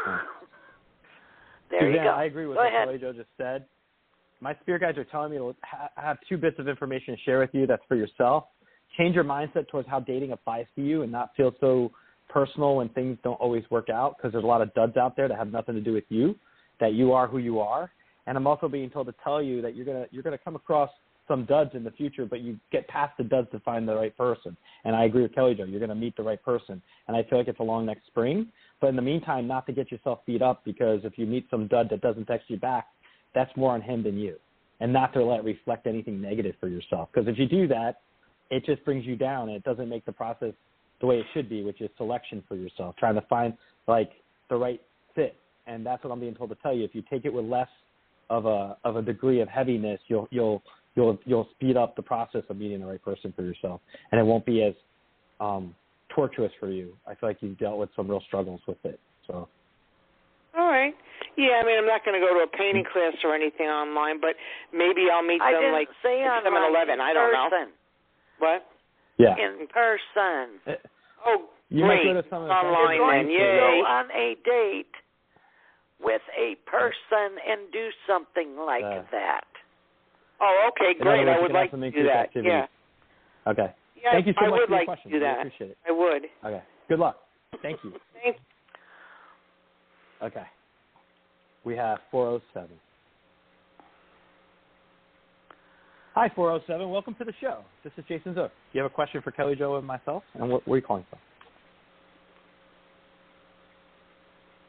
There 1.70 1.88
you 1.88 1.94
Suzanne, 1.94 2.04
go. 2.04 2.10
I 2.10 2.24
agree 2.24 2.46
with 2.46 2.56
Go 2.56 2.62
what 2.62 2.72
ahead. 2.72 2.86
Kelly 2.86 2.98
Jo 2.98 3.12
just 3.12 3.30
said. 3.36 3.64
My 4.40 4.54
spirit 4.60 4.82
guides 4.82 4.98
are 4.98 5.04
telling 5.04 5.32
me 5.32 5.38
to 5.38 5.54
ha- 5.62 5.88
have 5.96 6.18
two 6.28 6.36
bits 6.36 6.58
of 6.58 6.68
information 6.68 7.16
to 7.16 7.20
share 7.22 7.38
with 7.38 7.50
you 7.52 7.66
that's 7.66 7.82
for 7.88 7.96
yourself. 7.96 8.44
Change 8.98 9.14
your 9.14 9.24
mindset 9.24 9.66
towards 9.68 9.88
how 9.88 9.98
dating 9.98 10.32
applies 10.32 10.66
to 10.76 10.82
you 10.82 11.02
and 11.02 11.10
not 11.10 11.30
feel 11.36 11.52
so 11.60 11.90
personal 12.28 12.76
when 12.76 12.88
things 12.90 13.18
don't 13.24 13.40
always 13.40 13.64
work 13.70 13.88
out 13.90 14.16
because 14.16 14.32
there's 14.32 14.44
a 14.44 14.46
lot 14.46 14.60
of 14.60 14.72
duds 14.74 14.96
out 14.96 15.16
there 15.16 15.26
that 15.28 15.38
have 15.38 15.50
nothing 15.50 15.74
to 15.74 15.80
do 15.80 15.92
with 15.92 16.04
you, 16.10 16.36
that 16.80 16.92
you 16.92 17.12
are 17.12 17.26
who 17.26 17.38
you 17.38 17.60
are. 17.60 17.90
And 18.26 18.36
I'm 18.36 18.46
also 18.46 18.68
being 18.68 18.90
told 18.90 19.06
to 19.06 19.14
tell 19.24 19.42
you 19.42 19.62
that 19.62 19.74
you're 19.74 19.84
gonna 19.86 20.06
you're 20.10 20.22
gonna 20.22 20.38
come 20.38 20.56
across 20.56 20.90
some 21.26 21.44
duds 21.44 21.70
in 21.74 21.84
the 21.84 21.90
future, 21.90 22.26
but 22.26 22.40
you 22.40 22.58
get 22.70 22.86
past 22.88 23.16
the 23.16 23.24
duds 23.24 23.48
to 23.52 23.60
find 23.60 23.88
the 23.88 23.94
right 23.94 24.16
person. 24.16 24.56
And 24.84 24.94
I 24.94 25.04
agree 25.04 25.22
with 25.22 25.34
Kelly 25.34 25.54
Jo. 25.54 25.64
You're 25.64 25.80
gonna 25.80 25.94
meet 25.94 26.16
the 26.16 26.22
right 26.22 26.42
person. 26.42 26.82
And 27.08 27.16
I 27.16 27.22
feel 27.22 27.38
like 27.38 27.48
it's 27.48 27.60
along 27.60 27.86
next 27.86 28.06
spring. 28.06 28.48
But 28.80 28.88
in 28.88 28.96
the 28.96 29.02
meantime, 29.02 29.46
not 29.46 29.66
to 29.66 29.72
get 29.72 29.90
yourself 29.90 30.20
beat 30.26 30.42
up 30.42 30.64
because 30.64 31.00
if 31.04 31.16
you 31.16 31.26
meet 31.26 31.46
some 31.50 31.66
dud 31.68 31.88
that 31.90 32.00
doesn't 32.00 32.26
text 32.26 32.50
you 32.50 32.58
back, 32.58 32.88
that's 33.34 33.54
more 33.56 33.72
on 33.72 33.80
him 33.80 34.02
than 34.02 34.18
you. 34.18 34.36
And 34.80 34.92
not 34.92 35.12
to 35.14 35.24
let 35.24 35.40
it 35.40 35.44
reflect 35.44 35.86
anything 35.86 36.20
negative 36.20 36.54
for 36.60 36.68
yourself. 36.68 37.08
Because 37.12 37.28
if 37.28 37.38
you 37.38 37.46
do 37.46 37.66
that, 37.68 38.00
it 38.50 38.64
just 38.66 38.84
brings 38.84 39.06
you 39.06 39.16
down 39.16 39.48
and 39.48 39.56
it 39.56 39.64
doesn't 39.64 39.88
make 39.88 40.04
the 40.04 40.12
process 40.12 40.52
the 41.00 41.06
way 41.06 41.18
it 41.18 41.26
should 41.32 41.48
be, 41.48 41.62
which 41.62 41.80
is 41.80 41.90
selection 41.96 42.42
for 42.46 42.56
yourself, 42.56 42.94
trying 42.96 43.14
to 43.14 43.22
find 43.22 43.54
like 43.86 44.10
the 44.50 44.56
right 44.56 44.80
fit. 45.14 45.36
And 45.66 45.84
that's 45.84 46.04
what 46.04 46.12
I'm 46.12 46.20
being 46.20 46.34
told 46.34 46.50
to 46.50 46.56
tell 46.56 46.74
you. 46.74 46.84
If 46.84 46.94
you 46.94 47.02
take 47.10 47.24
it 47.24 47.32
with 47.32 47.44
less 47.46 47.68
of 48.30 48.46
a 48.46 48.76
of 48.84 48.96
a 48.96 49.02
degree 49.02 49.40
of 49.40 49.48
heaviness, 49.48 50.00
you'll 50.08 50.28
you'll 50.30 50.62
you'll 50.94 51.18
you'll 51.24 51.48
speed 51.54 51.76
up 51.76 51.96
the 51.96 52.02
process 52.02 52.42
of 52.48 52.56
meeting 52.56 52.80
the 52.80 52.86
right 52.86 53.02
person 53.02 53.32
for 53.36 53.42
yourself, 53.42 53.80
and 54.12 54.20
it 54.20 54.24
won't 54.24 54.44
be 54.46 54.62
as 54.62 54.74
um, 55.40 55.74
torturous 56.14 56.52
for 56.60 56.70
you. 56.70 56.96
I 57.06 57.14
feel 57.14 57.28
like 57.28 57.38
you've 57.40 57.58
dealt 57.58 57.78
with 57.78 57.90
some 57.96 58.08
real 58.08 58.22
struggles 58.26 58.60
with 58.68 58.78
it. 58.84 58.98
So 59.26 59.48
All 60.56 60.68
right. 60.70 60.94
Yeah, 61.36 61.58
I 61.60 61.66
mean, 61.66 61.76
I'm 61.78 61.86
not 61.86 62.04
going 62.04 62.14
to 62.20 62.24
go 62.24 62.32
to 62.34 62.44
a 62.46 62.50
painting 62.56 62.84
class 62.92 63.14
or 63.24 63.34
anything 63.34 63.66
online, 63.66 64.20
but 64.20 64.36
maybe 64.72 65.06
I'll 65.12 65.22
meet 65.26 65.42
I 65.42 65.50
them 65.50 65.62
didn't 65.62 65.72
like 65.74 65.88
say 66.02 66.22
at 66.22 66.46
online. 66.46 66.70
7-Eleven. 66.70 66.94
in 66.94 67.00
I 67.00 67.12
don't 67.12 67.32
know. 67.32 67.48
person. 67.50 67.72
What? 68.38 68.62
yeah, 69.18 69.34
In 69.34 69.66
person. 69.66 70.60
Oh, 71.26 71.46
you 71.70 71.82
might 71.84 72.02
great. 72.06 72.14
go 72.14 72.22
to 72.22 72.28
some 72.30 72.42
of 72.42 72.48
the 72.48 72.54
Online 72.54 72.94
You're 73.00 73.10
then. 73.24 73.30
Yay. 73.30 73.58
go 73.58 73.86
on 73.86 74.06
a 74.14 74.36
date 74.44 74.94
with 76.00 76.22
a 76.38 76.54
person 76.70 77.34
and 77.48 77.72
do 77.72 77.88
something 78.06 78.54
like 78.56 78.84
Uh, 78.84 79.02
that. 79.10 79.46
Oh, 80.40 80.70
okay, 80.70 80.98
great. 80.98 81.26
words, 81.26 81.36
I 81.38 81.40
would 81.42 81.52
like 81.52 81.70
to 81.70 81.90
do 81.90 82.02
that. 82.04 82.16
activity. 82.16 82.48
Yeah. 82.50 82.66
okay. 83.46 83.72
Yeah, 84.02 84.12
Thank 84.12 84.26
you 84.26 84.34
so 84.38 84.46
I 84.46 84.50
much 84.50 84.60
would 84.60 84.66
for 84.66 84.70
your 84.72 84.78
like 84.80 84.86
question. 84.86 85.10
to 85.10 85.16
do 85.18 85.24
that. 85.24 85.38
appreciate 85.38 85.70
it. 85.70 85.78
I 85.88 85.92
would. 85.92 86.22
Okay. 86.44 86.62
Good 86.88 86.98
luck. 86.98 87.16
Thank 87.62 87.78
you. 87.84 87.92
Thank 88.22 88.36
you. 88.36 90.26
Okay. 90.26 90.44
We 91.64 91.74
have 91.76 91.98
407. 92.10 92.68
Hi, 96.14 96.30
407. 96.34 96.88
Welcome 96.90 97.14
to 97.16 97.24
the 97.24 97.32
show. 97.40 97.60
This 97.82 97.92
is 97.96 98.04
Jason 98.06 98.34
Zuk. 98.34 98.50
You 98.72 98.82
have 98.82 98.90
a 98.90 98.94
question 98.94 99.20
for 99.22 99.30
Kelly 99.30 99.56
Jo 99.56 99.76
and 99.76 99.86
myself? 99.86 100.22
And 100.34 100.48
what, 100.48 100.66
where 100.68 100.74
are 100.74 100.78
you 100.78 100.86
calling 100.86 101.04
from? 101.10 101.18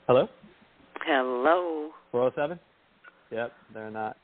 Hello? 0.07 0.27
Hello. 1.05 1.89
407? 2.11 2.59
Yep, 3.31 3.51
they're 3.73 3.91
not. 3.91 4.17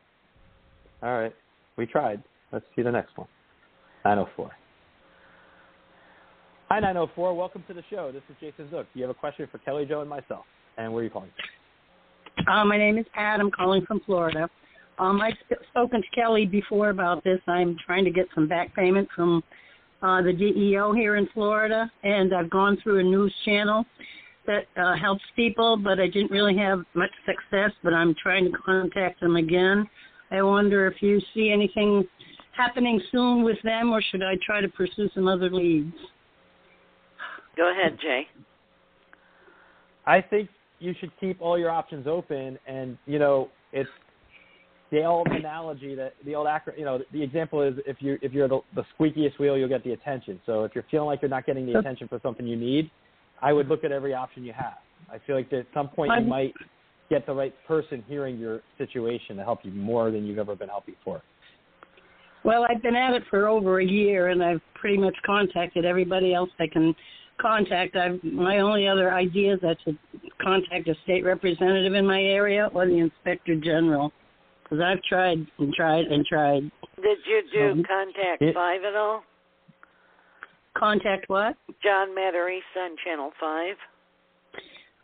All 1.03 1.19
right. 1.19 1.33
We 1.77 1.85
tried. 1.85 2.21
Let's 2.51 2.65
see 2.75 2.81
the 2.81 2.91
next 2.91 3.17
one. 3.17 3.27
904. 4.05 4.51
Hi, 6.69 6.79
904. 6.79 7.33
Welcome 7.33 7.63
to 7.67 7.73
the 7.73 7.83
show. 7.89 8.11
This 8.11 8.21
is 8.29 8.35
Jason 8.39 8.67
Zuk. 8.71 8.85
You 8.93 9.01
have 9.03 9.11
a 9.11 9.15
question 9.15 9.47
for 9.51 9.57
Kelly 9.59 9.85
Jo 9.85 10.01
and 10.01 10.09
myself. 10.09 10.45
And 10.77 10.93
where 10.93 11.01
are 11.01 11.03
you 11.03 11.09
calling 11.09 11.29
from? 11.35 12.47
Uh, 12.47 12.65
my 12.65 12.77
name 12.77 12.97
is 12.97 13.05
Pat. 13.13 13.39
I'm 13.39 13.51
calling 13.51 13.85
from 13.85 13.99
Florida. 14.05 14.49
Um, 14.99 15.21
I've 15.21 15.33
sp- 15.45 15.65
spoken 15.69 16.01
to 16.01 16.07
Kelly 16.15 16.45
before 16.45 16.89
about 16.89 17.23
this. 17.23 17.39
I'm 17.47 17.75
trying 17.85 18.05
to 18.05 18.11
get 18.11 18.27
some 18.35 18.47
back 18.47 18.73
payment 18.75 19.07
from 19.15 19.43
uh, 20.01 20.21
the 20.21 20.33
DEO 20.33 20.93
here 20.93 21.15
in 21.15 21.27
Florida, 21.33 21.91
and 22.03 22.33
I've 22.33 22.49
gone 22.49 22.77
through 22.81 22.99
a 22.99 23.03
news 23.03 23.33
channel 23.43 23.85
that 24.45 24.65
uh, 24.77 24.95
helps 24.95 25.23
people, 25.35 25.77
but 25.77 25.99
I 25.99 26.07
didn't 26.07 26.31
really 26.31 26.57
have 26.57 26.83
much 26.93 27.11
success. 27.25 27.71
But 27.83 27.93
I'm 27.93 28.15
trying 28.21 28.45
to 28.45 28.51
contact 28.65 29.19
them 29.19 29.35
again. 29.35 29.87
I 30.31 30.41
wonder 30.41 30.87
if 30.87 31.01
you 31.01 31.19
see 31.33 31.51
anything 31.51 32.07
happening 32.55 33.01
soon 33.11 33.43
with 33.43 33.57
them, 33.63 33.91
or 33.91 34.01
should 34.01 34.23
I 34.23 34.37
try 34.45 34.61
to 34.61 34.69
pursue 34.69 35.09
some 35.13 35.27
other 35.27 35.49
leads? 35.49 35.93
Go 37.57 37.69
ahead, 37.71 37.97
Jay. 38.01 38.27
I 40.05 40.21
think 40.21 40.49
you 40.79 40.95
should 40.99 41.11
keep 41.19 41.41
all 41.41 41.59
your 41.59 41.69
options 41.69 42.07
open, 42.07 42.57
and 42.65 42.97
you 43.05 43.19
know 43.19 43.49
it's 43.73 43.89
the 44.91 45.03
old 45.03 45.27
analogy 45.27 45.95
that 45.95 46.13
the 46.25 46.35
old 46.35 46.47
acro, 46.47 46.73
you 46.77 46.85
know 46.85 46.99
the 47.11 47.21
example 47.21 47.61
is 47.61 47.75
if 47.85 47.97
you 47.99 48.17
if 48.21 48.31
you're 48.31 48.47
the, 48.47 48.59
the 48.75 48.83
squeakiest 48.97 49.37
wheel, 49.37 49.57
you'll 49.57 49.69
get 49.69 49.83
the 49.83 49.91
attention. 49.91 50.39
So 50.45 50.63
if 50.63 50.71
you're 50.73 50.85
feeling 50.89 51.07
like 51.07 51.21
you're 51.21 51.29
not 51.29 51.45
getting 51.45 51.65
the 51.65 51.77
attention 51.77 52.07
for 52.07 52.19
something 52.23 52.47
you 52.47 52.57
need, 52.57 52.89
I 53.41 53.53
would 53.53 53.67
look 53.67 53.83
at 53.83 53.91
every 53.91 54.13
option 54.13 54.43
you 54.43 54.53
have. 54.53 54.77
I 55.11 55.19
feel 55.27 55.35
like 55.35 55.51
at 55.53 55.67
some 55.73 55.89
point 55.89 56.11
you 56.19 56.27
might 56.27 56.53
get 57.11 57.25
the 57.25 57.33
right 57.33 57.53
person 57.67 58.03
hearing 58.07 58.39
your 58.39 58.61
situation 58.77 59.35
to 59.35 59.43
help 59.43 59.59
you 59.63 59.71
more 59.71 60.09
than 60.09 60.25
you've 60.25 60.39
ever 60.39 60.55
been 60.55 60.69
helped 60.69 60.87
before. 60.87 61.21
Well, 62.43 62.65
I've 62.67 62.81
been 62.81 62.95
at 62.95 63.13
it 63.13 63.23
for 63.29 63.47
over 63.47 63.81
a 63.81 63.85
year, 63.85 64.29
and 64.29 64.41
I've 64.41 64.61
pretty 64.73 64.97
much 64.97 65.15
contacted 65.25 65.85
everybody 65.85 66.33
else 66.33 66.49
I 66.59 66.65
can 66.71 66.95
contact. 67.39 67.95
I've 67.95 68.23
my 68.23 68.59
only 68.59 68.87
other 68.87 69.13
idea 69.13 69.53
is 69.55 69.59
that 69.61 69.77
to 69.85 69.95
contact 70.41 70.87
a 70.87 70.95
state 71.03 71.23
representative 71.23 71.93
in 71.93 72.07
my 72.07 72.21
area 72.21 72.69
or 72.73 72.87
the 72.87 72.97
inspector 72.97 73.55
general, 73.55 74.11
because 74.63 74.79
I've 74.79 75.03
tried 75.03 75.45
and 75.59 75.73
tried 75.73 76.05
and 76.05 76.25
tried. 76.25 76.71
Did 77.01 77.17
you 77.27 77.43
do 77.51 77.71
Um, 77.71 77.83
Contact 77.83 78.41
it- 78.41 78.55
5 78.55 78.83
at 78.85 78.95
all? 78.95 79.23
Contact 80.73 81.27
what? 81.27 81.57
John 81.83 82.15
Matarese 82.15 82.61
on 82.77 82.95
Channel 83.03 83.31
5? 83.39 83.77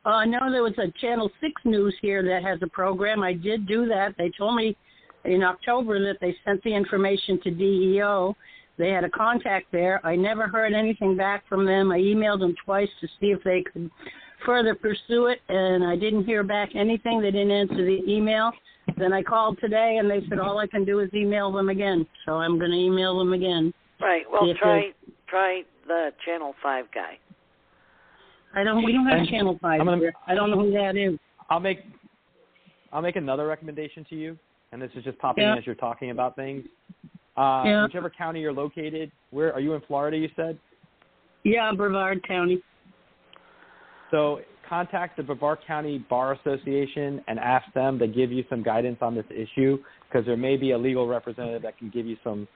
Uh, 0.08 0.24
no, 0.24 0.50
there 0.50 0.64
was 0.64 0.78
a 0.78 0.90
Channel 1.02 1.30
6 1.42 1.52
News 1.66 1.94
here 2.02 2.24
that 2.24 2.42
has 2.42 2.60
a 2.62 2.68
program. 2.68 3.22
I 3.24 3.34
did 3.34 3.68
do 3.68 3.86
that. 3.88 4.16
They 4.18 4.32
told 4.38 4.56
me 4.56 4.78
in 5.26 5.44
October 5.44 6.00
that 6.00 6.20
they 6.22 6.34
sent 6.46 6.64
the 6.64 6.74
information 6.74 7.42
to 7.44 7.52
DEO. 7.52 8.34
They 8.78 8.92
had 8.92 9.04
a 9.04 9.10
contact 9.10 9.66
there. 9.74 10.00
I 10.06 10.16
never 10.16 10.48
heard 10.48 10.72
anything 10.72 11.18
back 11.18 11.44
from 11.50 11.66
them. 11.66 11.92
I 11.92 11.98
emailed 11.98 12.40
them 12.40 12.56
twice 12.64 12.88
to 13.02 13.08
see 13.20 13.28
if 13.28 13.44
they 13.44 13.64
could 13.64 13.92
further 14.46 14.76
pursue 14.76 15.26
it, 15.26 15.40
and 15.50 15.84
I 15.84 15.98
didn't 15.98 16.24
hear 16.24 16.42
back 16.42 16.70
anything. 16.74 17.20
They 17.22 17.32
didn't 17.32 17.52
answer 17.52 17.84
the 17.84 18.00
email. 18.08 18.52
Then 18.98 19.12
I 19.12 19.22
called 19.22 19.58
today, 19.60 19.98
and 20.00 20.10
they 20.10 20.22
said 20.30 20.40
all 20.40 20.58
I 20.60 20.68
can 20.68 20.86
do 20.86 21.00
is 21.00 21.10
email 21.14 21.52
them 21.52 21.68
again. 21.68 22.08
So 22.26 22.36
I'm 22.36 22.58
going 22.58 22.72
to 22.72 22.78
email 22.78 23.20
them 23.20 23.34
again. 23.34 23.74
Right. 24.00 24.24
Well, 24.32 24.48
try 24.58 24.92
try 25.28 25.64
the 25.86 26.12
Channel 26.24 26.56
5 26.64 26.86
guy. 26.94 27.18
I 28.58 28.64
don't. 28.64 28.84
We 28.84 28.92
don't 28.92 29.06
have 29.06 29.20
And 29.20 29.28
Channel 29.30 29.60
Five 29.62 29.80
I'm 29.80 29.86
gonna- 29.86 29.98
here. 30.02 30.14
I 30.26 30.34
don't 30.34 30.50
know 30.50 30.58
who 30.60 30.72
that 30.72 30.98
is. 30.98 31.20
I'll 31.50 31.60
make 31.60 31.86
I'll 32.92 33.02
make 33.04 33.16
another 33.16 33.46
recommendation 33.48 34.04
to 34.06 34.16
you, 34.16 34.38
and 34.72 34.82
this 34.82 34.90
is 34.96 35.04
just 35.04 35.20
popping 35.20 35.44
Yeah. 35.44 35.52
in 35.54 35.58
as 35.60 35.66
you're 35.66 35.76
talking 35.76 36.10
about 36.10 36.36
things. 36.36 36.66
Uh, 37.36 37.64
Yeah. 37.66 37.84
Whichever 37.84 38.10
county 38.10 38.42
you're 38.42 38.54
located, 38.54 39.12
where 39.30 39.54
are 39.54 39.60
you 39.60 39.74
in 39.74 39.82
Florida? 39.82 40.18
You 40.18 40.30
said. 40.36 40.58
Yeah, 41.44 41.72
Brevard 41.74 42.24
County. 42.24 42.64
So 44.10 44.42
contact 44.68 45.18
the 45.18 45.24
Brevard 45.24 45.60
County 45.68 46.00
Bar 46.10 46.32
Association 46.34 47.24
and 47.28 47.40
ask 47.40 47.72
them 47.74 48.00
to 48.00 48.08
give 48.08 48.32
you 48.32 48.44
some 48.50 48.64
guidance 48.64 48.98
on 49.02 49.14
this 49.14 49.26
issue 49.30 49.78
because 50.10 50.26
there 50.26 50.38
may 50.38 50.58
be 50.58 50.72
a 50.72 50.78
legal 50.78 51.06
representative 51.08 51.62
that 51.62 51.78
can 51.78 51.90
give 51.90 52.06
you 52.08 52.18
some 52.24 52.48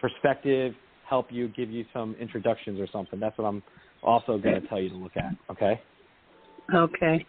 perspective, 0.00 0.74
help 1.08 1.32
you, 1.32 1.48
give 1.48 1.70
you 1.70 1.86
some 1.92 2.14
introductions 2.20 2.78
or 2.78 2.86
something. 2.88 3.18
That's 3.18 3.38
what 3.38 3.46
I'm 3.46 3.62
also 4.06 4.38
going 4.38 4.60
to 4.60 4.66
tell 4.68 4.80
you 4.80 4.88
to 4.90 4.96
look 4.96 5.16
at. 5.16 5.32
Okay. 5.50 5.80
Okay. 6.74 7.26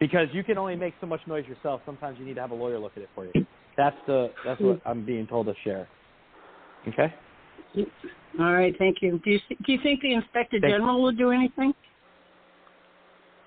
Because 0.00 0.28
you 0.32 0.42
can 0.42 0.58
only 0.58 0.76
make 0.76 0.94
so 1.00 1.06
much 1.06 1.20
noise 1.26 1.46
yourself. 1.46 1.80
Sometimes 1.84 2.18
you 2.18 2.24
need 2.24 2.34
to 2.34 2.40
have 2.40 2.50
a 2.50 2.54
lawyer 2.54 2.78
look 2.78 2.92
at 2.96 3.02
it 3.02 3.10
for 3.14 3.26
you. 3.26 3.46
That's 3.76 3.96
the 4.06 4.30
that's 4.44 4.60
what 4.60 4.80
I'm 4.84 5.04
being 5.04 5.26
told 5.26 5.46
to 5.46 5.54
share. 5.64 5.88
Okay. 6.88 7.14
All 8.38 8.52
right. 8.52 8.74
Thank 8.78 8.98
you. 9.00 9.20
Do 9.24 9.30
you 9.30 9.38
do 9.64 9.72
you 9.72 9.78
think 9.82 10.00
the 10.00 10.14
inspector 10.14 10.58
Thank- 10.60 10.72
general 10.72 11.02
will 11.02 11.12
do 11.12 11.30
anything? 11.30 11.72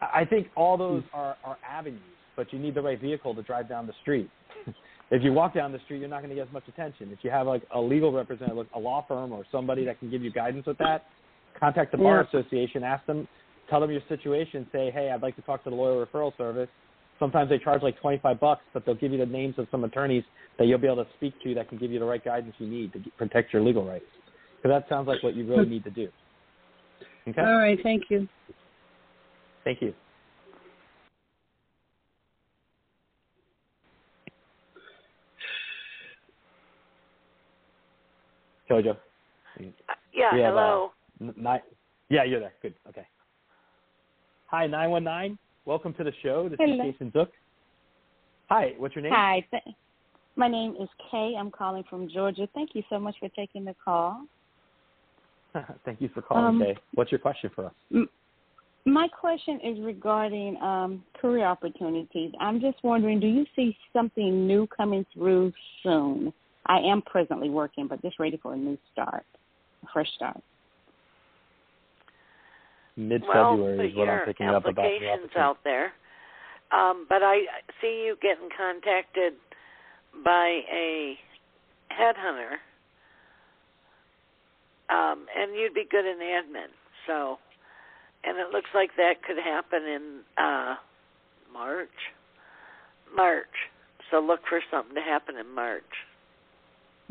I 0.02 0.22
I 0.22 0.26
think 0.26 0.48
all 0.56 0.78
those 0.78 1.04
are, 1.14 1.36
are 1.44 1.58
avenues, 1.68 2.02
but 2.36 2.52
you 2.54 2.60
need 2.60 2.76
the 2.76 2.82
right 2.82 3.00
vehicle 3.00 3.36
to 3.36 3.44
drive 3.44 3.68
down 3.68 3.88
the 3.88 3.94
street. 4.02 4.30
if 5.12 5.24
you 5.24 5.34
walk 5.34 5.54
down 5.54 5.72
the 5.72 5.80
street, 5.80 6.00
you're 6.00 6.10
not 6.10 6.20
going 6.20 6.30
to 6.30 6.36
get 6.36 6.48
as 6.48 6.54
much 6.54 6.68
attention. 6.68 7.12
If 7.12 7.20
you 7.24 7.30
have 7.30 7.48
like 7.48 7.64
a 7.72 7.80
legal 7.80 8.12
representative, 8.12 8.68
a 8.74 8.80
law 8.80 9.06
firm, 9.08 9.32
or 9.32 9.46
somebody 9.52 9.86
that 9.86 10.00
can 10.00 10.10
give 10.10 10.22
you 10.22 10.32
guidance 10.32 10.66
with 10.66 10.78
that, 10.80 11.06
contact 11.60 11.92
the 11.92 11.98
bar 11.98 12.22
Yeah. 12.22 12.40
association, 12.40 12.84
ask 12.84 13.06
them, 13.06 13.28
tell 13.70 13.80
them 13.80 13.92
your 13.92 14.02
situation, 14.10 14.68
say, 14.72 14.92
hey, 14.92 15.12
I'd 15.12 15.22
like 15.22 15.36
to 15.36 15.42
talk 15.44 15.64
to 15.64 15.70
the 15.70 15.76
lawyer 15.76 16.06
referral 16.06 16.36
service. 16.38 16.70
Sometimes 17.20 17.50
they 17.50 17.60
charge 17.60 17.82
like 17.82 17.98
25 18.00 18.40
bucks, 18.40 18.64
but 18.74 18.86
they'll 18.86 18.96
give 18.96 19.12
you 19.12 19.18
the 19.18 19.26
names 19.26 19.56
of 19.58 19.68
some 19.72 19.84
attorneys 19.84 20.24
that 20.58 20.66
you'll 20.66 20.80
be 20.80 20.88
able 20.88 21.06
to 21.06 21.14
speak 21.14 21.34
to 21.44 21.54
that 21.54 21.70
can 21.70 21.78
give 21.78 21.92
you 21.92 22.00
the 22.00 22.06
right 22.06 22.24
guidance 22.24 22.56
you 22.58 22.68
need 22.68 22.92
to 22.94 23.00
protect 23.18 23.54
your 23.54 23.62
legal 23.62 23.86
rights. 23.86 24.06
Because 24.58 24.82
that 24.82 24.90
sounds 24.90 25.08
like 25.08 25.24
what 25.24 25.36
you 25.36 25.46
really 25.46 25.66
hmm. 25.66 25.72
need 25.72 25.84
to 25.84 25.92
do. 25.92 26.10
Okay. 27.28 27.42
All 27.42 27.58
right. 27.58 27.80
Thank 27.82 28.04
you. 28.10 28.28
Thank 29.64 29.82
you. 29.82 29.94
Jojo. 38.70 38.98
Yeah, 39.60 40.34
We 40.34 40.40
have, 40.42 40.54
hello. 40.54 40.92
Uh, 41.22 41.26
n- 41.26 41.34
nine. 41.38 41.62
Yeah, 42.10 42.24
you're 42.24 42.40
there. 42.40 42.54
Good. 42.62 42.76
Okay. 42.90 43.08
Hi, 44.48 44.68
nine 44.68 44.90
one 44.90 45.04
nine. 45.04 45.38
Welcome 45.66 45.94
to 45.96 46.04
the 46.04 46.14
show. 46.24 46.50
This 46.50 46.58
Hello. 46.60 46.86
is 46.86 46.94
Jason 46.94 47.12
Zuk. 47.12 47.28
Hi. 48.50 48.74
What's 48.78 48.96
your 48.96 49.04
name? 49.04 49.14
Hi, 49.14 49.46
th- 49.52 49.64
my 50.36 50.48
name 50.48 50.76
is 50.80 50.90
Kay. 51.12 51.36
I'm 51.38 51.52
calling 51.52 51.84
from 51.90 52.10
Georgia. 52.10 52.48
Thank 52.54 52.76
you 52.76 52.84
so 52.90 53.00
much 53.00 53.16
for 53.20 53.30
taking 53.30 53.66
the 53.66 53.76
call. 53.84 54.26
Thank 55.86 56.02
you 56.02 56.10
for 56.14 56.22
calling, 56.22 56.46
Um, 56.46 56.60
Kay. 56.60 56.78
What's 56.94 57.12
your 57.12 57.20
question 57.20 57.50
for 57.56 57.66
us? 57.68 57.74
M- 57.94 58.10
My 58.86 59.08
question 59.08 59.60
is 59.62 59.80
regarding 59.80 60.58
um, 60.62 61.04
career 61.20 61.46
opportunities. 61.46 62.32
I'm 62.40 62.60
just 62.62 62.78
wondering, 62.84 63.20
do 63.20 63.28
you 63.28 63.46
see 63.56 63.76
something 63.94 64.46
new 64.48 64.68
coming 64.68 65.06
through 65.14 65.54
soon? 65.82 66.34
I 66.66 66.80
am 66.80 67.02
presently 67.02 67.50
working, 67.50 67.88
but 67.88 68.02
just 68.02 68.20
ready 68.20 68.38
for 68.42 68.54
a 68.54 68.58
new 68.58 68.78
start, 68.92 69.26
a 69.84 69.88
fresh 69.94 70.08
start. 70.16 70.42
Mid 72.98 73.22
February 73.22 73.78
put 73.78 73.86
is 73.86 73.96
what 73.96 74.10
I'm 74.10 74.26
picking 74.26 74.48
up 74.48 74.66
about 74.66 74.82
your 74.84 74.96
applications 74.96 75.32
out 75.36 75.58
there. 75.64 75.94
Um, 76.72 77.06
but 77.08 77.22
I 77.22 77.42
see 77.82 78.04
you 78.06 78.18
getting 78.22 78.50
contacted 78.56 79.34
by 80.24 80.62
a 80.74 81.18
headhunter, 81.92 82.58
um, 84.90 85.26
and 85.38 85.56
you'd 85.56 85.74
be 85.74 85.86
good 85.90 86.06
in 86.06 86.18
admin. 86.18 86.72
So, 87.06 87.38
and 88.24 88.38
it 88.38 88.52
looks 88.52 88.70
like 88.74 88.92
that 88.98 89.24
could 89.24 89.38
happen 89.38 89.84
in 89.84 90.20
uh, 90.38 90.76
March. 91.54 91.90
March. 93.16 93.46
So 94.10 94.20
look 94.20 94.40
for 94.50 94.62
something 94.72 94.96
to 94.96 95.02
happen 95.02 95.36
in 95.38 95.54
March. 95.54 95.84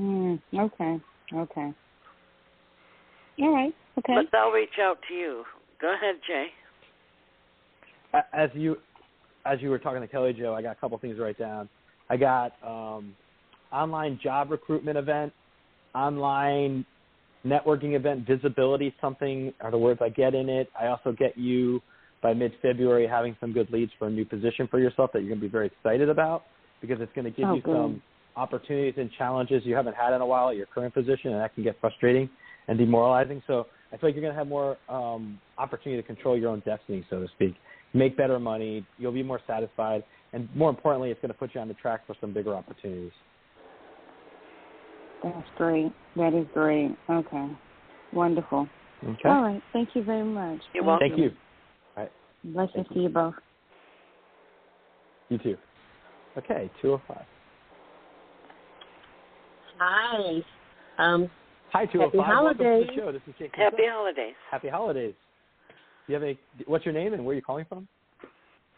Mm, 0.00 0.40
okay, 0.54 1.00
okay. 1.35 1.72
All 3.40 3.52
right, 3.52 3.74
okay. 3.98 4.14
But 4.14 4.26
they'll 4.33 4.50
reach 4.50 4.78
out 4.80 4.98
to 5.09 5.14
you. 5.14 5.44
Go 5.80 5.92
ahead, 5.94 6.16
Jay. 6.26 6.46
As 8.33 8.50
you 8.54 8.76
as 9.44 9.61
you 9.61 9.70
were 9.70 9.78
talking 9.78 10.00
to 10.00 10.09
Kelly 10.09 10.33
Jo, 10.33 10.54
I 10.54 10.62
got 10.62 10.72
a 10.72 10.80
couple 10.80 10.96
things 10.98 11.16
to 11.16 11.22
write 11.22 11.38
down. 11.38 11.68
I 12.09 12.16
got 12.16 12.52
um, 12.66 13.14
online 13.72 14.18
job 14.22 14.50
recruitment 14.50 14.96
event, 14.96 15.33
online 15.94 16.87
networking 17.44 17.94
event, 17.94 18.26
visibility. 18.26 18.94
Something 19.00 19.52
are 19.61 19.70
the 19.70 19.78
words 19.78 20.00
I 20.02 20.09
get 20.09 20.35
in 20.35 20.48
it. 20.48 20.70
I 20.80 20.87
also 20.87 21.12
get 21.12 21.37
you 21.37 21.80
by 22.22 22.33
mid 22.35 22.52
February 22.62 23.07
having 23.07 23.37
some 23.40 23.52
good 23.52 23.70
leads 23.70 23.92
for 23.98 24.09
a 24.09 24.11
new 24.11 24.24
position 24.24 24.66
for 24.68 24.78
yourself 24.78 25.11
that 25.12 25.20
you're 25.20 25.28
going 25.28 25.40
to 25.40 25.46
be 25.46 25.50
very 25.50 25.66
excited 25.66 26.09
about 26.09 26.44
because 26.80 27.00
it's 27.00 27.12
going 27.14 27.26
to 27.26 27.30
give 27.30 27.48
Oh, 27.48 27.54
you 27.54 27.62
good. 27.62 27.74
some 27.74 28.02
opportunities 28.37 28.94
and 28.97 29.11
challenges 29.12 29.62
you 29.64 29.75
haven't 29.75 29.97
had 29.97 30.14
in 30.14 30.20
a 30.20 30.27
while 30.27 30.51
at 30.51 30.57
your 30.57 30.66
current 30.66 30.92
position, 30.92 31.33
and 31.33 31.40
that 31.40 31.55
can 31.55 31.62
get 31.64 31.79
frustrating 31.81 32.29
and 32.68 32.79
demoralizing. 32.79 33.42
So 33.47 33.66
I 33.92 33.97
feel 33.97 34.09
like 34.09 34.14
you're 34.14 34.23
going 34.23 34.35
to 34.35 34.38
have 34.38 34.49
more 34.49 34.79
um, 34.88 35.38
opportunity 35.59 36.01
to 36.01 36.07
control 36.07 36.37
your 36.37 36.51
own 36.51 36.61
destiny, 36.61 37.05
so 37.11 37.20
to 37.20 37.29
speak. 37.29 37.57
Make 37.92 38.16
better 38.16 38.38
money. 38.38 38.85
You'll 38.99 39.12
be 39.12 39.23
more 39.23 39.40
satisfied, 39.47 40.03
and 40.33 40.49
more 40.55 40.70
importantly, 40.70 41.11
it's 41.11 41.20
going 41.20 41.33
to 41.33 41.38
put 41.38 41.55
you 41.55 41.61
on 41.61 41.68
the 41.68 41.75
track 41.75 42.07
for 42.07 42.16
some 42.20 42.33
bigger 42.33 42.55
opportunities. 42.55 43.12
That's 45.23 45.49
great. 45.57 45.92
That 46.16 46.35
is 46.35 46.47
great. 46.53 46.90
Okay. 47.09 47.49
Wonderful. 48.12 48.68
Okay. 49.03 49.29
All 49.29 49.42
right. 49.42 49.62
Thank 49.73 49.90
you 49.94 50.03
very 50.03 50.25
much. 50.25 50.61
You're 50.75 50.85
welcome. 50.85 51.09
Thank 51.09 51.20
you. 51.20 51.31
All 51.97 52.03
right. 52.05 52.12
Blessings 52.44 52.87
to 52.92 53.01
you 53.01 53.09
both. 53.09 53.35
You 55.31 55.38
too. 55.38 55.57
Okay. 56.37 56.70
Two 56.83 56.94
oh 56.94 57.03
five. 57.09 57.25
Hi. 59.78 60.42
Um, 60.98 61.30
Hi, 61.72 61.87
two 61.87 62.00
oh 62.00 62.04
Happy 62.04 62.18
five. 62.18 62.28
Welcome 62.28 62.58
to 62.58 62.64
holidays. 62.64 62.90
the 62.94 63.00
show. 63.00 63.12
This 63.12 63.22
is 63.26 63.34
Jason. 63.38 63.50
Happy 63.56 63.82
Zuk. 63.82 63.92
holidays. 63.92 64.34
Happy 64.50 64.68
holidays. 64.68 65.14
You 66.06 66.14
have 66.14 66.22
a 66.22 66.38
what's 66.66 66.84
your 66.84 66.94
name 66.94 67.14
and 67.14 67.24
where 67.24 67.32
are 67.32 67.37
you 67.37 67.42
calling 67.42 67.64
from? 67.68 67.88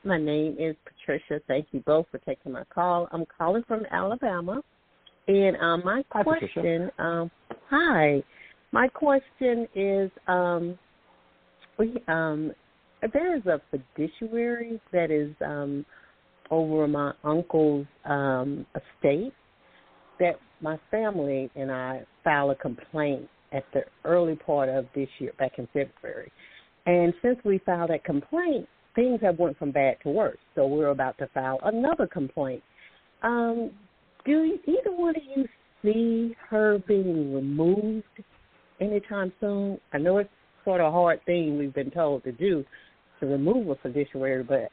My 0.04 0.18
name 0.18 0.56
is 0.58 0.76
Patricia. 0.84 1.42
Thank 1.48 1.66
you 1.72 1.80
both 1.80 2.06
for 2.10 2.18
taking 2.18 2.52
my 2.52 2.62
call. 2.72 3.08
I'm 3.12 3.24
calling 3.36 3.64
from 3.66 3.84
Alabama. 3.90 4.62
And 5.28 5.56
um, 5.56 5.82
my 5.84 6.04
Hi, 6.12 6.22
question, 6.22 6.90
um, 7.00 7.30
hi, 7.68 8.22
my 8.70 8.86
question 8.86 9.66
is, 9.74 10.08
um, 10.28 10.78
we 11.80 11.96
um, 12.06 12.52
there 13.12 13.36
is 13.36 13.44
a 13.46 13.60
fiduciary 13.70 14.80
that 14.92 15.10
is 15.10 15.34
um, 15.44 15.84
over 16.50 16.86
my 16.86 17.12
uncle's 17.24 17.86
um, 18.04 18.64
estate 18.76 19.32
that 20.20 20.38
my 20.60 20.78
family 20.90 21.50
and 21.54 21.70
I 21.70 22.02
filed 22.24 22.52
a 22.52 22.54
complaint 22.54 23.28
at 23.52 23.64
the 23.72 23.82
early 24.04 24.36
part 24.36 24.68
of 24.68 24.86
this 24.94 25.08
year, 25.18 25.32
back 25.38 25.52
in 25.58 25.66
February. 25.68 26.32
And 26.86 27.12
since 27.22 27.38
we 27.44 27.58
filed 27.64 27.90
that 27.90 28.04
complaint, 28.04 28.68
things 28.94 29.20
have 29.22 29.38
went 29.38 29.58
from 29.58 29.70
bad 29.70 29.96
to 30.02 30.08
worse. 30.08 30.38
So 30.54 30.66
we're 30.66 30.88
about 30.88 31.18
to 31.18 31.28
file 31.28 31.58
another 31.64 32.06
complaint. 32.06 32.62
Um, 33.22 33.70
do 34.24 34.58
either 34.66 34.90
one 34.90 35.14
of 35.16 35.22
you 35.36 35.46
see 35.82 36.34
her 36.48 36.78
being 36.86 37.34
removed 37.34 38.04
anytime 38.80 39.32
soon? 39.40 39.78
I 39.92 39.98
know 39.98 40.18
it's 40.18 40.30
sort 40.64 40.80
of 40.80 40.88
a 40.88 40.90
hard 40.90 41.24
thing 41.26 41.58
we've 41.58 41.74
been 41.74 41.90
told 41.90 42.24
to 42.24 42.32
do 42.32 42.64
to 43.20 43.26
remove 43.26 43.68
a 43.68 43.76
fiduciary, 43.76 44.42
but 44.42 44.70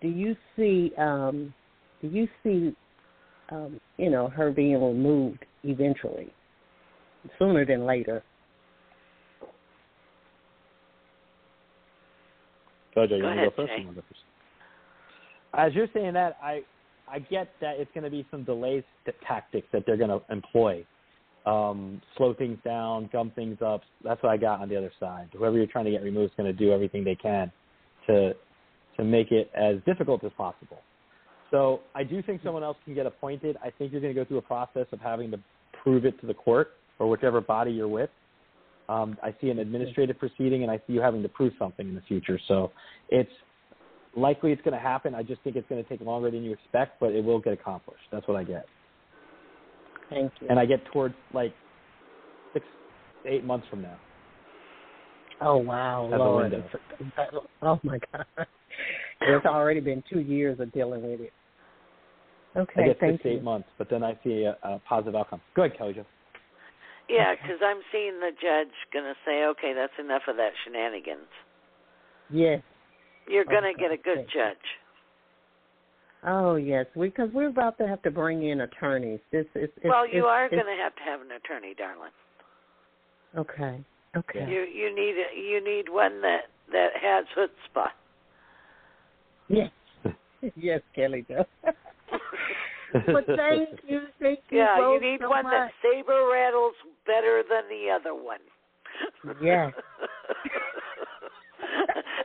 do 0.00 0.08
you 0.08 0.34
see 0.56 0.92
um, 0.96 1.52
do 2.00 2.08
you 2.08 2.28
see 2.42 2.74
um, 3.50 3.80
you 3.96 4.10
know 4.10 4.28
her 4.28 4.50
being 4.50 4.74
removed 4.74 5.44
eventually, 5.64 6.32
sooner 7.38 7.64
than 7.64 7.86
later? 7.86 8.22
Jojo, 12.96 13.10
you 13.16 13.22
Go 13.22 13.26
want 13.28 13.36
to 13.38 13.42
ahead, 13.42 13.50
go 13.56 13.62
first? 13.62 13.68
Jay. 13.68 13.74
or 13.74 13.78
you 13.78 13.84
wanna 13.86 13.96
go 13.96 14.02
first? 14.08 14.20
As 15.54 15.74
you're 15.74 15.88
saying 15.94 16.14
that, 16.14 16.36
I 16.42 16.62
I 17.10 17.20
get 17.20 17.48
that 17.60 17.76
it's 17.78 17.90
going 17.94 18.04
to 18.04 18.10
be 18.10 18.26
some 18.30 18.44
delays 18.44 18.82
t- 19.06 19.12
tactics 19.26 19.66
that 19.72 19.84
they're 19.86 19.96
going 19.96 20.10
to 20.10 20.20
employ. 20.30 20.84
Um, 21.46 22.02
slow 22.18 22.34
things 22.34 22.58
down, 22.62 23.08
gum 23.10 23.32
things 23.34 23.56
up. 23.64 23.80
That's 24.04 24.22
what 24.22 24.30
I 24.30 24.36
got 24.36 24.60
on 24.60 24.68
the 24.68 24.76
other 24.76 24.92
side. 25.00 25.28
Whoever 25.32 25.56
you're 25.56 25.66
trying 25.66 25.86
to 25.86 25.90
get 25.90 26.02
removed 26.02 26.32
is 26.32 26.36
going 26.36 26.54
to 26.54 26.58
do 26.58 26.70
everything 26.72 27.04
they 27.04 27.14
can 27.14 27.50
to 28.06 28.34
to 28.98 29.04
make 29.04 29.30
it 29.32 29.50
as 29.54 29.76
difficult 29.86 30.22
as 30.24 30.32
possible. 30.36 30.80
So 31.50 31.80
I 31.94 32.04
do 32.04 32.22
think 32.22 32.42
someone 32.44 32.62
else 32.62 32.76
can 32.84 32.94
get 32.94 33.06
appointed. 33.06 33.56
I 33.62 33.70
think 33.70 33.92
you're 33.92 34.00
going 34.00 34.14
to 34.14 34.20
go 34.20 34.24
through 34.26 34.38
a 34.38 34.42
process 34.42 34.86
of 34.92 35.00
having 35.00 35.30
to 35.30 35.38
prove 35.82 36.04
it 36.04 36.20
to 36.20 36.26
the 36.26 36.34
court 36.34 36.72
or 36.98 37.08
whichever 37.08 37.40
body 37.40 37.70
you're 37.70 37.88
with. 37.88 38.10
Um, 38.88 39.16
I 39.22 39.34
see 39.40 39.50
an 39.50 39.58
administrative 39.58 40.18
proceeding, 40.18 40.62
and 40.62 40.70
I 40.70 40.78
see 40.86 40.94
you 40.94 41.00
having 41.00 41.22
to 41.22 41.28
prove 41.28 41.52
something 41.58 41.86
in 41.86 41.94
the 41.94 42.00
future. 42.02 42.38
So 42.48 42.72
it's 43.10 43.30
likely 44.16 44.52
it's 44.52 44.62
going 44.62 44.74
to 44.74 44.80
happen. 44.80 45.14
I 45.14 45.22
just 45.22 45.42
think 45.42 45.56
it's 45.56 45.68
going 45.68 45.82
to 45.82 45.88
take 45.88 46.00
longer 46.00 46.30
than 46.30 46.42
you 46.42 46.52
expect, 46.52 46.98
but 47.00 47.12
it 47.12 47.22
will 47.22 47.38
get 47.38 47.52
accomplished. 47.52 48.02
That's 48.10 48.26
what 48.26 48.36
I 48.36 48.44
get. 48.44 48.66
Thank 50.08 50.32
you. 50.40 50.48
And 50.48 50.58
I 50.58 50.64
get 50.64 50.84
towards 50.92 51.14
like 51.34 51.52
six, 52.54 52.64
eight 53.26 53.44
months 53.44 53.66
from 53.68 53.82
now. 53.82 53.96
Oh 55.40 55.58
wow, 55.58 56.08
Lord! 56.10 56.52
Oh 57.62 57.78
my 57.84 57.98
God, 58.12 58.46
it's 59.20 59.46
already 59.46 59.78
been 59.80 60.02
two 60.12 60.20
years 60.20 60.58
of 60.58 60.72
dealing 60.72 61.02
with 61.02 61.20
it. 61.20 61.32
I 62.54 62.60
Okay, 62.60 62.86
get 62.86 63.00
thank 63.00 63.12
six 63.14 63.22
to 63.24 63.28
you. 63.30 63.36
eight 63.36 63.42
months, 63.42 63.68
but 63.78 63.88
then 63.90 64.02
I 64.02 64.18
see 64.24 64.44
a, 64.44 64.56
a 64.62 64.80
positive 64.88 65.14
outcome. 65.14 65.40
Go 65.54 65.64
ahead, 65.64 65.76
Kelly 65.76 65.94
Jo. 65.94 66.04
Yeah, 67.08 67.34
because 67.34 67.60
I'm 67.64 67.80
seeing 67.90 68.20
the 68.20 68.32
judge 68.32 68.74
going 68.92 69.04
to 69.04 69.14
say, 69.24 69.44
okay, 69.44 69.72
that's 69.74 69.92
enough 69.98 70.22
of 70.28 70.36
that 70.36 70.52
shenanigans. 70.64 71.28
Yes. 72.30 72.62
You're 73.26 73.44
going 73.44 73.62
to 73.62 73.70
Okay. 73.70 73.80
get 73.80 73.92
a 73.92 73.96
good 73.96 74.26
judge. 74.32 74.66
Oh 76.26 76.56
yes, 76.56 76.86
because 76.98 77.30
we, 77.32 77.44
are 77.44 77.48
about 77.48 77.78
to 77.78 77.86
have 77.86 78.02
to 78.02 78.10
bring 78.10 78.48
in 78.48 78.62
attorneys. 78.62 79.20
This 79.30 79.46
is 79.54 79.70
it's, 79.76 79.84
well, 79.84 80.06
you 80.06 80.24
are 80.24 80.46
it's, 80.46 80.50
going 80.54 80.66
to 80.66 80.82
have 80.82 80.94
to 80.96 81.02
have 81.02 81.20
an 81.20 81.28
attorney, 81.30 81.74
darling. 81.78 82.10
Okay. 83.36 83.84
Okay. 84.16 84.40
You 84.50 84.62
you 84.62 84.94
need 84.94 85.14
you 85.36 85.62
need 85.64 85.88
one 85.88 86.20
that 86.22 86.46
that 86.72 86.88
has 87.00 87.24
chutzpah. 87.36 87.90
Yes. 89.48 89.70
yes, 90.56 90.80
Kelly 90.94 91.24
does. 91.28 91.46
but 92.92 93.26
thank 93.26 93.68
you, 93.86 94.02
thank 94.20 94.40
you 94.50 94.58
Yeah, 94.58 94.78
you 94.78 95.00
need 95.00 95.20
so 95.20 95.28
one 95.28 95.44
much. 95.44 95.52
that 95.52 95.70
saber 95.82 96.28
rattles 96.32 96.74
better 97.06 97.42
than 97.48 97.62
the 97.68 97.90
other 97.90 98.14
one. 98.14 98.40
Yes. 99.42 99.72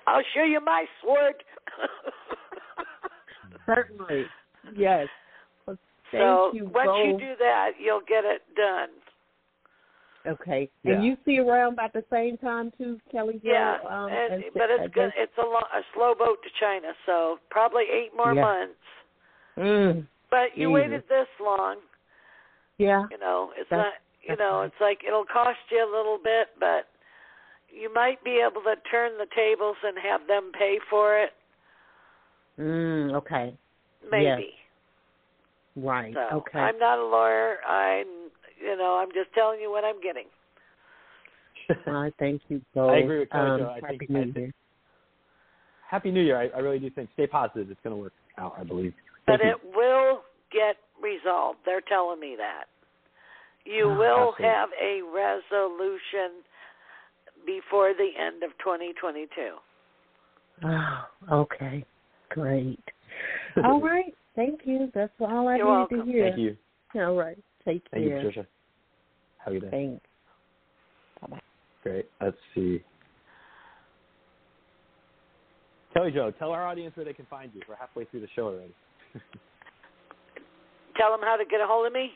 I'll 0.08 0.24
show 0.34 0.44
you 0.44 0.60
my 0.64 0.86
sword. 1.02 1.36
Certainly. 3.66 4.26
Yes. 4.76 5.08
Well, 5.66 5.78
thank 6.12 6.22
so 6.22 6.52
you 6.54 6.66
once 6.74 6.90
you 7.06 7.18
do 7.20 7.34
that, 7.40 7.72
you'll 7.80 8.02
get 8.08 8.24
it 8.26 8.42
done. 8.56 8.90
Okay. 10.26 10.70
Yeah. 10.84 10.94
And 10.94 11.06
you 11.06 11.18
see 11.26 11.40
around 11.40 11.74
about 11.74 11.94
the 11.94 12.04
same 12.12 12.38
time 12.38 12.72
too, 12.78 13.00
Kelly. 13.12 13.42
Yeah, 13.44 13.78
Um, 13.90 14.10
and, 14.10 14.34
and- 14.36 14.44
but 14.54 14.70
it's 14.70 14.94
good. 14.94 15.12
It's 15.18 15.34
a, 15.38 15.42
lo- 15.46 15.60
a 15.74 15.82
slow 15.94 16.14
boat 16.18 16.38
to 16.44 16.50
China, 16.60 16.94
so 17.06 17.38
probably 17.50 17.84
eight 17.84 18.12
more 18.16 18.34
Yeah. 18.34 18.42
months. 18.42 18.76
Mm, 19.58 20.08
But 20.30 20.56
you 20.58 20.68
Jesus. 20.70 20.74
waited 20.74 21.04
this 21.10 21.28
long. 21.40 21.78
yeah. 22.78 23.06
You 23.12 23.18
know, 23.20 23.52
it's 23.58 23.70
That's- 23.70 23.86
not. 23.86 23.94
You 24.26 24.38
know, 24.38 24.60
right. 24.60 24.66
it's 24.68 24.76
like 24.80 25.04
it'll 25.06 25.26
cost 25.26 25.60
you 25.70 25.84
a 25.84 25.92
little 25.94 26.18
bit, 26.18 26.48
but 26.58 26.88
you 27.70 27.94
might 27.94 28.24
be 28.24 28.40
able 28.42 28.62
to 28.62 28.76
turn 28.90 29.18
the 29.18 29.28
tables 29.36 29.76
and 29.84 29.98
have 30.00 30.26
them 30.28 30.52
pay 30.58 30.80
for 30.90 31.20
it. 31.20 31.32
Mm, 32.58 33.14
okay. 33.16 33.54
Maybe. 34.10 34.54
Right. 35.76 36.14
So 36.14 36.38
okay. 36.38 36.60
I'm 36.60 36.80
not 36.80 37.00
a 37.00 37.04
lawyer. 37.06 37.58
I'm. 37.68 38.06
You 38.62 38.78
know, 38.78 38.96
I'm 39.02 39.10
just 39.14 39.34
telling 39.34 39.60
you 39.60 39.70
what 39.70 39.84
I'm 39.84 40.00
getting. 40.00 40.28
I 41.88 42.12
thank 42.18 42.42
you 42.48 42.62
both. 42.74 42.92
I 42.92 42.98
agree 43.00 43.20
with 43.20 43.30
Kelly 43.30 43.62
um. 43.62 43.68
I 43.68 43.74
Happy 43.82 43.98
think- 43.98 44.10
New 44.10 44.32
Year. 44.42 44.54
Happy 45.90 46.12
New 46.12 46.22
Year. 46.22 46.38
I, 46.40 46.48
I 46.56 46.60
really 46.60 46.80
do 46.80 46.90
think 46.90 47.10
stay 47.14 47.28
positive. 47.28 47.70
It's 47.70 47.80
going 47.84 47.96
to 47.96 48.02
work 48.02 48.14
out, 48.38 48.56
I 48.58 48.64
believe. 48.64 48.94
But 49.26 49.42
it 49.42 49.58
will 49.76 50.22
get 50.52 50.78
resolved. 51.02 51.60
They're 51.66 51.82
telling 51.82 52.20
me 52.20 52.36
that. 52.38 52.66
You 53.66 53.90
Oh, 53.90 53.98
will 53.98 54.30
absolutely. 54.30 54.46
have 54.46 54.70
a 54.82 55.02
resolution 55.02 56.44
before 57.46 57.94
the 57.94 58.10
end 58.18 58.44
of 58.44 58.52
2022. 58.60 59.58
Oh, 60.64 60.68
ah, 60.68 61.10
okay. 61.32 61.86
Great. 62.30 62.84
all 63.64 63.80
right. 63.82 64.14
Thank 64.36 64.62
you. 64.66 64.92
That's 64.94 65.14
all 65.20 65.48
I 65.48 65.58
You're 65.58 65.66
needed 65.66 65.98
welcome. 65.98 66.00
to 66.00 66.06
hear. 66.06 66.30
Thank 66.30 66.40
you. 66.40 66.58
All 66.96 67.16
right. 67.16 67.38
Take 67.66 67.84
Thank 67.92 68.04
you, 68.04 68.10
care. 68.10 68.18
Patricia. 68.20 68.48
Have 69.38 69.54
a 69.54 69.60
good 69.60 69.72
day. 69.72 70.00
Thanks. 71.22 71.42
Great. 71.84 72.10
Let's 72.22 72.38
see. 72.56 72.84
Kelly 75.94 76.12
Jo, 76.12 76.32
tell 76.32 76.52
our 76.52 76.66
audience 76.66 76.96
where 76.96 77.06
they 77.06 77.14
can 77.14 77.26
find 77.28 77.52
you. 77.54 77.62
We're 77.68 77.76
halfway 77.76 78.06
through 78.06 78.22
the 78.22 78.28
show 78.36 78.48
already. 78.48 78.74
Tell 80.98 81.12
them 81.12 81.22
how 81.24 81.38
to 81.38 81.46
get 81.46 81.60
a 81.60 81.66
hold 81.66 81.88
of 81.88 81.94
me. 81.94 82.12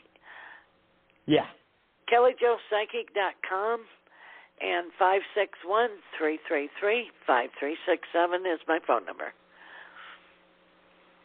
Yeah. 1.26 1.46
KellyJoePsychic.com 2.14 3.80
and 4.62 4.92
five 4.98 5.22
six 5.36 5.52
one 5.66 5.90
three 6.18 6.40
three 6.48 6.70
three 6.80 7.10
five 7.26 7.50
three 7.60 7.76
six 7.88 8.08
seven 8.14 8.42
is 8.42 8.60
my 8.68 8.80
phone 8.86 9.06
number. 9.06 9.34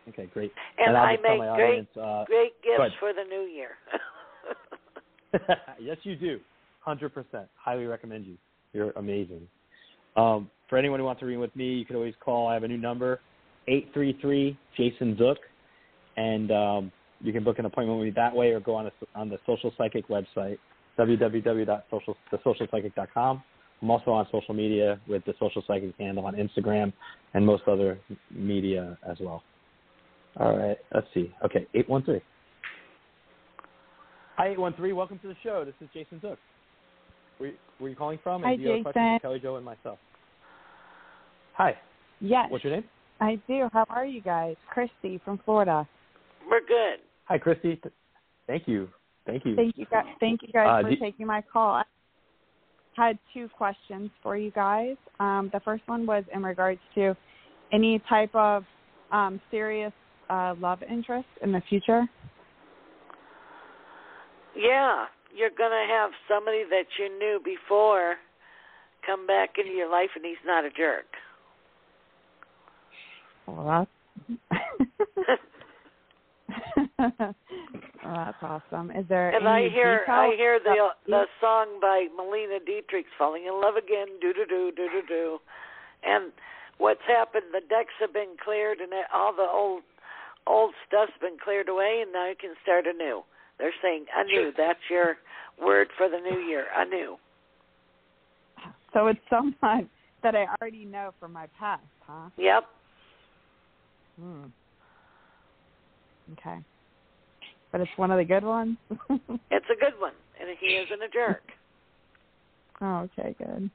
Okay, 0.09 0.29
great. 0.33 0.53
And, 0.79 0.97
I'll 0.97 1.05
I 1.05 1.13
make 1.13 1.23
great 1.23 1.49
audience, 1.49 1.89
uh, 1.97 2.25
great 2.25 2.53
gifts 2.63 2.95
for 2.99 3.13
the 3.13 3.25
new 3.29 3.43
year. 3.43 3.71
yes, 5.81 5.97
you 6.03 6.17
do. 6.17 6.41
100%. 6.87 7.11
Highly 7.57 7.85
recommend 7.87 8.27
you. 8.27 8.37
You're 8.73 8.91
amazing. 8.93 9.47
Um, 10.17 10.51
for 10.73 10.79
anyone 10.79 10.99
who 10.99 11.05
wants 11.05 11.21
to 11.21 11.27
read 11.27 11.37
with 11.37 11.55
me, 11.55 11.75
you 11.75 11.85
can 11.85 11.97
always 11.97 12.15
call. 12.25 12.49
I 12.49 12.55
have 12.55 12.63
a 12.63 12.69
new 12.69 12.79
number, 12.79 13.21
833 13.69 14.59
Jason 14.75 15.15
Zuk, 15.17 15.37
and 16.17 16.51
um, 16.51 16.91
you 17.21 17.31
can 17.31 17.45
book 17.45 17.59
an 17.59 17.67
appointment 17.67 17.99
with 17.99 18.07
me 18.07 18.13
that 18.17 18.35
way 18.35 18.53
or 18.53 18.61
go 18.61 18.77
on, 18.77 18.87
a, 18.87 18.93
on 19.15 19.29
the 19.29 19.37
Social 19.45 19.71
Psychic 19.77 20.09
website, 20.09 20.57
www.socialpsychic.com. 20.99 23.43
I'm 23.83 23.91
also 23.91 24.13
on 24.13 24.27
social 24.33 24.55
media 24.55 24.99
with 25.07 25.23
the 25.27 25.35
Social 25.39 25.63
Psychic 25.67 25.93
handle 25.99 26.25
on 26.25 26.37
Instagram 26.37 26.91
and 27.35 27.45
most 27.45 27.65
other 27.69 27.99
media 28.31 28.97
as 29.07 29.19
well. 29.21 29.43
All 30.39 30.57
right, 30.57 30.79
let's 30.95 31.07
see. 31.13 31.31
Okay, 31.45 31.67
813. 31.75 32.23
Hi, 34.39 34.53
813. 34.53 34.97
Welcome 34.97 35.19
to 35.19 35.29
the 35.29 35.37
show. 35.43 35.67
This 35.67 35.75
is 35.83 35.89
Jason 35.93 36.19
Zuk. 36.21 36.39
Where, 37.37 37.53
where 37.77 37.89
are 37.89 37.91
you 37.91 37.97
calling 37.97 38.19
from? 38.23 38.43
And 38.43 38.53
Hi, 38.53 38.57
do 38.57 38.63
you 38.63 38.71
have 38.71 38.81
a 38.81 38.85
question 38.85 39.03
Jason. 39.03 39.19
for 39.19 39.29
Kelly 39.29 39.41
Jo 39.41 39.57
and 39.57 39.67
myself? 39.67 39.99
Hi. 41.55 41.77
Yes, 42.21 42.47
What's 42.51 42.65
your 42.65 42.73
name? 42.75 42.85
I 43.21 43.41
do. 43.47 43.69
How 43.73 43.85
are 43.89 44.07
you 44.07 44.21
guys? 44.21 44.57
Christy 44.71 45.21
from 45.25 45.39
Florida. 45.45 45.87
We're 46.49 46.61
good. 46.61 47.01
Hi, 47.27 47.39
Christy. 47.39 47.81
Thank 48.47 48.67
you. 48.67 48.89
Thank 49.27 49.45
you. 49.45 49.55
Thank 49.57 49.77
you 49.77 49.87
guys. 49.91 50.05
Thank 50.21 50.43
you 50.43 50.49
guys 50.53 50.69
Uh, 50.69 50.83
for 50.83 50.91
do- 50.91 50.97
taking 50.97 51.27
my 51.27 51.43
call. 51.43 51.75
I 51.75 51.85
had 52.97 53.19
two 53.33 53.49
questions 53.57 54.11
for 54.23 54.37
you 54.37 54.51
guys. 54.51 54.97
Um, 55.21 55.51
the 55.53 55.61
first 55.61 55.87
one 55.87 56.05
was 56.07 56.25
in 56.33 56.43
regards 56.43 56.81
to 56.95 57.17
any 57.73 58.01
type 58.09 58.35
of 58.35 58.65
um, 59.13 59.41
serious 59.51 59.93
uh, 60.29 60.55
love 60.59 60.83
interest 60.83 61.29
in 61.43 61.53
the 61.53 61.61
future. 61.69 62.07
Yeah, 64.57 65.07
you're 65.35 65.51
gonna 65.57 65.87
have 65.89 66.11
somebody 66.29 66.65
that 66.69 66.85
you 66.99 67.09
knew 67.19 67.41
before 67.45 68.17
come 69.07 69.27
back 69.27 69.59
into 69.59 69.73
your 69.73 69.91
life, 69.91 70.11
and 70.15 70.25
he's 70.25 70.37
not 70.45 70.65
a 70.65 70.71
jerk. 70.71 71.07
Well, 73.47 73.67
that's 73.67 73.91
well, 76.99 77.35
that's 78.05 78.37
awesome. 78.43 78.91
Is 78.91 79.05
there 79.09 79.31
And 79.31 79.47
any 79.47 79.67
I 79.67 79.69
hear 79.71 80.01
detail 80.01 80.15
I 80.15 80.35
hear 80.37 80.61
the 80.63 80.71
about- 80.73 80.97
the 81.07 81.25
song 81.41 81.79
by 81.81 82.07
Marlene 82.19 82.59
Dietrich's 82.67 83.11
"Falling 83.19 83.47
in 83.47 83.61
Love 83.61 83.77
Again," 83.77 84.07
do 84.21 84.33
do 84.33 84.45
do 84.49 84.73
do 84.77 84.89
do 84.91 85.03
do, 85.07 85.39
and 86.03 86.33
what's 86.79 87.03
happened? 87.07 87.47
The 87.53 87.61
decks 87.61 87.95
have 88.01 88.13
been 88.13 88.37
cleared, 88.43 88.79
and 88.79 88.93
all 89.13 89.33
the 89.33 89.43
old 89.49 89.83
old 90.47 90.75
stuff's 90.87 91.13
been 91.21 91.37
cleared 91.43 91.69
away, 91.69 92.01
and 92.03 92.13
now 92.13 92.29
you 92.29 92.35
can 92.41 92.55
start 92.63 92.87
anew. 92.87 93.23
They're 93.59 93.75
saying 93.83 94.07
anew. 94.17 94.53
That's 94.57 94.81
your 94.91 95.17
word 95.61 95.89
for 95.97 96.09
the 96.09 96.19
new 96.19 96.41
year. 96.41 96.67
Anew. 96.77 97.17
So 98.93 99.07
it's 99.07 99.21
someone 99.31 99.89
that 100.23 100.35
I 100.35 100.47
already 100.61 100.85
know 100.85 101.13
from 101.21 101.33
my 101.33 101.47
past, 101.59 101.83
huh? 102.07 102.29
Yep. 102.37 102.65
Hmm. 104.21 104.45
Okay. 106.33 106.59
But 107.71 107.81
it's 107.81 107.91
one 107.97 108.11
of 108.11 108.19
the 108.19 108.25
good 108.25 108.45
ones. 108.45 108.77
It's 109.51 109.67
a 109.71 109.79
good 109.79 109.99
one, 109.99 110.13
and 110.41 110.49
he 110.61 110.67
isn't 110.77 111.03
a 111.03 111.09
jerk. 111.09 111.43
oh, 112.81 113.09
okay, 113.19 113.35
good. 113.39 113.71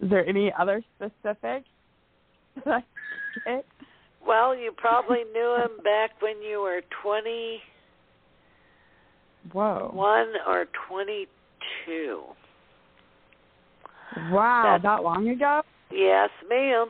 Is 0.00 0.10
there 0.10 0.26
any 0.26 0.52
other 0.58 0.82
specific 0.96 1.64
that 2.64 2.66
I 2.66 2.80
can 2.80 2.84
get? 3.56 3.64
Well, 4.26 4.54
you 4.56 4.72
probably 4.76 5.24
knew 5.32 5.56
him 5.62 5.82
back 5.84 6.10
when 6.20 6.42
you 6.42 6.60
were 6.60 6.80
twenty 7.02 7.60
Whoa. 9.52 9.90
one 9.92 10.32
or 10.46 10.66
twenty 10.88 11.26
two. 11.86 12.22
Wow, 14.30 14.62
That's- 14.64 14.82
that 14.82 15.02
long 15.04 15.28
ago? 15.28 15.62
Yes, 15.90 16.30
ma'am. 16.48 16.88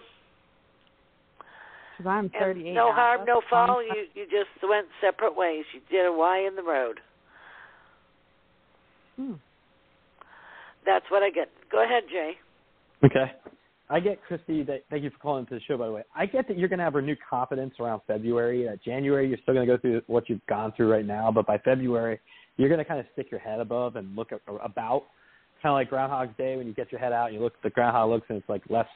Because 1.98 2.10
I'm 2.10 2.30
And 2.40 2.64
no 2.64 2.88
now. 2.88 2.92
harm, 2.92 3.20
That's 3.20 3.28
no 3.28 3.40
foul. 3.50 3.66
time. 3.66 3.86
You 3.94 4.04
you 4.14 4.24
just 4.30 4.50
went 4.62 4.86
separate 5.00 5.36
ways. 5.36 5.64
You 5.74 5.80
did 5.90 6.06
a 6.06 6.12
Y 6.12 6.46
in 6.46 6.54
the 6.54 6.62
road. 6.62 7.00
Hmm. 9.16 9.32
That's 10.86 11.04
what 11.10 11.24
I 11.24 11.30
get. 11.30 11.50
Go 11.72 11.82
ahead, 11.84 12.04
Jay. 12.08 12.32
Okay. 13.04 13.32
I 13.90 14.00
get 14.00 14.22
Christy. 14.22 14.62
That, 14.62 14.84
thank 14.90 15.02
you 15.02 15.10
for 15.10 15.18
calling 15.18 15.40
into 15.44 15.54
the 15.54 15.60
show. 15.66 15.76
By 15.76 15.86
the 15.86 15.92
way, 15.92 16.02
I 16.14 16.26
get 16.26 16.46
that 16.48 16.56
you're 16.58 16.68
going 16.68 16.78
to 16.78 16.84
have 16.84 16.94
renewed 16.94 17.18
confidence 17.28 17.74
around 17.80 18.02
February. 18.06 18.64
That 18.64 18.82
January, 18.84 19.28
you're 19.28 19.38
still 19.42 19.54
going 19.54 19.66
to 19.66 19.76
go 19.76 19.80
through 19.80 20.02
what 20.06 20.28
you've 20.28 20.44
gone 20.48 20.72
through 20.76 20.92
right 20.92 21.06
now, 21.06 21.32
but 21.32 21.46
by 21.46 21.58
February, 21.58 22.20
you're 22.58 22.68
going 22.68 22.78
to 22.78 22.84
kind 22.84 23.00
of 23.00 23.06
stick 23.14 23.26
your 23.30 23.40
head 23.40 23.60
above 23.60 23.96
and 23.96 24.14
look 24.14 24.30
at, 24.32 24.40
about, 24.62 25.04
kind 25.62 25.72
of 25.72 25.74
like 25.74 25.88
Groundhog's 25.90 26.36
Day 26.36 26.56
when 26.56 26.66
you 26.66 26.74
get 26.74 26.92
your 26.92 27.00
head 27.00 27.12
out 27.12 27.26
and 27.26 27.34
you 27.34 27.40
look. 27.42 27.54
The 27.62 27.70
groundhog 27.70 28.10
looks 28.10 28.26
and 28.28 28.38
it's 28.38 28.48
like 28.48 28.62
less 28.68 28.86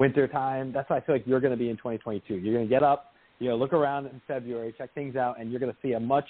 winter 0.00 0.26
time. 0.26 0.72
That's 0.72 0.88
how 0.88 0.96
I 0.96 1.00
feel 1.00 1.14
like 1.14 1.26
you're 1.26 1.40
going 1.40 1.52
to 1.52 1.56
be 1.56 1.68
in 1.68 1.76
2022. 1.76 2.34
You're 2.34 2.54
going 2.54 2.66
to 2.66 2.70
get 2.70 2.82
up, 2.82 3.12
you 3.38 3.50
know, 3.50 3.56
look 3.56 3.74
around 3.74 4.06
in 4.06 4.20
February, 4.26 4.74
check 4.76 4.92
things 4.94 5.14
out, 5.14 5.38
and 5.38 5.50
you're 5.50 5.60
going 5.60 5.72
to 5.72 5.78
see 5.82 5.92
a 5.92 6.00
much 6.00 6.24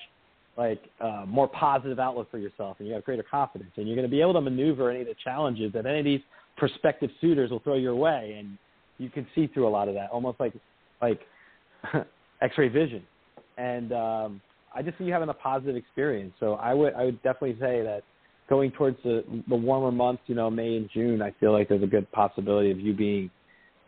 like 0.58 0.82
uh, 1.00 1.24
more 1.26 1.48
positive 1.48 1.98
outlook 1.98 2.30
for 2.30 2.38
yourself, 2.38 2.76
and 2.80 2.88
you 2.88 2.92
have 2.92 3.04
greater 3.04 3.22
confidence, 3.22 3.70
and 3.76 3.86
you're 3.86 3.96
going 3.96 4.06
to 4.06 4.10
be 4.10 4.20
able 4.20 4.34
to 4.34 4.40
maneuver 4.40 4.90
any 4.90 5.00
of 5.00 5.06
the 5.06 5.14
challenges 5.22 5.72
that 5.72 5.86
any 5.86 6.00
of 6.00 6.04
these 6.04 6.20
prospective 6.58 7.08
suitors 7.20 7.50
will 7.50 7.60
throw 7.60 7.76
your 7.76 7.94
way, 7.94 8.36
and 8.38 8.58
you 8.98 9.08
can 9.08 9.26
see 9.34 9.46
through 9.46 9.66
a 9.66 9.70
lot 9.70 9.88
of 9.88 9.94
that, 9.94 10.10
almost 10.10 10.38
like 10.40 10.52
like 11.00 11.20
X-ray 12.42 12.68
vision. 12.68 13.02
And 13.56 13.92
um, 13.92 14.40
I 14.74 14.82
just 14.82 14.98
see 14.98 15.04
you 15.04 15.12
having 15.12 15.28
a 15.28 15.34
positive 15.34 15.76
experience. 15.76 16.32
So 16.40 16.54
I 16.54 16.74
would 16.74 16.94
I 16.94 17.04
would 17.04 17.22
definitely 17.22 17.56
say 17.60 17.82
that 17.82 18.02
going 18.48 18.72
towards 18.72 18.98
the 19.04 19.24
the 19.48 19.56
warmer 19.56 19.92
months, 19.92 20.22
you 20.26 20.34
know, 20.34 20.50
May 20.50 20.76
and 20.76 20.90
June, 20.92 21.22
I 21.22 21.30
feel 21.38 21.52
like 21.52 21.68
there's 21.68 21.84
a 21.84 21.86
good 21.86 22.10
possibility 22.10 22.72
of 22.72 22.80
you 22.80 22.92
being 22.92 23.30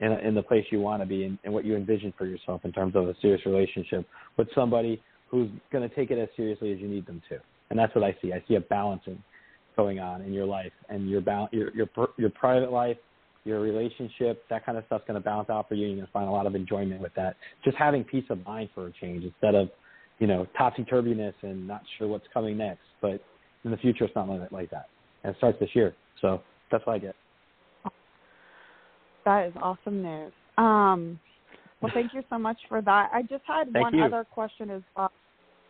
in 0.02 0.12
in 0.12 0.34
the 0.34 0.42
place 0.42 0.64
you 0.70 0.80
want 0.80 1.00
to 1.02 1.06
be 1.06 1.24
and, 1.24 1.38
and 1.44 1.54
what 1.54 1.64
you 1.64 1.76
envision 1.76 2.12
for 2.18 2.26
yourself 2.26 2.60
in 2.64 2.72
terms 2.72 2.94
of 2.94 3.08
a 3.08 3.14
serious 3.22 3.44
relationship 3.46 4.06
with 4.36 4.48
somebody 4.54 5.00
who's 5.28 5.48
going 5.70 5.88
to 5.88 5.94
take 5.94 6.10
it 6.10 6.18
as 6.18 6.28
seriously 6.36 6.72
as 6.72 6.78
you 6.78 6.88
need 6.88 7.06
them 7.06 7.22
to. 7.30 7.38
And 7.70 7.78
that's 7.78 7.94
what 7.94 8.04
I 8.04 8.14
see. 8.20 8.32
I 8.34 8.44
see 8.46 8.56
a 8.56 8.60
balancing 8.60 9.22
going 9.76 9.98
on 9.98 10.20
in 10.20 10.32
your 10.32 10.44
life 10.44 10.72
and 10.90 11.08
your 11.08 11.22
ba- 11.22 11.48
your 11.52 11.74
your 11.74 11.88
your 12.18 12.30
private 12.30 12.70
life, 12.70 12.98
your 13.44 13.60
relationship, 13.60 14.44
that 14.50 14.66
kind 14.66 14.76
of 14.76 14.84
stuff's 14.86 15.04
going 15.06 15.18
to 15.18 15.24
balance 15.24 15.48
out 15.48 15.68
for 15.68 15.74
you. 15.74 15.86
You're 15.86 15.96
going 15.96 16.06
to 16.06 16.12
find 16.12 16.28
a 16.28 16.32
lot 16.32 16.46
of 16.46 16.54
enjoyment 16.54 17.00
with 17.00 17.14
that. 17.14 17.36
Just 17.64 17.76
having 17.76 18.04
peace 18.04 18.24
of 18.28 18.44
mind 18.44 18.68
for 18.74 18.88
a 18.88 18.92
change 19.00 19.24
instead 19.24 19.54
of, 19.54 19.70
you 20.18 20.26
know, 20.26 20.46
topsy 20.58 20.84
turviness 20.84 21.34
and 21.42 21.66
not 21.66 21.82
sure 21.98 22.08
what's 22.08 22.26
coming 22.32 22.56
next. 22.58 22.82
But 23.00 23.22
in 23.64 23.70
the 23.70 23.76
future, 23.78 24.04
it's 24.04 24.14
not 24.14 24.28
like 24.52 24.70
that. 24.70 24.86
And 25.24 25.34
it 25.34 25.38
starts 25.38 25.58
this 25.58 25.70
year. 25.74 25.94
So 26.20 26.42
that's 26.70 26.84
what 26.86 26.94
I 26.94 26.98
get. 26.98 27.14
That 29.24 29.46
is 29.46 29.52
awesome 29.62 30.02
news. 30.02 30.32
Um, 30.58 31.18
well, 31.80 31.92
thank 31.94 32.14
you 32.14 32.22
so 32.30 32.38
much 32.38 32.58
for 32.68 32.80
that. 32.82 33.10
I 33.12 33.22
just 33.22 33.42
had 33.46 33.72
Thank 33.72 33.84
one 33.84 33.94
you. 33.94 34.04
other 34.04 34.24
question 34.24 34.70
as 34.70 34.82
well. 34.96 35.10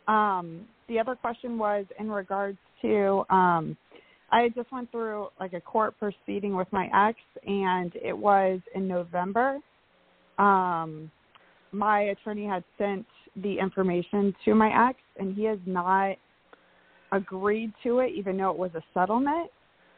Um, 0.08 0.66
the 0.88 0.98
other 0.98 1.14
question 1.14 1.58
was 1.58 1.86
in 1.98 2.10
regards 2.10 2.58
to 2.82 3.24
um, 3.30 3.76
I 4.30 4.48
just 4.54 4.72
went 4.72 4.90
through 4.90 5.28
like 5.38 5.52
a 5.52 5.60
court 5.60 5.94
proceeding 5.98 6.56
with 6.56 6.68
my 6.72 6.88
ex, 7.08 7.18
and 7.46 7.92
it 7.94 8.16
was 8.16 8.60
in 8.74 8.88
November. 8.88 9.58
Um, 10.38 11.10
my 11.70 12.00
attorney 12.02 12.46
had 12.46 12.64
sent 12.78 13.06
the 13.36 13.58
information 13.58 14.34
to 14.44 14.54
my 14.54 14.88
ex, 14.88 14.98
and 15.18 15.34
he 15.34 15.44
has 15.44 15.58
not 15.66 16.16
agreed 17.12 17.72
to 17.82 18.00
it, 18.00 18.12
even 18.16 18.36
though 18.36 18.50
it 18.50 18.58
was 18.58 18.70
a 18.74 18.82
settlement. 18.94 19.50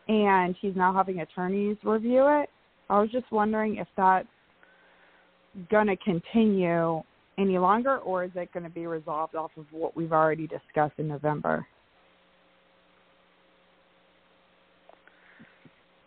And 0.07 0.55
he's 0.61 0.77
now 0.77 0.93
having 0.93 1.21
attorneys 1.21 1.77
review 1.83 2.27
it. 2.29 2.51
I 2.95 3.01
was 3.01 3.11
just 3.11 3.31
wondering 3.33 3.79
if 3.79 3.89
that's 3.97 4.29
going 5.69 5.89
to 5.89 5.97
continue 5.97 7.03
any 7.39 7.59
longer, 7.59 7.99
or 7.99 8.23
is 8.23 8.31
it 8.37 8.53
going 8.53 8.63
to 8.63 8.71
be 8.71 8.87
resolved 8.87 9.35
off 9.35 9.51
of 9.57 9.67
what 9.73 9.97
we've 9.97 10.13
already 10.13 10.47
discussed 10.47 10.95
in 10.99 11.09
November? 11.09 11.67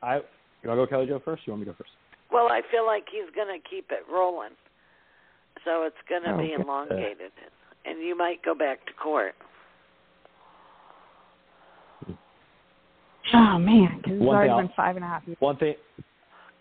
I 0.02 0.16
you 0.64 0.70
want 0.70 0.80
to 0.80 0.86
go 0.86 0.88
Kelly 0.88 1.08
Jo 1.08 1.22
first? 1.26 1.46
You 1.46 1.52
want 1.52 1.62
me 1.62 1.66
to 1.66 1.72
go 1.72 1.78
first? 1.78 1.92
Well, 2.32 2.48
I 2.48 2.62
feel 2.72 2.86
like 2.86 3.04
he's 3.12 3.30
going 3.36 3.50
to 3.50 3.70
keep 3.70 3.88
it 3.92 4.10
rolling, 4.10 4.56
so 5.66 5.84
it's 5.84 5.96
going 6.08 6.24
to 6.24 6.38
be 6.38 6.54
Okay. 6.54 6.64
elongated, 6.64 7.32
and 7.86 8.02
you 8.02 8.18
might 8.18 8.42
go 8.46 8.56
back 8.56 8.86
to 8.86 8.94
court. 8.94 9.34
Oh 13.34 13.60
man, 13.60 13.98
because 13.98 14.14
it's 14.14 14.22
One 14.22 14.38
already 14.38 14.52
thing 14.52 14.68
been 14.68 14.76
five 14.78 14.96
and 14.96 15.04
a 15.04 15.08
half 15.10 15.24
years. 15.28 15.38
One 15.42 15.58
thing 15.58 15.76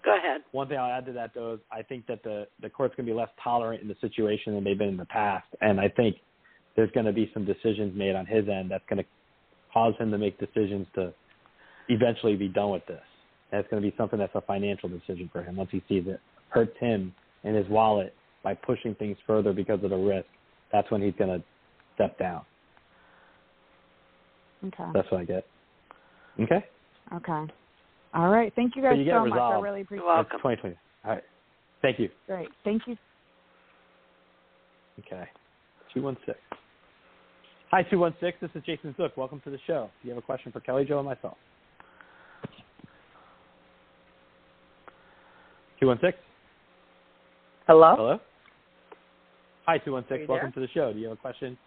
Go 0.06 0.16
ahead. 0.16 0.42
One 0.52 0.68
thing 0.68 0.78
I'll 0.78 0.90
add 0.90 1.04
to 1.06 1.12
that 1.12 1.32
though 1.34 1.54
is 1.54 1.60
I 1.70 1.82
think 1.82 2.06
that 2.06 2.22
the 2.22 2.46
the 2.62 2.70
court's 2.70 2.94
going 2.94 3.06
to 3.06 3.12
be 3.12 3.16
less 3.16 3.28
tolerant 3.42 3.82
in 3.82 3.88
the 3.88 3.96
situation 4.00 4.54
than 4.54 4.64
they've 4.64 4.78
been 4.78 4.88
in 4.88 4.96
the 4.96 5.04
past, 5.04 5.48
and 5.60 5.80
I 5.80 5.88
think 5.88 6.16
there's 6.76 6.90
going 6.92 7.06
to 7.06 7.12
be 7.12 7.30
some 7.34 7.44
decisions 7.44 7.96
made 7.96 8.14
on 8.14 8.24
his 8.24 8.48
end 8.48 8.70
that's 8.70 8.84
going 8.88 9.02
to 9.02 9.08
cause 9.72 9.94
him 9.98 10.10
to 10.12 10.18
make 10.18 10.38
decisions 10.38 10.86
to 10.94 11.12
eventually 11.88 12.36
be 12.36 12.48
done 12.48 12.70
with 12.70 12.86
this. 12.86 13.02
And 13.50 13.60
it's 13.60 13.70
going 13.70 13.82
to 13.82 13.90
be 13.90 13.94
something 13.96 14.18
that's 14.18 14.34
a 14.34 14.40
financial 14.42 14.88
decision 14.88 15.28
for 15.32 15.42
him 15.42 15.56
once 15.56 15.70
he 15.72 15.82
sees 15.88 16.04
it 16.06 16.20
hurts 16.50 16.76
him 16.78 17.14
in 17.44 17.54
his 17.54 17.68
wallet 17.68 18.14
by 18.42 18.54
pushing 18.54 18.94
things 18.94 19.16
further 19.26 19.52
because 19.52 19.82
of 19.82 19.90
the 19.90 19.96
risk. 19.96 20.28
That's 20.72 20.90
when 20.90 21.02
he's 21.02 21.14
going 21.18 21.40
to 21.40 21.44
step 21.94 22.18
down. 22.18 22.42
Okay. 24.64 24.84
That's 24.94 25.10
what 25.10 25.20
I 25.20 25.24
get. 25.24 25.46
Okay. 26.40 26.64
Okay. 27.14 27.52
All 28.16 28.30
right. 28.30 28.50
Thank 28.56 28.74
you 28.76 28.82
So 28.82 28.88
guys 28.88 28.98
you 28.98 29.10
so 29.10 29.26
much. 29.26 29.38
I 29.38 29.60
really 29.60 29.82
appreciate 29.82 30.06
That's 30.06 30.28
it. 30.32 30.38
2020. 30.38 30.76
All 31.04 31.10
right. 31.12 31.22
Thank 31.82 31.98
you. 31.98 32.08
Great. 32.26 32.48
Thank 32.64 32.86
you. 32.86 32.96
Okay. 35.00 35.28
216. 35.92 36.34
Hi, 37.70 37.82
216. 37.82 38.38
This 38.40 38.58
is 38.58 38.64
Jason 38.64 38.94
Zuk. 38.98 39.10
Welcome 39.16 39.40
to 39.44 39.50
the 39.50 39.58
show. 39.66 39.90
Do 40.00 40.08
you 40.08 40.14
have 40.14 40.22
a 40.22 40.26
question 40.26 40.50
for 40.50 40.60
Kelly, 40.60 40.86
Jo, 40.86 40.98
and 40.98 41.06
myself? 41.06 41.36
216. 45.80 46.18
Hello? 47.66 47.96
Hello? 47.96 48.20
Hi, 49.66 49.76
216. 49.76 50.22
you 50.22 50.32
Welcome 50.32 50.52
to 50.52 50.60
the 50.60 50.68
show. 50.68 50.94
Do 50.94 50.98
you 50.98 51.08
have 51.08 51.18
a 51.18 51.20
question 51.20 51.58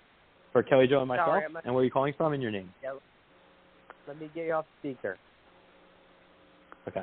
for 0.52 0.64
Kelly, 0.64 0.88
Jo, 0.88 1.00
and 1.00 1.08
myself? 1.08 1.28
Sorry, 1.28 1.43
I'm- 1.43 1.58
and 1.64 1.76
where 1.76 1.84
are 1.84 1.86
you 1.86 1.91
calling 1.91 2.14
from 2.14 2.34
and 2.34 2.41
your 2.41 2.52
name? 2.52 2.74
Yeah, 2.82 2.93
let 4.08 4.18
me 4.20 4.32
get 4.34 4.47
you 4.47 4.54
off 4.54 4.66
speaker. 4.80 5.20
Okay. 6.88 7.02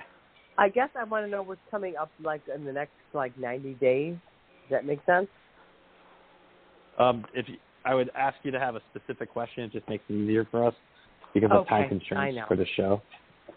I 0.58 0.68
guess 0.68 0.88
I 0.98 1.04
want 1.04 1.26
to 1.26 1.30
know 1.30 1.42
what's 1.42 1.60
coming 1.70 1.96
up 1.96 2.10
like 2.22 2.42
in 2.54 2.64
the 2.64 2.72
next 2.72 2.92
like 3.12 3.36
90 3.38 3.74
days. 3.74 4.14
Does 4.62 4.70
that 4.70 4.86
make 4.86 5.00
sense? 5.06 5.28
Um, 6.98 7.24
if 7.34 7.48
you, 7.48 7.56
I 7.84 7.94
would 7.94 8.10
ask 8.16 8.36
you 8.42 8.50
to 8.50 8.58
have 8.58 8.74
a 8.74 8.80
specific 8.94 9.30
question, 9.30 9.64
it 9.64 9.72
just 9.72 9.88
makes 9.88 10.04
it 10.08 10.14
easier 10.14 10.46
for 10.50 10.66
us 10.66 10.74
because 11.34 11.50
of 11.52 11.68
time 11.68 11.88
constraints 11.88 12.40
for 12.48 12.56
the 12.56 12.66
show. 12.74 13.02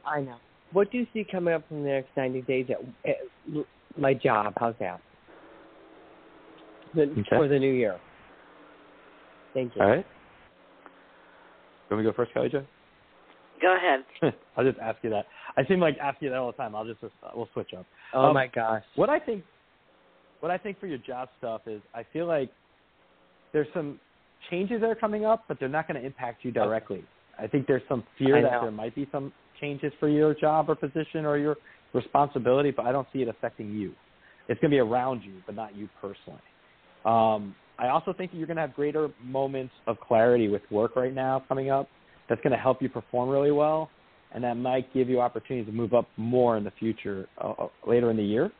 I 0.06 0.22
know. 0.22 0.36
What 0.72 0.92
do 0.92 0.98
you 0.98 1.08
see 1.14 1.26
coming 1.30 1.54
up 1.54 1.64
in 1.72 1.84
the 1.84 1.90
next 1.90 2.10
90 2.16 2.42
days 2.42 2.68
at, 2.70 3.10
at 3.10 3.66
my 3.98 4.14
job? 4.14 4.54
How's 4.58 4.76
that? 4.80 5.00
The, 6.94 7.04
Okay. 7.04 7.24
For 7.32 7.48
the 7.48 7.58
new 7.58 7.72
year. 7.72 8.00
Thank 9.54 9.76
you. 9.76 9.82
All 9.82 9.90
right. 9.90 10.06
Me 11.92 11.98
to 11.98 12.04
go 12.04 12.14
first, 12.14 12.34
Kelly, 12.34 12.50
Jo? 12.50 12.64
Go 13.62 13.76
ahead. 13.76 14.34
I'll 14.58 14.64
just 14.64 14.80
ask 14.80 14.98
you 15.02 15.10
that. 15.10 15.26
I 15.58 15.66
seem 15.66 15.80
like 15.80 15.98
asking 16.02 16.28
you 16.28 16.30
that 16.32 16.38
all 16.38 16.52
the 16.52 16.58
time. 16.58 16.76
I'll 16.76 16.86
just 16.86 17.00
we'll 17.36 17.50
switch 17.54 17.74
up. 17.78 17.86
Oh 18.14 18.28
Um, 18.28 18.34
my 18.34 18.48
gosh. 18.48 18.84
What 18.96 19.10
I 19.10 19.20
think, 19.20 19.44
what 20.40 20.52
I 20.52 20.58
think 20.58 20.80
for 20.80 20.88
your 20.88 20.98
job 21.00 21.30
stuff 21.38 21.62
is, 21.68 21.82
I 21.94 22.04
feel 22.14 22.26
like 22.26 22.50
there's 23.54 23.68
some 23.74 24.00
changes 24.50 24.82
that 24.82 24.90
are 24.90 24.96
coming 24.96 25.26
up, 25.26 25.46
but 25.48 25.60
they're 25.60 25.70
not 25.70 25.88
going 25.88 26.00
to 26.00 26.06
impact 26.06 26.46
you 26.46 26.52
directly. 26.52 27.04
I 27.38 27.48
think 27.48 27.68
there's 27.68 27.82
some 27.90 28.04
fear 28.18 28.42
that 28.42 28.62
there 28.62 28.72
might 28.72 28.96
be 28.96 29.08
some 29.12 29.34
changes 29.60 29.92
for 30.00 30.08
your 30.10 30.34
job 30.34 30.70
or 30.70 30.76
position 30.76 31.26
or 31.26 31.38
your 31.38 31.56
responsibility, 31.94 32.72
but 32.72 32.86
I 32.86 32.92
don't 32.92 33.08
see 33.12 33.22
it 33.22 33.28
affecting 33.28 33.72
you. 33.72 33.94
It's 34.48 34.60
going 34.62 34.72
to 34.72 34.76
be 34.76 34.80
around 34.80 35.22
you, 35.24 35.34
but 35.46 35.56
not 35.56 35.76
you 35.76 35.90
personally. 36.02 36.42
Um, 37.06 37.56
I 37.78 37.90
also 37.90 38.14
think 38.14 38.32
that 38.32 38.38
you're 38.38 38.48
going 38.48 38.58
to 38.58 38.62
have 38.62 38.74
greater 38.74 39.10
moments 39.24 39.74
of 39.88 40.00
clarity 40.00 40.48
with 40.50 40.62
work 40.70 40.96
right 40.96 41.14
now 41.14 41.44
coming 41.48 41.70
up. 41.70 41.88
That's 42.30 42.42
going 42.42 42.52
to 42.52 42.60
help 42.60 42.82
you 42.82 42.90
perform 42.90 43.30
really 43.30 43.52
well, 43.52 43.90
and 44.34 44.44
that 44.44 44.56
might 44.56 44.94
give 44.94 45.10
you 45.10 45.20
opportunities 45.20 45.68
to 45.68 45.76
move 45.76 45.94
up 45.94 46.08
more 46.16 46.58
in 46.58 46.64
the 46.64 46.72
future 46.80 47.28
uh, 47.44 47.52
uh, 47.52 47.68
later 47.86 48.12
in 48.12 48.18
the 48.18 48.24
year. 48.24 48.52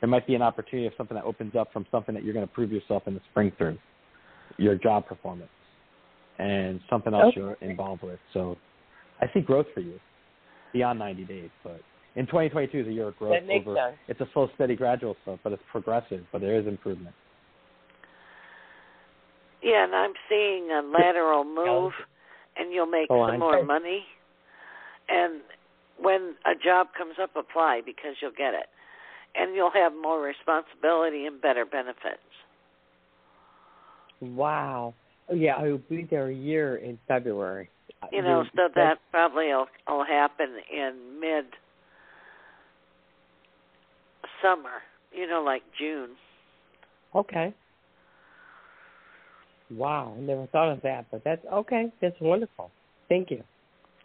There 0.00 0.08
might 0.08 0.26
be 0.26 0.34
an 0.34 0.42
opportunity 0.42 0.86
of 0.86 0.92
something 0.96 1.16
that 1.16 1.24
opens 1.24 1.54
up 1.56 1.72
from 1.72 1.86
something 1.90 2.14
that 2.14 2.22
you're 2.22 2.34
going 2.34 2.46
to 2.46 2.52
prove 2.52 2.70
yourself 2.70 3.02
in 3.06 3.14
the 3.14 3.20
spring 3.30 3.50
through 3.58 3.78
your 4.58 4.76
job 4.76 5.06
performance 5.06 5.50
and 6.38 6.80
something 6.88 7.14
else 7.14 7.26
Okay. 7.28 7.40
you're 7.40 7.56
involved 7.62 8.02
with. 8.02 8.18
So 8.32 8.56
I 9.20 9.26
see 9.32 9.40
growth 9.40 9.66
for 9.74 9.80
you 9.80 9.98
beyond 10.72 10.98
90 10.98 11.24
days, 11.24 11.50
but 11.64 11.80
in 12.14 12.26
2022 12.26 12.80
is 12.80 12.86
a 12.86 12.92
year 12.92 13.08
of 13.08 13.16
growth. 13.18 13.32
That 13.32 13.46
makes 13.46 13.66
over, 13.66 13.76
sense. 13.76 13.96
It's 14.08 14.20
a 14.20 14.28
slow, 14.32 14.48
steady, 14.54 14.76
gradual 14.76 15.16
stuff, 15.22 15.38
but 15.42 15.52
it's 15.52 15.62
progressive. 15.72 16.24
But 16.32 16.42
there 16.42 16.58
is 16.58 16.66
improvement. 16.66 17.14
Yeah, 19.62 19.84
and 19.84 19.94
I'm 19.94 20.12
seeing 20.28 20.70
a 20.70 20.82
lateral 20.82 21.44
move, 21.44 21.92
and 22.58 22.72
you'll 22.72 22.86
make 22.86 23.08
Oh, 23.10 23.22
some 23.22 23.30
I'm- 23.30 23.40
more 23.40 23.62
money. 23.62 24.06
And 25.08 25.40
when 25.98 26.34
a 26.44 26.54
job 26.54 26.88
comes 26.96 27.18
up, 27.18 27.36
apply 27.36 27.82
because 27.84 28.16
you'll 28.20 28.32
get 28.32 28.54
it, 28.54 28.68
and 29.34 29.54
you'll 29.54 29.70
have 29.70 29.94
more 29.94 30.20
responsibility 30.20 31.26
and 31.26 31.40
better 31.40 31.64
benefits. 31.64 32.20
Wow. 34.20 34.94
Oh, 35.28 35.34
yeah, 35.34 35.56
I 35.56 35.64
will 35.64 35.78
be 35.78 36.04
there 36.04 36.28
a 36.28 36.34
year 36.34 36.76
in 36.76 36.98
February. 37.06 37.68
You 38.12 38.22
know, 38.22 38.44
so 38.54 38.68
that 38.74 38.98
probably 39.10 39.46
will, 39.46 39.66
will 39.88 40.04
happen 40.04 40.60
in 40.72 41.18
mid 41.20 41.46
summer. 44.42 44.82
You 45.12 45.26
know, 45.26 45.42
like 45.42 45.62
June. 45.78 46.10
Okay. 47.14 47.54
Wow, 49.70 50.14
I 50.16 50.20
never 50.20 50.46
thought 50.46 50.70
of 50.70 50.82
that, 50.82 51.06
but 51.10 51.22
that's 51.24 51.44
okay. 51.52 51.92
That's 52.00 52.14
wonderful. 52.20 52.70
Thank 53.08 53.30
you. 53.30 53.42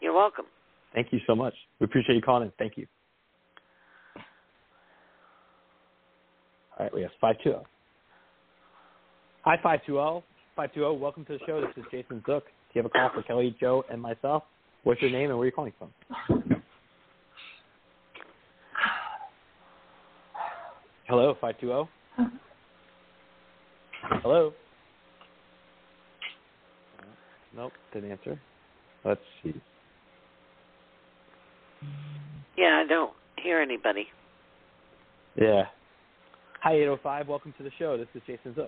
You're 0.02 0.14
welcome. 0.14 0.46
Thank 0.94 1.14
you 1.14 1.20
so 1.28 1.36
much. 1.36 1.54
We 1.80 1.86
appreciate 1.86 2.16
you 2.16 2.22
calling 2.22 2.44
in. 2.44 2.52
Thank 2.58 2.78
you. 2.78 2.88
All 6.78 6.86
right, 6.86 6.94
we 6.94 7.02
have 7.02 7.12
520. 7.22 7.64
Hi, 9.44 9.56
520. 9.58 10.24
520, 10.56 11.02
welcome 11.02 11.26
to 11.26 11.34
the 11.34 11.40
show. 11.46 11.62
This 11.62 11.72
is 11.78 11.84
Jason 11.92 12.24
Zuk. 12.28 12.42
Do 12.42 12.74
you 12.74 12.82
have 12.82 12.86
a 12.86 12.90
call 12.90 13.12
for 13.14 13.24
Kelly, 13.24 13.56
Jo, 13.60 13.84
and 13.90 14.02
myself? 14.02 14.44
What's 14.84 15.02
your 15.02 15.12
name 15.12 15.30
and 15.30 15.38
where 15.38 15.44
are 15.44 15.46
you 15.46 15.52
calling 15.52 15.74
from? 15.78 15.94
Hello, 21.08 21.36
five 21.40 21.60
two 21.60 21.68
zero. 21.68 21.90
Hello. 24.24 24.54
Nope, 27.56 27.74
didn't 27.94 28.12
answer. 28.12 28.40
Let's 29.04 29.22
see. 29.44 29.54
Yeah, 32.58 32.84
I 32.84 32.88
don't 32.88 33.14
hear 33.42 33.60
anybody. 33.60 34.08
Yeah. 35.36 35.64
Hi, 36.62 36.74
805. 36.74 37.28
Welcome 37.28 37.54
to 37.58 37.64
the 37.64 37.72
show. 37.80 37.98
This 37.98 38.08
is 38.14 38.22
Jason 38.28 38.54
Zuk. 38.54 38.68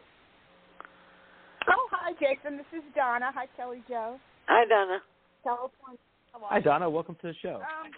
Oh, 1.69 1.87
hi, 1.91 2.11
Jason. 2.13 2.57
This 2.57 2.65
is 2.73 2.83
Donna. 2.95 3.31
Hi, 3.33 3.45
Kelly 3.55 3.83
Jo. 3.87 4.17
Hi, 4.47 4.65
Donna. 4.67 4.99
California. 5.43 5.99
Hi, 6.33 6.59
Donna. 6.59 6.89
Welcome 6.89 7.15
to 7.21 7.27
the 7.27 7.33
show. 7.41 7.55
Um, 7.55 7.91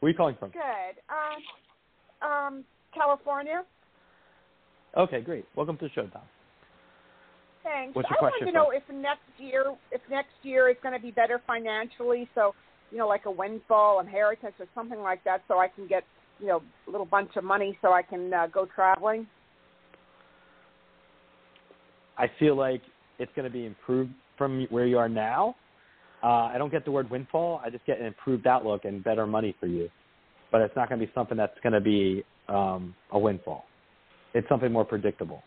Where 0.00 0.08
are 0.08 0.12
you 0.12 0.16
calling 0.16 0.36
from? 0.38 0.50
good. 0.50 0.60
Um, 1.08 2.28
um, 2.28 2.64
California. 2.92 3.62
Okay, 4.96 5.20
great. 5.20 5.44
Welcome 5.54 5.76
to 5.78 5.84
the 5.84 5.90
show, 5.90 6.06
Donna. 6.06 6.24
Thanks. 7.62 7.94
What's 7.94 8.08
your 8.08 8.18
I 8.18 8.22
want 8.22 8.34
question, 8.38 8.46
to 8.48 8.52
know 8.52 8.70
if 8.70 8.82
next 8.92 9.20
year, 9.38 9.74
if 9.92 10.00
next 10.10 10.32
year 10.42 10.68
is 10.70 10.76
going 10.82 10.94
to 10.94 11.00
be 11.00 11.10
better 11.10 11.40
financially. 11.46 12.28
So, 12.34 12.54
you 12.90 12.98
know, 12.98 13.06
like 13.06 13.26
a 13.26 13.30
windfall, 13.30 14.00
inheritance, 14.00 14.54
or 14.58 14.66
something 14.74 15.00
like 15.00 15.22
that, 15.24 15.42
so 15.46 15.58
I 15.58 15.68
can 15.68 15.86
get, 15.86 16.04
you 16.40 16.46
know, 16.46 16.62
a 16.88 16.90
little 16.90 17.06
bunch 17.06 17.30
of 17.36 17.44
money 17.44 17.78
so 17.82 17.92
I 17.92 18.02
can 18.02 18.32
uh, 18.32 18.46
go 18.46 18.66
traveling. 18.74 19.26
I 22.18 22.26
feel 22.38 22.56
like 22.56 22.82
it's 23.18 23.32
going 23.36 23.44
to 23.44 23.52
be 23.52 23.66
improved 23.66 24.12
from 24.36 24.66
where 24.70 24.86
you 24.86 24.98
are 24.98 25.08
now. 25.08 25.54
Uh, 26.22 26.50
I 26.52 26.56
don't 26.58 26.70
get 26.70 26.84
the 26.84 26.90
word 26.90 27.10
windfall. 27.10 27.60
I 27.64 27.70
just 27.70 27.86
get 27.86 28.00
an 28.00 28.06
improved 28.06 28.46
outlook 28.46 28.84
and 28.84 29.02
better 29.02 29.26
money 29.26 29.54
for 29.58 29.66
you. 29.66 29.88
But 30.52 30.62
it's 30.62 30.74
not 30.76 30.88
going 30.88 31.00
to 31.00 31.06
be 31.06 31.12
something 31.14 31.36
that's 31.36 31.58
going 31.62 31.72
to 31.72 31.80
be 31.80 32.24
um, 32.48 32.94
a 33.12 33.18
windfall. 33.18 33.64
It's 34.34 34.48
something 34.48 34.72
more 34.72 34.84
predictable. 34.84 35.42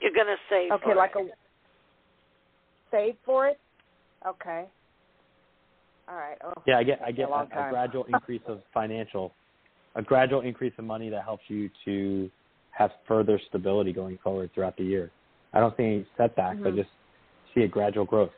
You're 0.00 0.12
going 0.12 0.26
to 0.26 0.36
save. 0.50 0.72
Okay, 0.72 0.84
for 0.84 0.94
like 0.94 1.12
it. 1.16 1.26
a 1.26 2.90
save 2.90 3.16
for 3.24 3.46
it. 3.46 3.58
Okay. 4.26 4.64
All 6.08 6.14
right. 6.14 6.36
Oh, 6.44 6.52
Yeah, 6.66 6.78
I 6.78 6.84
get 6.84 7.00
I 7.04 7.10
get 7.12 7.28
a 7.28 7.32
a, 7.32 7.42
a 7.42 7.70
gradual 7.70 8.04
increase 8.08 8.42
of 8.46 8.60
financial, 8.72 9.32
a 9.94 10.02
gradual 10.02 10.42
increase 10.42 10.72
of 10.78 10.84
money 10.84 11.08
that 11.10 11.24
helps 11.24 11.44
you 11.48 11.70
to 11.84 12.30
have 12.70 12.90
further 13.08 13.40
stability 13.48 13.92
going 13.92 14.18
forward 14.22 14.50
throughout 14.54 14.76
the 14.76 14.84
year. 14.84 15.10
I 15.52 15.60
don't 15.60 15.76
see 15.76 15.84
any 15.84 16.06
setbacks. 16.16 16.58
I 16.64 16.68
Mhm. 16.68 16.76
just 16.76 16.90
see 17.54 17.62
a 17.62 17.68
gradual 17.68 18.04
growth. 18.04 18.32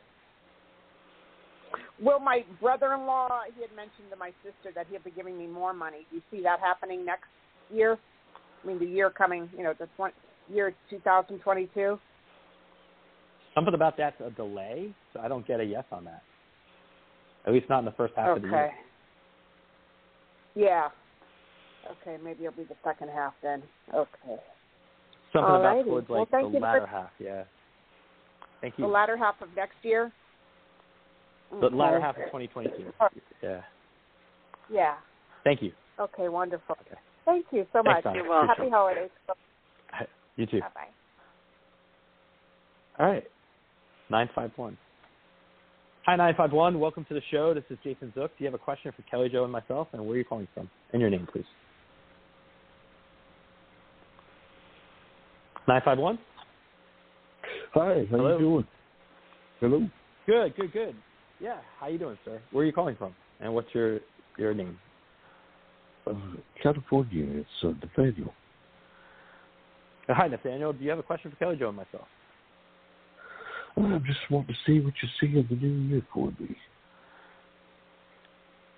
Well, 2.01 2.19
my 2.19 2.45
brother-in-law? 2.61 3.41
He 3.55 3.61
had 3.61 3.73
mentioned 3.75 4.09
to 4.09 4.15
my 4.15 4.31
sister 4.41 4.71
that 4.73 4.87
he'll 4.89 5.01
be 5.01 5.11
giving 5.11 5.37
me 5.37 5.47
more 5.47 5.73
money. 5.73 6.05
Do 6.09 6.15
you 6.15 6.21
see 6.31 6.41
that 6.43 6.59
happening 6.61 7.03
next 7.03 7.27
year? 7.69 7.97
I 8.63 8.67
mean, 8.67 8.79
the 8.79 8.85
year 8.85 9.09
coming. 9.09 9.49
You 9.55 9.63
know, 9.63 9.73
the 9.73 9.87
twen- 9.97 10.13
year 10.51 10.73
2022. 10.89 11.99
Something 13.55 13.73
about 13.73 13.97
that's 13.97 14.19
a 14.21 14.29
delay, 14.31 14.93
so 15.13 15.19
I 15.19 15.27
don't 15.27 15.45
get 15.47 15.59
a 15.59 15.63
yes 15.63 15.83
on 15.91 16.05
that. 16.05 16.21
At 17.45 17.53
least 17.53 17.67
not 17.69 17.79
in 17.79 17.85
the 17.85 17.91
first 17.91 18.13
half 18.15 18.35
of 18.37 18.41
the 18.41 18.47
year. 18.47 18.65
Okay. 18.65 18.73
Yeah. 20.55 20.89
Okay, 22.01 22.21
maybe 22.23 22.45
it'll 22.45 22.55
be 22.57 22.63
the 22.65 22.75
second 22.83 23.09
half 23.09 23.33
then. 23.41 23.63
Okay. 23.93 24.35
Something 25.33 25.55
about 25.55 25.63
Alrighty. 25.77 25.85
towards 25.85 26.09
Well, 26.09 26.19
like 26.21 26.29
thank 26.29 26.47
the 26.47 26.53
you 26.53 26.59
for- 26.59 26.65
latter 26.65 26.85
half. 26.85 27.09
Yeah. 27.19 27.43
Thank 28.61 28.77
you. 28.77 28.85
The 28.85 28.91
latter 28.91 29.15
half 29.17 29.41
of 29.41 29.49
next 29.55 29.75
year. 29.83 30.11
The 31.61 31.67
latter 31.69 31.99
half 31.99 32.15
of 32.17 32.23
2022. 32.25 32.91
Yeah. 33.41 33.61
Yeah. 34.69 34.95
Thank 35.43 35.61
you. 35.63 35.71
Okay. 35.99 36.29
Wonderful. 36.29 36.75
Thank 37.25 37.45
you 37.51 37.65
so 37.73 37.81
Thanks, 37.83 38.05
much. 38.05 38.15
You're 38.15 38.29
welcome. 38.29 38.47
Happy 38.49 38.69
holidays. 38.69 39.09
You 40.39 40.45
too. 40.45 40.61
Bye 40.61 40.67
bye. 40.73 40.87
All 43.03 43.11
right. 43.11 43.25
951. 44.09 44.77
Hi, 46.05 46.15
951. 46.15 46.79
Welcome 46.79 47.03
to 47.09 47.13
the 47.13 47.21
show. 47.29 47.53
This 47.53 47.65
is 47.69 47.77
Jason 47.83 48.13
Zuk. 48.15 48.29
Do 48.29 48.35
you 48.37 48.45
have 48.45 48.53
a 48.53 48.57
question 48.57 48.93
for 48.95 49.01
Kelly 49.11 49.27
Jo 49.27 49.43
and 49.43 49.51
myself? 49.51 49.89
And 49.91 50.01
where 50.01 50.13
are 50.13 50.17
you 50.17 50.23
calling 50.23 50.47
from? 50.53 50.69
And 50.93 51.01
your 51.01 51.09
name, 51.09 51.27
please. 51.29 51.43
951? 55.67 56.17
Hi, 57.73 58.07
how 58.09 58.17
Hello. 58.17 58.33
you 58.37 58.39
doing? 58.39 58.67
Hello. 59.59 59.89
Good, 60.25 60.55
good, 60.55 60.71
good. 60.71 60.95
Yeah. 61.41 61.57
How 61.81 61.87
you 61.87 61.99
doing, 61.99 62.17
sir? 62.23 62.39
Where 62.53 62.63
are 62.63 62.65
you 62.65 62.71
calling 62.71 62.95
from? 62.95 63.13
And 63.41 63.53
what's 63.53 63.67
your 63.75 63.99
your 64.37 64.53
name? 64.53 64.79
Uh, 66.07 66.13
California, 66.63 67.25
it's 67.41 67.49
uh, 67.61 67.73
Nathaniel. 67.85 68.33
Uh, 70.09 70.13
Hi, 70.15 70.27
Nathaniel. 70.27 70.73
Do 70.73 70.83
you 70.83 70.89
have 70.89 70.99
a 70.99 71.03
question 71.03 71.29
for 71.29 71.37
Kelly 71.37 71.55
Jo 71.55 71.67
and 71.69 71.77
myself? 71.77 72.07
I 73.77 73.99
just 74.05 74.19
want 74.29 74.47
to 74.47 74.53
see 74.65 74.79
what 74.79 74.93
you 75.01 75.09
see 75.21 75.37
in 75.37 75.47
the 75.49 75.55
new 75.55 75.87
year 75.87 76.01
for 76.13 76.31
me. 76.39 76.55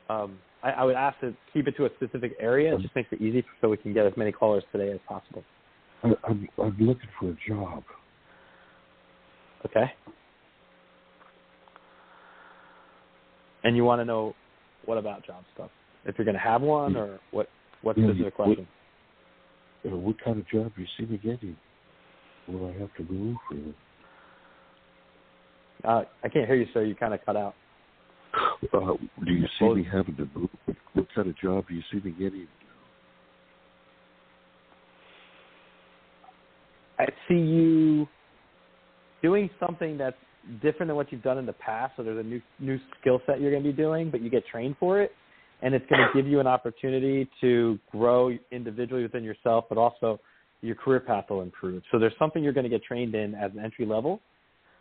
Um, 0.09 0.37
I, 0.61 0.71
I 0.71 0.83
would 0.83 0.95
ask 0.95 1.19
to 1.21 1.33
keep 1.53 1.67
it 1.67 1.75
to 1.77 1.85
a 1.85 1.89
specific 1.95 2.33
area. 2.39 2.75
It 2.75 2.81
just 2.81 2.95
makes 2.95 3.11
it 3.11 3.21
easy 3.21 3.43
so 3.61 3.69
we 3.69 3.77
can 3.77 3.93
get 3.93 4.05
as 4.05 4.13
many 4.17 4.31
callers 4.31 4.63
today 4.71 4.91
as 4.91 4.99
possible. 5.07 5.43
I, 6.03 6.11
I'm 6.27 6.47
I'm 6.61 6.77
looking 6.79 7.09
for 7.19 7.29
a 7.29 7.37
job. 7.47 7.83
Okay. 9.65 9.91
And 13.63 13.75
you 13.75 13.85
want 13.85 14.01
to 14.01 14.05
know 14.05 14.35
what 14.85 14.97
about 14.97 15.25
job 15.25 15.43
stuff? 15.53 15.69
If 16.05 16.17
you're 16.17 16.25
going 16.25 16.35
to 16.35 16.41
have 16.41 16.61
one, 16.61 16.97
or 16.97 17.19
what? 17.31 17.47
What 17.83 17.97
Yeah, 17.97 18.09
specific 18.09 18.37
what- 18.37 18.57
question? 19.81 19.93
Uh, 19.93 20.01
what 20.01 20.15
kind 20.23 20.39
of 20.39 20.47
job 20.47 20.71
do 20.75 20.81
you 20.81 20.87
see 20.97 21.05
me 21.05 21.17
getting? 21.17 21.55
Will 22.47 22.69
I 22.69 22.79
have 22.79 22.93
to 22.95 23.11
move? 23.11 23.37
Or, 23.51 23.57
Uh, 25.83 26.03
I 26.23 26.29
can't 26.29 26.45
hear 26.45 26.55
you, 26.55 26.67
sir. 26.73 26.83
You 26.83 26.95
kind 26.95 27.13
of 27.13 27.25
cut 27.25 27.35
out. 27.35 27.55
uh, 28.73 28.93
do 29.25 29.31
you 29.31 29.47
see 29.59 29.65
me 29.73 29.83
having 29.91 30.15
to 30.17 30.27
move? 30.35 30.49
What, 30.65 30.77
what 30.93 31.07
kind 31.15 31.27
of 31.27 31.37
job 31.37 31.67
do 31.67 31.73
you 31.73 31.81
see 31.91 31.99
me 32.03 32.11
getting? 32.11 32.47
I 36.99 37.07
see 37.27 37.35
you 37.35 38.07
doing 39.23 39.49
something 39.59 39.97
that's 39.97 40.15
different 40.61 40.89
than 40.89 40.95
what 40.95 41.11
you've 41.11 41.23
done 41.23 41.39
in 41.39 41.45
the 41.45 41.53
past. 41.53 41.93
So 41.97 42.03
there's 42.03 42.23
a 42.23 42.27
new 42.27 42.41
new 42.59 42.79
skill 42.99 43.21
set 43.25 43.41
you're 43.41 43.51
going 43.51 43.63
to 43.63 43.69
be 43.69 43.75
doing, 43.75 44.11
but 44.11 44.21
you 44.21 44.29
get 44.29 44.45
trained 44.45 44.75
for 44.79 45.01
it, 45.01 45.11
and 45.61 45.73
it's 45.75 45.85
going 45.87 46.01
to 46.01 46.09
give 46.13 46.29
you 46.29 46.39
an 46.39 46.47
opportunity 46.47 47.29
to 47.41 47.77
grow 47.91 48.35
individually 48.51 49.03
within 49.03 49.23
yourself, 49.23 49.65
but 49.69 49.77
also 49.77 50.19
your 50.61 50.75
career 50.75 50.99
path 50.99 51.25
will 51.29 51.41
improve. 51.41 51.83
So 51.91 51.99
there's 51.99 52.13
something 52.19 52.43
you're 52.43 52.53
going 52.53 52.63
to 52.63 52.69
get 52.69 52.83
trained 52.83 53.15
in 53.15 53.35
as 53.35 53.51
an 53.51 53.63
entry 53.63 53.85
level, 53.85 54.21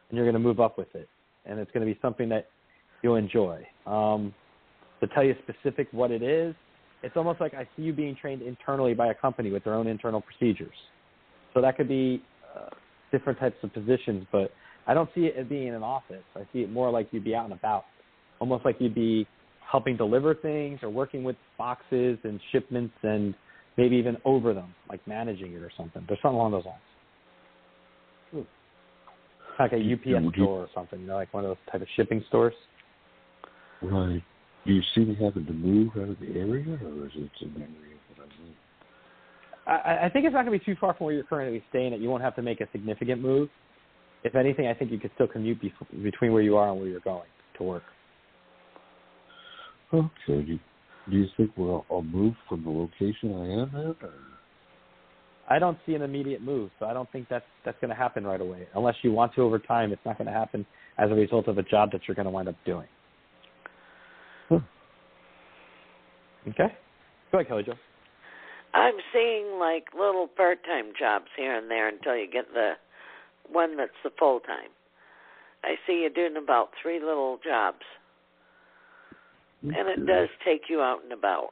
and 0.09 0.17
you're 0.17 0.27
going 0.27 0.35
to 0.35 0.41
move 0.41 0.61
up 0.61 0.79
with 0.79 0.95
it, 0.95 1.09
and 1.47 1.59
it's 1.59 1.71
going 1.73 1.87
to 1.87 1.93
be 1.93 1.99
something 2.01 2.29
that 2.31 2.49
you'll 3.03 3.17
enjoy. 3.17 3.67
Um, 3.87 4.35
to 5.01 5.07
tell 5.09 5.25
you 5.25 5.35
specific 5.43 5.89
what 5.93 6.11
it 6.11 6.23
is, 6.23 6.55
it's 7.03 7.17
almost 7.17 7.41
like 7.41 7.55
I 7.55 7.67
see 7.77 7.83
you 7.83 7.93
being 7.93 8.15
trained 8.21 8.43
internally 8.43 8.93
by 8.93 9.09
a 9.09 9.15
company 9.15 9.51
with 9.51 9.65
their 9.65 9.75
own 9.75 9.87
internal 9.87 10.21
procedures. 10.21 10.75
So 11.55 11.63
that 11.63 11.77
could 11.77 11.89
be 11.89 12.23
uh, 12.55 12.69
different 13.11 13.39
types 13.39 13.57
of 13.63 13.73
positions, 13.73 14.27
but 14.31 14.53
I 14.87 14.93
don't 14.93 15.09
see 15.15 15.23
it 15.23 15.35
as 15.39 15.47
being 15.47 15.69
in 15.69 15.75
an 15.75 15.83
office. 15.83 16.25
I 16.37 16.43
see 16.53 16.61
it 16.61 16.71
more 16.71 16.91
like 16.91 17.09
you'd 17.11 17.25
be 17.25 17.35
out 17.35 17.45
and 17.45 17.55
about, 17.55 17.85
almost 18.39 18.65
like 18.65 18.77
you'd 18.81 18.95
be 18.95 19.27
helping 19.71 19.97
deliver 19.97 20.35
things 20.35 20.81
or 20.83 20.91
working 20.91 21.23
with 21.23 21.37
boxes 21.57 22.19
and 22.25 22.41
shipments 22.51 22.95
and 23.03 23.35
maybe 23.77 23.97
even 23.97 24.17
over 24.25 24.53
them, 24.53 24.75
like 24.89 25.01
managing 25.07 25.53
it 25.53 25.63
or 25.63 25.71
something. 25.77 26.05
There's 26.09 26.21
something 26.23 26.37
along 26.37 26.53
those 26.53 26.65
lines. 26.65 26.79
Hmm. 28.33 29.63
Like 29.63 29.73
a 29.73 29.77
UPS 29.77 30.07
you- 30.07 30.33
store 30.33 30.61
or 30.61 30.69
something, 30.75 31.01
you 31.01 31.07
know, 31.07 31.15
like 31.15 31.33
one 31.33 31.45
of 31.45 31.51
those 31.51 31.73
type 31.73 31.83
of 31.83 31.89
shipping 31.97 32.25
stores. 32.29 32.55
Right. 33.81 34.23
Do 34.67 34.73
you 34.75 34.83
see 34.95 35.03
me 35.03 35.15
having 35.15 35.47
to 35.47 35.53
move 35.53 35.91
out 35.97 36.11
of 36.11 36.21
the 36.21 36.39
area, 36.39 36.79
or 36.85 37.07
is 37.07 37.13
it 37.15 37.31
an 37.41 37.55
area 37.57 37.97
that 38.09 38.23
I 38.23 38.25
live? 38.25 38.57
I, 39.67 40.07
I 40.07 40.09
think 40.11 40.27
it's 40.27 40.35
not 40.35 40.45
going 40.45 40.59
to 40.59 40.65
be 40.65 40.65
too 40.65 40.79
far 40.79 40.93
from 40.95 41.07
where 41.07 41.15
you're 41.15 41.25
currently 41.25 41.63
staying. 41.71 41.93
That 41.93 42.01
you 42.01 42.11
won't 42.11 42.23
have 42.23 42.37
to 42.37 42.43
make 42.43 42.61
a 42.61 42.69
significant 42.73 43.23
move. 43.23 43.49
If 44.23 44.35
anything, 44.35 44.67
I 44.67 44.75
think 44.75 44.91
you 44.91 44.99
could 44.99 45.13
still 45.15 45.29
commute 45.29 45.63
bef- 45.63 46.03
between 46.03 46.35
where 46.35 46.43
you 46.43 46.59
are 46.59 46.69
and 46.69 46.79
where 46.79 46.89
you're 46.89 47.01
going 47.01 47.29
to 47.57 47.63
work. 47.63 47.85
Okay. 49.93 50.09
Do 50.29 50.41
you, 50.41 50.59
do 51.11 51.17
you 51.17 51.27
think 51.37 51.51
well 51.57 51.85
I'll 51.91 52.03
move 52.03 52.35
from 52.49 52.65
the 52.65 52.71
location 52.71 53.35
I 53.35 53.63
am 53.63 53.91
at? 53.91 54.05
Or? 54.05 54.13
I 55.49 55.59
don't 55.59 55.79
see 55.85 55.95
an 55.95 56.03
immediate 56.03 56.43
move, 56.43 56.71
so 56.79 56.87
I 56.87 56.93
don't 56.93 57.11
think 57.11 57.27
that's 57.29 57.45
that's 57.65 57.77
going 57.81 57.91
to 57.91 57.97
happen 57.97 58.25
right 58.25 58.41
away. 58.41 58.69
Unless 58.75 58.97
you 59.03 59.11
want 59.11 59.35
to 59.35 59.43
over 59.43 59.59
time, 59.59 59.93
it's 59.93 60.05
not 60.05 60.17
going 60.17 60.29
to 60.29 60.33
happen 60.33 60.65
as 60.99 61.11
a 61.11 61.15
result 61.15 61.49
of 61.49 61.59
a 61.59 61.63
job 61.63 61.91
that 61.93 62.03
you're 62.07 62.15
going 62.15 62.27
to 62.27 62.31
wind 62.31 62.49
up 62.49 62.57
doing. 62.65 62.87
Okay. 66.49 66.73
Go 67.31 67.39
ahead, 67.39 67.49
Kelly 67.49 67.63
Jo. 67.65 67.73
I'm 68.73 68.95
seeing 69.13 69.59
like 69.59 69.89
little 69.99 70.27
part-time 70.27 70.93
jobs 70.99 71.27
here 71.37 71.57
and 71.57 71.71
there 71.71 71.89
until 71.89 72.17
you 72.17 72.27
get 72.31 72.53
the 72.55 72.73
one 73.51 73.77
that's 73.77 73.91
the 74.05 74.11
full-time. 74.19 74.71
I 75.63 75.75
see 75.87 76.03
you 76.03 76.11
doing 76.11 76.37
about 76.43 76.71
three 76.81 77.01
little 77.01 77.39
jobs, 77.45 77.83
and 79.63 79.89
it 79.89 80.07
does 80.07 80.29
take 80.45 80.63
you 80.69 80.81
out 80.81 81.03
and 81.03 81.13
about. 81.13 81.51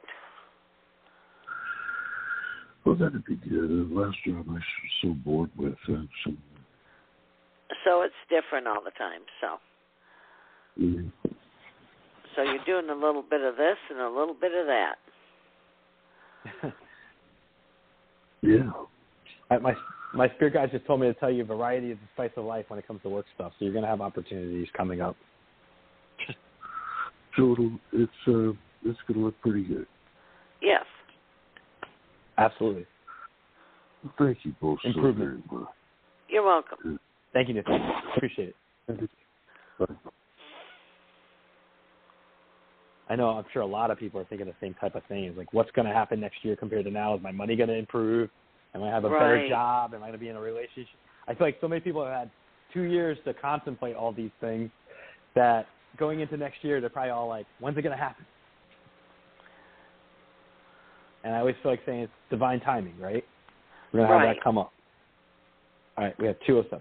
Well, 2.85 2.95
that'd 2.95 3.25
be 3.25 3.35
good. 3.35 3.69
The 3.69 3.87
last 3.91 4.17
job 4.25 4.45
I 4.49 4.53
was 4.53 4.61
so 5.01 5.09
bored 5.25 5.51
with. 5.57 5.75
Uh, 5.87 6.03
so, 6.23 6.31
So 7.85 8.01
it's 8.01 8.13
different 8.29 8.67
all 8.67 8.81
the 8.83 8.91
time. 8.91 9.21
So 9.41 10.81
mm, 10.81 11.11
so 12.35 12.43
you're 12.43 12.63
doing 12.65 12.89
a 12.89 12.95
little 12.95 13.23
bit 13.23 13.41
of 13.41 13.57
this 13.57 13.77
and 13.89 13.99
a 13.99 14.09
little 14.09 14.35
bit 14.39 14.51
of 14.53 14.65
that. 14.67 14.95
yeah. 18.41 18.71
I, 19.51 19.57
my 19.57 19.73
my 20.13 20.29
spirit 20.35 20.53
guides 20.53 20.71
just 20.71 20.85
told 20.85 21.01
me 21.01 21.07
to 21.07 21.13
tell 21.15 21.29
you 21.29 21.43
a 21.43 21.45
variety 21.45 21.91
is 21.91 21.97
the 21.97 22.07
spice 22.13 22.31
of 22.37 22.45
life 22.45 22.65
when 22.69 22.79
it 22.79 22.87
comes 22.87 23.01
to 23.03 23.09
work 23.09 23.25
stuff. 23.35 23.51
So 23.59 23.65
you're 23.65 23.73
going 23.73 23.83
to 23.83 23.89
have 23.89 24.01
opportunities 24.01 24.67
coming 24.75 25.01
up. 25.01 25.15
So 27.37 27.53
it'll, 27.53 27.79
it's 27.93 28.11
uh, 28.27 28.51
it's 28.83 28.99
going 29.07 29.19
to 29.19 29.25
look 29.25 29.39
pretty 29.41 29.63
good. 29.63 29.85
Yes. 30.61 30.85
Absolutely. 32.37 32.85
Thank 34.17 34.39
you 34.43 34.53
both 34.61 34.79
so 34.81 34.89
very 34.93 35.09
Improvement. 35.09 35.51
much. 35.51 35.67
You're 36.29 36.45
welcome. 36.45 36.99
Thank 37.33 37.49
you, 37.49 37.53
Nathan. 37.55 37.81
Appreciate 38.15 38.55
it. 38.87 39.09
I 43.09 43.15
know. 43.15 43.29
I'm 43.29 43.45
sure 43.51 43.61
a 43.61 43.67
lot 43.67 43.91
of 43.91 43.97
people 43.97 44.19
are 44.21 44.25
thinking 44.25 44.47
the 44.47 44.53
same 44.61 44.75
type 44.75 44.95
of 44.95 45.03
things. 45.07 45.35
Like, 45.37 45.51
what's 45.53 45.71
going 45.71 45.87
to 45.87 45.93
happen 45.93 46.19
next 46.19 46.45
year 46.45 46.55
compared 46.55 46.85
to 46.85 46.91
now? 46.91 47.15
Is 47.15 47.23
my 47.23 47.31
money 47.31 47.55
going 47.55 47.69
to 47.69 47.75
improve? 47.75 48.29
Am 48.73 48.81
I 48.83 48.89
going 48.89 48.89
to 48.89 48.95
have 48.95 49.05
a 49.05 49.09
better 49.09 49.49
job? 49.49 49.93
Am 49.93 50.03
I 50.03 50.07
going 50.07 50.13
to 50.13 50.19
be 50.19 50.29
in 50.29 50.35
a 50.35 50.41
relationship? 50.41 50.95
I 51.27 51.33
feel 51.33 51.47
like 51.47 51.57
so 51.59 51.67
many 51.67 51.81
people 51.81 52.05
have 52.05 52.13
had 52.13 52.31
two 52.73 52.83
years 52.83 53.17
to 53.25 53.33
contemplate 53.33 53.95
all 53.95 54.11
these 54.13 54.31
things 54.39 54.69
that 55.35 55.65
going 55.99 56.21
into 56.21 56.37
next 56.37 56.63
year, 56.63 56.79
they're 56.81 56.89
probably 56.89 57.11
all 57.11 57.27
like, 57.27 57.45
when's 57.59 57.77
it 57.77 57.81
going 57.81 57.95
to 57.95 58.01
happen? 58.01 58.25
And 61.23 61.35
I 61.35 61.39
always 61.39 61.55
feel 61.61 61.71
like 61.71 61.81
saying 61.85 61.99
it's 62.01 62.13
divine 62.29 62.61
timing, 62.61 62.97
right? 62.99 63.23
We're 63.91 63.99
going 63.99 64.09
to 64.09 64.13
have 64.13 64.21
Right. 64.25 64.35
that 64.37 64.43
come 64.43 64.57
up. 64.57 64.71
All 65.97 66.05
right, 66.05 66.17
we 66.19 66.27
have 66.27 66.37
207. 66.47 66.79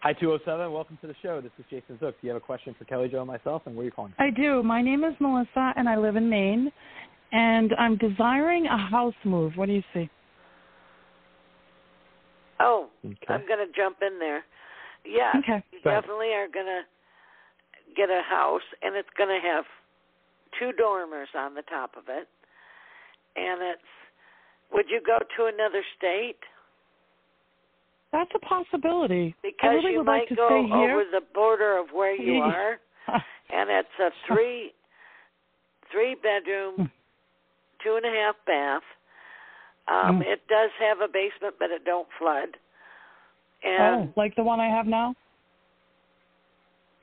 Hi, 0.00 0.12
207. 0.12 0.70
Welcome 0.72 0.98
to 1.00 1.06
the 1.06 1.14
show. 1.22 1.40
This 1.40 1.52
is 1.58 1.64
Jason 1.70 1.96
Zuk. 1.96 2.10
Do 2.10 2.16
you 2.22 2.28
have 2.30 2.36
a 2.36 2.40
question 2.44 2.74
for 2.78 2.84
Kelly 2.84 3.08
Jo 3.08 3.18
and 3.20 3.26
myself? 3.28 3.62
And 3.66 3.74
where 3.74 3.82
are 3.82 3.86
you 3.86 3.90
calling? 3.92 4.12
I 4.18 4.30
do. 4.30 4.62
My 4.62 4.82
name 4.82 5.04
is 5.04 5.14
Melissa, 5.20 5.72
and 5.76 5.88
I 5.88 5.96
live 5.96 6.16
in 6.16 6.28
Maine, 6.28 6.70
and 7.32 7.72
I'm 7.78 7.96
desiring 7.96 8.66
a 8.66 8.76
house 8.76 9.14
move. 9.24 9.52
What 9.56 9.66
do 9.66 9.72
you 9.72 9.82
see? 9.94 10.10
Oh, 12.60 12.88
Okay. 13.04 13.16
I'm 13.28 13.46
going 13.46 13.66
to 13.66 13.72
jump 13.74 13.98
in 14.02 14.18
there. 14.18 14.44
Yeah, 15.04 15.32
Okay. 15.38 15.62
you 15.72 15.78
Go 15.84 15.90
definitely 15.90 16.32
are 16.32 16.48
going 16.48 16.66
to 16.66 16.82
get 17.96 18.10
a 18.10 18.22
house, 18.28 18.64
and 18.82 18.96
it's 18.96 19.08
going 19.16 19.28
to 19.28 19.40
have 19.46 19.64
two 20.58 20.72
dormers 20.72 21.28
on 21.36 21.54
the 21.54 21.62
top 21.62 21.96
of 21.96 22.04
it. 22.08 22.28
And 23.36 23.60
it's, 23.62 23.90
would 24.72 24.86
you 24.88 25.00
go 25.04 25.18
to 25.18 25.44
another 25.46 25.82
state? 25.98 26.38
That's 28.12 28.30
a 28.34 28.38
possibility. 28.38 29.34
I 29.42 29.46
Because 29.46 29.74
really 29.82 29.92
you 29.92 29.98
would 29.98 30.06
might 30.06 30.20
like 30.20 30.28
to 30.28 30.34
go 30.36 30.48
stay 30.48 30.66
here. 30.68 30.92
over 30.94 31.04
the 31.12 31.22
border 31.34 31.76
of 31.78 31.86
where 31.92 32.14
you 32.14 32.40
are, 32.42 32.78
and 33.08 33.70
it's 33.70 33.98
a 34.00 34.10
three, 34.26 34.72
three 35.92 36.14
bedroom, 36.22 36.90
two 37.82 37.96
and 38.02 38.06
a 38.06 38.16
half 38.16 38.36
bath. 38.46 38.82
Um, 39.86 40.20
Mm. 40.20 40.22
It 40.22 40.40
does 40.48 40.70
have 40.80 41.00
a 41.00 41.08
basement, 41.12 41.56
but 41.58 41.70
it 41.70 41.84
don't 41.84 42.08
flood. 42.18 42.56
And 43.64 44.08
oh, 44.08 44.12
like 44.16 44.36
the 44.36 44.42
one 44.44 44.60
I 44.60 44.68
have 44.68 44.86
now? 44.86 45.14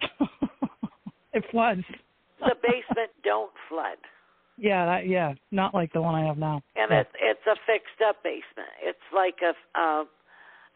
it 1.33 1.43
floods. 1.51 1.83
the 2.39 2.55
basement 2.61 3.11
don't 3.23 3.51
flood. 3.69 3.97
Yeah, 4.57 4.85
that, 4.85 5.07
yeah, 5.07 5.33
not 5.51 5.73
like 5.73 5.91
the 5.93 6.01
one 6.01 6.13
I 6.13 6.25
have 6.25 6.37
now. 6.37 6.61
and 6.75 6.91
Yeah. 6.91 6.99
it's 7.01 7.15
it's 7.19 7.47
a 7.47 7.55
fixed 7.65 8.01
up 8.05 8.21
basement. 8.23 8.69
It's 8.81 9.07
like 9.13 9.37
a 9.41 9.53
uh, 9.79 10.03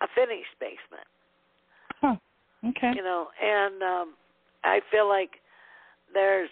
a 0.01 0.07
finished 0.15 0.57
basement, 0.59 1.07
Huh. 2.01 2.15
Okay. 2.69 2.91
you 2.95 3.03
know. 3.03 3.27
And 3.41 3.81
um, 3.83 4.13
I 4.63 4.81
feel 4.91 5.07
like 5.07 5.41
there's 6.13 6.49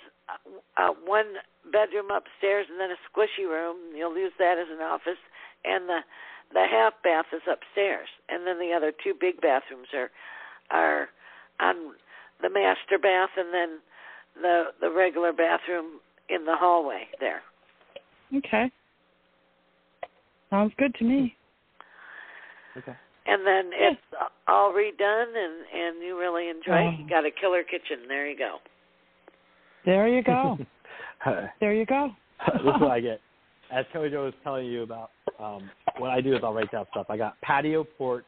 uh, 0.78 0.90
one 1.06 1.26
bedroom 1.72 2.12
upstairs 2.12 2.68
and 2.70 2.80
then 2.80 2.90
a 2.92 3.00
squishy 3.10 3.48
room. 3.50 3.78
You'll 3.96 4.18
use 4.18 4.34
that 4.38 4.58
as 4.60 4.68
an 4.70 4.82
office, 4.82 5.20
and 5.66 5.90
the 5.90 6.00
the 6.54 6.66
half 6.70 6.94
bath 7.04 7.26
is 7.34 7.42
upstairs, 7.50 8.08
and 8.30 8.46
then 8.46 8.60
the 8.60 8.74
other 8.76 8.92
two 9.04 9.14
big 9.20 9.42
bathrooms 9.42 9.88
are 9.94 10.10
are 10.72 11.10
on 11.60 11.94
the 12.42 12.50
master 12.50 12.98
bath, 13.02 13.30
and 13.38 13.54
then 13.54 13.80
the 14.42 14.64
the 14.82 14.92
regular 14.92 15.34
bathroom 15.34 16.00
in 16.30 16.46
the 16.46 16.56
hallway 16.56 17.04
there. 17.20 17.42
Okay. 18.36 18.72
Sounds 20.50 20.74
good 20.78 20.94
to 20.96 21.04
me. 21.04 21.36
Okay. 22.76 22.94
and 23.28 23.46
then 23.46 23.70
it's 23.72 24.02
all 24.48 24.74
redone 24.74 25.28
and 25.36 25.66
and 25.74 26.04
you 26.04 26.18
really 26.18 26.50
enjoy 26.50 26.74
it. 26.74 26.94
Oh. 26.94 26.98
You 26.98 27.04
um, 27.04 27.10
got 27.10 27.26
a 27.26 27.32
killer 27.32 27.64
kitchen. 27.64 28.08
There 28.08 28.28
you 28.28 28.38
go. 28.38 28.58
There 29.86 30.08
you 30.08 30.24
go. 30.24 30.58
there 31.60 31.74
you 31.74 31.86
go. 31.86 32.10
is 32.56 32.62
what 32.64 32.92
I 32.92 33.00
get. 33.02 33.20
As 33.72 33.86
Kelly 33.92 34.10
Jo 34.10 34.26
was 34.26 34.34
telling 34.44 34.68
you 34.68 34.84
about, 34.84 35.10
um, 35.44 35.70
what 35.98 36.10
I 36.10 36.22
do 36.22 36.36
is 36.36 36.42
I'll 36.44 36.54
write 36.54 36.72
down 36.72 36.86
stuff. 36.92 37.08
I 37.10 37.18
got 37.18 37.40
patio, 37.42 37.84
porch. 37.84 38.26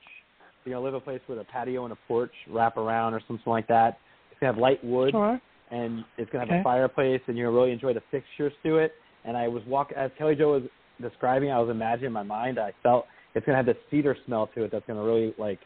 You're 0.66 0.76
gonna 0.76 0.86
live 0.86 0.95
a 0.95 0.99
place 0.99 1.22
with 1.28 1.39
a 1.39 1.43
patio 1.43 1.84
and 1.84 1.93
a 1.93 1.97
porch, 2.07 2.32
wrap 2.49 2.78
around 2.78 3.13
or 3.13 3.22
something 3.28 3.51
like 3.51 3.68
that. 3.68 3.99
It's 4.32 4.39
gonna 4.39 4.53
have 4.53 4.59
light 4.61 4.84
wood, 4.84 5.11
Sure. 5.11 5.39
and 5.72 6.03
it's 6.18 6.30
gonna 6.32 6.45
have 6.45 6.49
Okay. 6.49 6.59
a 6.59 6.63
fireplace, 6.63 7.22
and 7.28 7.38
you're 7.38 7.47
gonna 7.47 7.57
really 7.57 7.72
enjoy 7.72 7.93
the 7.93 8.01
fixtures 8.11 8.53
to 8.63 8.78
it. 8.78 8.93
And 9.24 9.38
I 9.38 9.47
was 9.47 9.63
walk 9.66 9.91
as 9.93 10.11
Kelly 10.18 10.36
Jo 10.36 10.51
was 10.53 10.63
describing, 11.01 11.51
I 11.51 11.59
was 11.59 11.70
imagining 11.70 12.07
in 12.07 12.13
my 12.13 12.24
mind. 12.24 12.59
I 12.59 12.72
felt 12.84 13.07
it's 13.36 13.45
gonna 13.45 13.57
have 13.57 13.66
this 13.66 13.78
cedar 13.89 14.16
smell 14.26 14.47
to 14.47 14.63
it 14.63 14.72
that's 14.72 14.86
gonna 14.88 15.03
really 15.03 15.34
like 15.38 15.59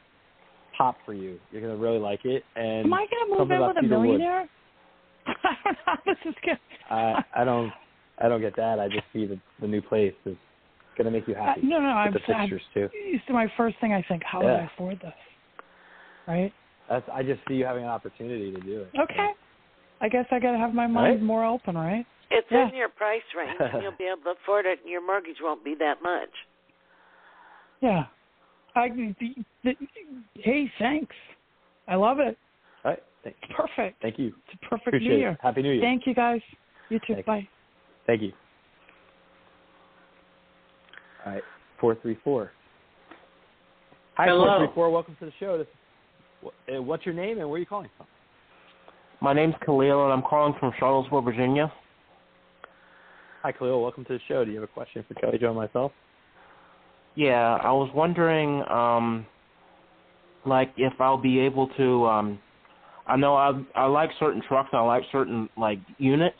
pop 0.77 0.97
for 1.05 1.13
you. 1.13 1.39
You're 1.51 1.61
gonna 1.61 1.75
really 1.77 1.99
like 1.99 2.25
it. 2.25 2.43
And 2.55 2.85
Am 2.85 2.93
I 2.93 3.05
going 3.05 3.27
to 3.27 3.37
move 3.37 3.51
in 3.51 3.59
with 3.59 3.77
a 3.77 3.81
wood. 3.81 3.89
millionaire? 3.89 4.47
I 5.27 5.55
don't 5.63 5.77
know. 5.87 5.95
This 6.05 6.17
is 6.25 6.35
good. 6.43 6.59
I 6.89 7.23
I 7.35 7.43
don't 7.43 7.71
I 8.19 8.27
don't 8.27 8.41
get 8.41 8.55
that. 8.57 8.79
I 8.79 8.87
just 8.87 9.05
see 9.13 9.25
the 9.25 9.39
the 9.61 9.67
new 9.67 9.81
place 9.81 10.13
is 10.25 10.37
gonna 10.99 11.09
make 11.11 11.27
you 11.27 11.33
happy. 11.33 11.61
Uh, 11.61 11.65
no, 11.65 11.79
no, 11.79 11.87
I'm 11.87 12.13
the 12.13 12.19
I'm- 12.27 12.47
fixtures 12.49 12.61
too. 12.73 12.89
It's 12.93 13.23
my 13.29 13.47
first 13.57 13.77
thing 13.81 13.93
I 13.93 14.03
think. 14.07 14.21
How 14.23 14.39
would 14.41 14.51
I 14.51 14.65
afford 14.75 14.99
this? 14.99 15.13
Right. 16.27 16.53
That's 16.89 17.07
I 17.11 17.23
just 17.23 17.41
see 17.47 17.55
you 17.55 17.65
having 17.65 17.83
an 17.83 17.89
opportunity 17.89 18.51
to 18.51 18.59
do 18.61 18.81
it. 18.81 18.91
Okay. 18.99 19.29
I 20.01 20.09
guess 20.09 20.25
I 20.31 20.39
got 20.39 20.51
to 20.51 20.57
have 20.57 20.73
my 20.73 20.87
mind 20.87 21.15
Right. 21.15 21.21
more 21.23 21.43
open, 21.45 21.75
right? 21.75 22.05
It's 22.31 22.47
Yeah. 22.51 22.69
in 22.69 22.75
your 22.75 22.89
price 22.89 23.23
range, 23.35 23.59
and 23.59 23.81
you'll 23.81 23.91
be 23.97 24.05
able 24.05 24.21
to 24.23 24.31
afford 24.41 24.65
it, 24.65 24.79
and 24.81 24.89
your 24.89 25.01
mortgage 25.05 25.37
won't 25.41 25.63
be 25.63 25.75
that 25.75 26.01
much. 26.03 26.29
Yeah. 27.81 28.05
I. 28.75 28.89
The, 28.89 29.35
the, 29.63 29.75
hey, 30.35 30.71
thanks. 30.77 31.15
I 31.87 31.95
love 31.95 32.19
it. 32.19 32.37
All 32.85 32.91
right. 32.91 33.03
Thank, 33.23 33.35
Perfect. 33.55 34.01
thank 34.01 34.19
you. 34.19 34.33
It's 34.47 34.61
a 34.61 34.65
perfect 34.69 34.87
Appreciate 34.87 35.09
New 35.09 35.15
it. 35.15 35.19
Year. 35.19 35.37
Happy 35.41 35.61
New 35.61 35.71
Year. 35.71 35.81
Thank 35.81 36.05
you, 36.07 36.13
guys. 36.13 36.41
You 36.89 36.99
too. 36.99 37.13
Thanks. 37.15 37.25
Bye. 37.25 37.47
Thank 38.07 38.21
you. 38.21 38.33
All 41.25 41.33
right. 41.33 41.43
Four 41.79 41.95
three 41.95 42.17
four. 42.23 42.51
Hi, 44.15 44.25
Hello. 44.27 44.45
four 44.45 44.67
three 44.67 44.75
four. 44.75 44.89
Welcome 44.89 45.15
to 45.19 45.25
the 45.25 45.31
show. 45.39 45.57
This, 45.57 45.67
wh- 46.43 46.75
uh, 46.75 46.81
what's 46.81 47.05
your 47.05 47.15
name 47.15 47.39
and 47.39 47.49
where 47.49 47.55
are 47.55 47.59
you 47.59 47.65
calling 47.65 47.89
from? 47.97 48.07
My 49.21 49.33
name's 49.33 49.55
Khalil, 49.65 50.05
and 50.05 50.13
I'm 50.13 50.21
calling 50.21 50.53
from 50.59 50.71
Charlottesville, 50.79 51.21
Virginia. 51.21 51.71
Hi, 53.43 53.51
Khalil. 53.51 53.81
Welcome 53.81 54.05
to 54.05 54.13
the 54.13 54.19
show. 54.27 54.45
Do 54.45 54.51
you 54.51 54.59
have 54.59 54.69
a 54.69 54.71
question 54.71 55.03
for 55.07 55.13
Kelly 55.15 55.37
Jo 55.37 55.47
and 55.47 55.57
myself? 55.57 55.91
Yeah, 57.15 57.57
I 57.61 57.71
was 57.71 57.89
wondering, 57.93 58.63
um, 58.69 59.25
like, 60.45 60.71
if 60.77 60.93
I'll 60.99 61.17
be 61.17 61.39
able 61.39 61.67
to. 61.77 62.05
Um, 62.07 62.39
I 63.07 63.15
know 63.17 63.35
I 63.35 63.51
I 63.75 63.85
like 63.85 64.11
certain 64.19 64.41
trucks, 64.47 64.69
and 64.71 64.79
I 64.79 64.85
like 64.85 65.03
certain 65.11 65.49
like 65.57 65.79
units. 65.97 66.37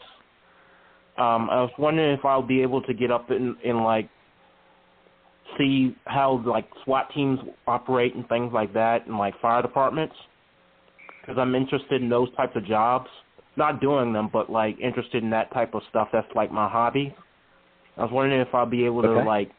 Um, 1.17 1.49
I 1.49 1.61
was 1.61 1.71
wondering 1.77 2.17
if 2.17 2.23
I'll 2.23 2.41
be 2.41 2.61
able 2.61 2.82
to 2.84 2.93
get 2.93 3.11
up 3.11 3.32
in 3.32 3.55
in 3.63 3.84
like 3.84 4.09
see 5.57 5.95
how 6.05 6.41
like 6.45 6.67
SWAT 6.83 7.09
teams 7.13 7.39
operate 7.67 8.15
and 8.15 8.27
things 8.27 8.51
like 8.53 8.73
that, 8.73 9.07
and 9.07 9.17
like 9.17 9.39
fire 9.41 9.61
departments, 9.61 10.15
because 11.21 11.37
I'm 11.39 11.55
interested 11.55 12.01
in 12.01 12.09
those 12.09 12.33
types 12.35 12.55
of 12.55 12.65
jobs. 12.65 13.07
Not 13.57 13.81
doing 13.81 14.13
them, 14.13 14.29
but 14.31 14.49
like 14.49 14.79
interested 14.79 15.21
in 15.21 15.29
that 15.31 15.51
type 15.53 15.73
of 15.73 15.81
stuff. 15.89 16.07
That's 16.13 16.27
like 16.33 16.51
my 16.51 16.69
hobby. 16.69 17.13
I 17.97 18.03
was 18.03 18.11
wondering 18.11 18.39
if 18.39 18.47
I'll 18.53 18.65
be 18.65 18.85
able 18.85 19.01
to 19.01 19.23
like 19.23 19.51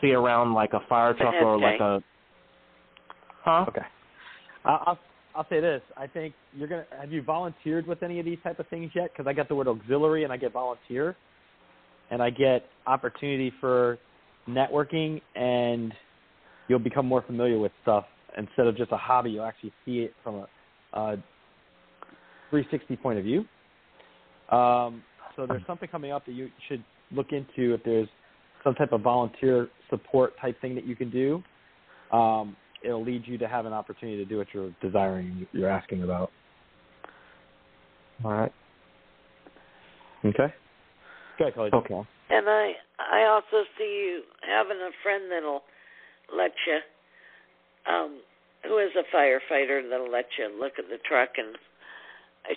see 0.00 0.12
around 0.12 0.52
like 0.52 0.72
a 0.74 0.80
fire 0.88 1.14
truck 1.14 1.34
or 1.42 1.58
like 1.58 1.80
a. 1.80 2.02
Huh? 3.42 3.64
Okay. 3.68 3.80
I'll, 4.64 4.82
I'll 4.86 4.98
I'll 5.34 5.46
say 5.48 5.60
this. 5.60 5.80
I 5.96 6.06
think 6.06 6.34
you're 6.54 6.68
gonna. 6.68 6.84
Have 7.00 7.12
you 7.12 7.22
volunteered 7.22 7.86
with 7.86 8.02
any 8.02 8.18
of 8.18 8.26
these 8.26 8.38
type 8.42 8.58
of 8.58 8.66
things 8.68 8.90
yet? 8.94 9.10
Because 9.12 9.26
I 9.28 9.32
got 9.32 9.48
the 9.48 9.54
word 9.54 9.68
auxiliary 9.68 10.24
and 10.24 10.32
I 10.32 10.36
get 10.36 10.52
volunteer, 10.52 11.16
and 12.10 12.22
I 12.22 12.30
get 12.30 12.66
opportunity 12.86 13.52
for 13.60 13.98
networking, 14.48 15.20
and 15.34 15.92
you'll 16.68 16.78
become 16.78 17.06
more 17.06 17.22
familiar 17.22 17.58
with 17.58 17.72
stuff 17.82 18.04
instead 18.38 18.66
of 18.66 18.76
just 18.76 18.92
a 18.92 18.96
hobby. 18.96 19.30
You'll 19.30 19.44
actually 19.44 19.72
see 19.84 20.00
it 20.00 20.14
from 20.22 20.36
a, 20.36 20.98
a 20.98 21.16
360 22.50 22.96
point 22.96 23.18
of 23.18 23.24
view. 23.24 23.44
Um, 24.50 25.02
so 25.36 25.46
there's 25.46 25.62
something 25.66 25.88
coming 25.88 26.12
up 26.12 26.26
that 26.26 26.32
you 26.32 26.48
should 26.68 26.82
look 27.12 27.32
into 27.32 27.74
if 27.74 27.82
there's 27.84 28.08
some 28.64 28.74
type 28.74 28.92
of 28.92 29.00
volunteer 29.00 29.68
support 29.88 30.34
type 30.40 30.60
thing 30.60 30.74
that 30.74 30.86
you 30.86 30.96
can 30.96 31.10
do. 31.10 31.42
Um, 32.12 32.56
it'll 32.84 33.04
lead 33.04 33.26
you 33.26 33.38
to 33.38 33.48
have 33.48 33.66
an 33.66 33.72
opportunity 33.72 34.18
to 34.18 34.24
do 34.24 34.38
what 34.38 34.48
you're 34.52 34.72
desiring, 34.82 35.46
you're 35.52 35.68
asking 35.68 36.02
about. 36.02 36.30
All 38.24 38.32
right. 38.32 38.52
Okay. 40.24 40.52
Okay. 41.72 42.08
And 42.30 42.48
I 42.48 42.72
I 42.98 43.24
also 43.24 43.64
see 43.76 43.84
you 43.84 44.22
having 44.46 44.78
a 44.78 44.90
friend 45.02 45.24
that'll 45.30 45.62
let 46.36 46.52
you 46.66 46.78
um 47.92 48.20
who 48.66 48.78
is 48.78 48.90
a 48.96 49.16
firefighter 49.16 49.88
that'll 49.88 50.10
let 50.10 50.26
you 50.38 50.48
look 50.58 50.74
at 50.78 50.88
the 50.88 50.98
truck 51.08 51.30
and 51.38 51.56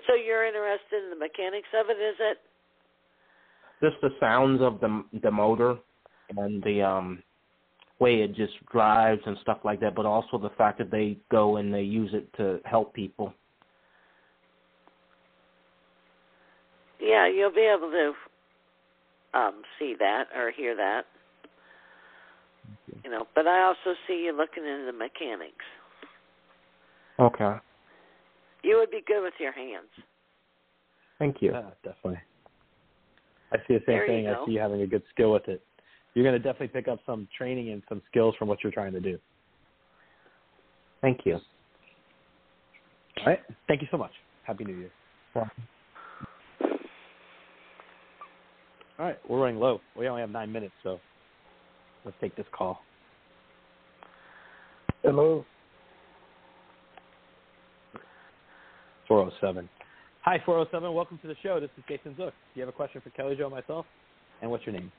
so 0.07 0.15
you're 0.15 0.45
interested 0.45 1.03
in 1.03 1.09
the 1.09 1.15
mechanics 1.15 1.67
of 1.77 1.89
it, 1.89 2.01
is 2.01 2.15
it? 2.19 2.37
Just 3.81 4.01
the 4.01 4.11
sounds 4.19 4.61
of 4.61 4.79
the 4.79 5.03
the 5.21 5.31
motor 5.31 5.77
and 6.37 6.63
the 6.63 6.81
um 6.81 7.23
way 7.99 8.21
it 8.21 8.35
just 8.35 8.53
drives 8.71 9.21
and 9.25 9.37
stuff 9.41 9.59
like 9.63 9.79
that, 9.79 9.95
but 9.95 10.05
also 10.05 10.37
the 10.37 10.49
fact 10.57 10.77
that 10.77 10.91
they 10.91 11.17
go 11.31 11.57
and 11.57 11.73
they 11.73 11.81
use 11.81 12.11
it 12.13 12.31
to 12.37 12.59
help 12.65 12.93
people. 12.93 13.33
Yeah, 16.99 17.27
you'll 17.27 17.51
be 17.53 17.61
able 17.61 17.91
to 17.91 18.13
um 19.33 19.61
see 19.79 19.95
that 19.99 20.25
or 20.35 20.51
hear 20.51 20.75
that. 20.75 21.03
You 23.03 23.11
know, 23.11 23.27
but 23.35 23.47
I 23.47 23.63
also 23.63 23.97
see 24.07 24.23
you 24.25 24.35
looking 24.35 24.63
into 24.65 24.85
the 24.85 24.97
mechanics. 24.97 25.65
Okay. 27.19 27.57
You 28.63 28.77
would 28.77 28.91
be 28.91 29.01
good 29.05 29.21
with 29.21 29.33
your 29.39 29.51
hands. 29.51 29.89
Thank 31.19 31.41
you. 31.41 31.51
Yeah, 31.51 31.69
definitely. 31.83 32.19
I 33.51 33.57
see 33.67 33.73
the 33.73 33.79
same 33.79 33.85
There 33.87 34.05
you 34.05 34.23
thing. 34.23 34.25
go. 34.25 34.41
I 34.41 34.45
see 34.45 34.51
you 34.53 34.59
having 34.59 34.81
a 34.81 34.87
good 34.87 35.03
skill 35.11 35.31
with 35.31 35.47
it. 35.47 35.61
You're 36.13 36.23
going 36.23 36.33
to 36.33 36.39
definitely 36.39 36.69
pick 36.69 36.87
up 36.87 36.99
some 37.05 37.27
training 37.37 37.71
and 37.71 37.83
some 37.89 38.01
skills 38.09 38.35
from 38.37 38.47
what 38.47 38.63
you're 38.63 38.71
trying 38.71 38.93
to 38.93 38.99
do. 38.99 39.17
Thank 41.01 41.21
you. 41.25 41.39
All 43.19 43.25
right. 43.25 43.39
Thank 43.67 43.81
you 43.81 43.87
so 43.91 43.97
much. 43.97 44.11
Happy 44.43 44.63
New 44.63 44.75
Year. 44.75 44.91
All 48.99 49.05
right. 49.05 49.17
We're 49.27 49.39
running 49.39 49.59
low. 49.59 49.81
We 49.97 50.07
only 50.07 50.21
have 50.21 50.29
nine 50.29 50.51
minutes, 50.51 50.73
so 50.83 50.99
let's 52.05 52.17
take 52.21 52.35
this 52.35 52.45
call. 52.51 52.81
Hello. 55.01 55.45
407. 59.07 59.67
Hi, 60.21 60.41
407. 60.45 60.93
Welcome 60.93 61.19
to 61.21 61.27
the 61.27 61.35
show. 61.43 61.59
This 61.59 61.69
is 61.77 61.83
Jason 61.87 62.13
Zuk. 62.13 62.29
Do 62.29 62.33
you 62.55 62.61
have 62.61 62.69
a 62.69 62.71
question 62.71 63.01
for 63.01 63.09
Kelly 63.09 63.35
Jo 63.35 63.45
and 63.45 63.53
myself? 63.53 63.85
And 64.41 64.49
what's 64.49 64.65
your 64.65 64.73
name? 64.73 64.91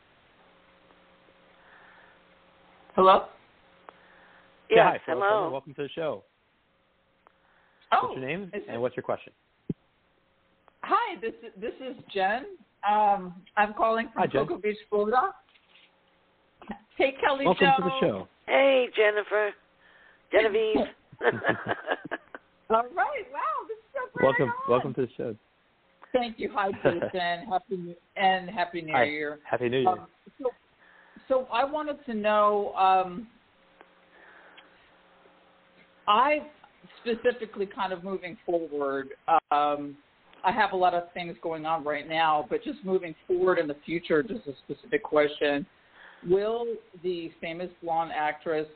Hello? 2.94 3.26
Yeah, 4.70 4.84
hi, 4.84 5.00
407. 5.06 5.22
hello. 5.22 5.46
Oh 5.46 5.50
Welcome 5.50 5.74
to 5.74 5.82
the 5.82 5.88
show. 5.94 6.22
Oh, 7.92 8.08
what's 8.08 8.20
your 8.20 8.28
name 8.28 8.50
and 8.68 8.80
what's 8.80 8.96
your 8.96 9.02
question? 9.02 9.32
Hi, 10.82 11.18
this 11.20 11.32
is 11.42 11.52
this 11.60 11.72
is 11.80 11.96
Jen. 12.12 12.44
Um, 12.88 13.34
I'm 13.56 13.72
calling 13.74 14.08
from 14.12 14.22
Hi, 14.22 14.26
Cocoa 14.26 14.58
Beach, 14.58 14.76
Florida. 14.90 15.32
Hey, 16.96 17.14
Kelly 17.20 17.46
Welcome 17.46 17.66
Jo. 17.66 17.76
to 17.76 17.82
the 17.82 18.00
show. 18.00 18.28
Hey, 18.46 18.88
Jennifer. 18.94 19.50
Genevieve. 20.30 20.76
All 22.70 22.82
right. 22.82 23.26
Wow, 23.32 23.64
this 23.68 23.78
is 23.78 23.84
so 23.92 24.00
great. 24.12 24.24
Welcome, 24.24 24.52
welcome 24.68 24.94
to 24.94 25.02
the 25.02 25.08
show. 25.16 25.36
Thank 26.12 26.38
you. 26.38 26.50
Hi, 26.54 26.70
Jason. 26.82 27.10
happy 27.50 27.76
New- 27.76 27.94
and 28.16 28.48
Happy 28.50 28.82
New 28.82 28.92
Hi. 28.92 29.04
Year. 29.04 29.38
Happy 29.48 29.68
New 29.68 29.80
Year. 29.80 29.88
Um, 29.88 30.06
so, 30.40 30.50
so 31.28 31.48
I 31.52 31.64
wanted 31.64 32.04
to 32.06 32.14
know. 32.14 32.72
Um, 32.74 33.26
I 36.06 36.46
specifically 37.00 37.66
kind 37.66 37.92
of 37.92 38.04
moving 38.04 38.36
forward. 38.44 39.08
Um, 39.50 39.96
I 40.44 40.52
have 40.52 40.72
a 40.72 40.76
lot 40.76 40.94
of 40.94 41.04
things 41.14 41.36
going 41.42 41.64
on 41.64 41.84
right 41.84 42.08
now, 42.08 42.46
but 42.50 42.62
just 42.62 42.84
moving 42.84 43.14
forward 43.26 43.58
in 43.58 43.66
the 43.66 43.76
future, 43.86 44.22
just 44.22 44.46
a 44.46 44.52
specific 44.64 45.02
question: 45.02 45.66
Will 46.28 46.66
the 47.02 47.32
famous 47.40 47.70
blonde 47.82 48.12
actress 48.14 48.68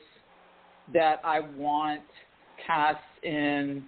that 0.93 1.21
I 1.23 1.41
want 1.55 2.01
cast 2.65 2.97
in 3.23 3.83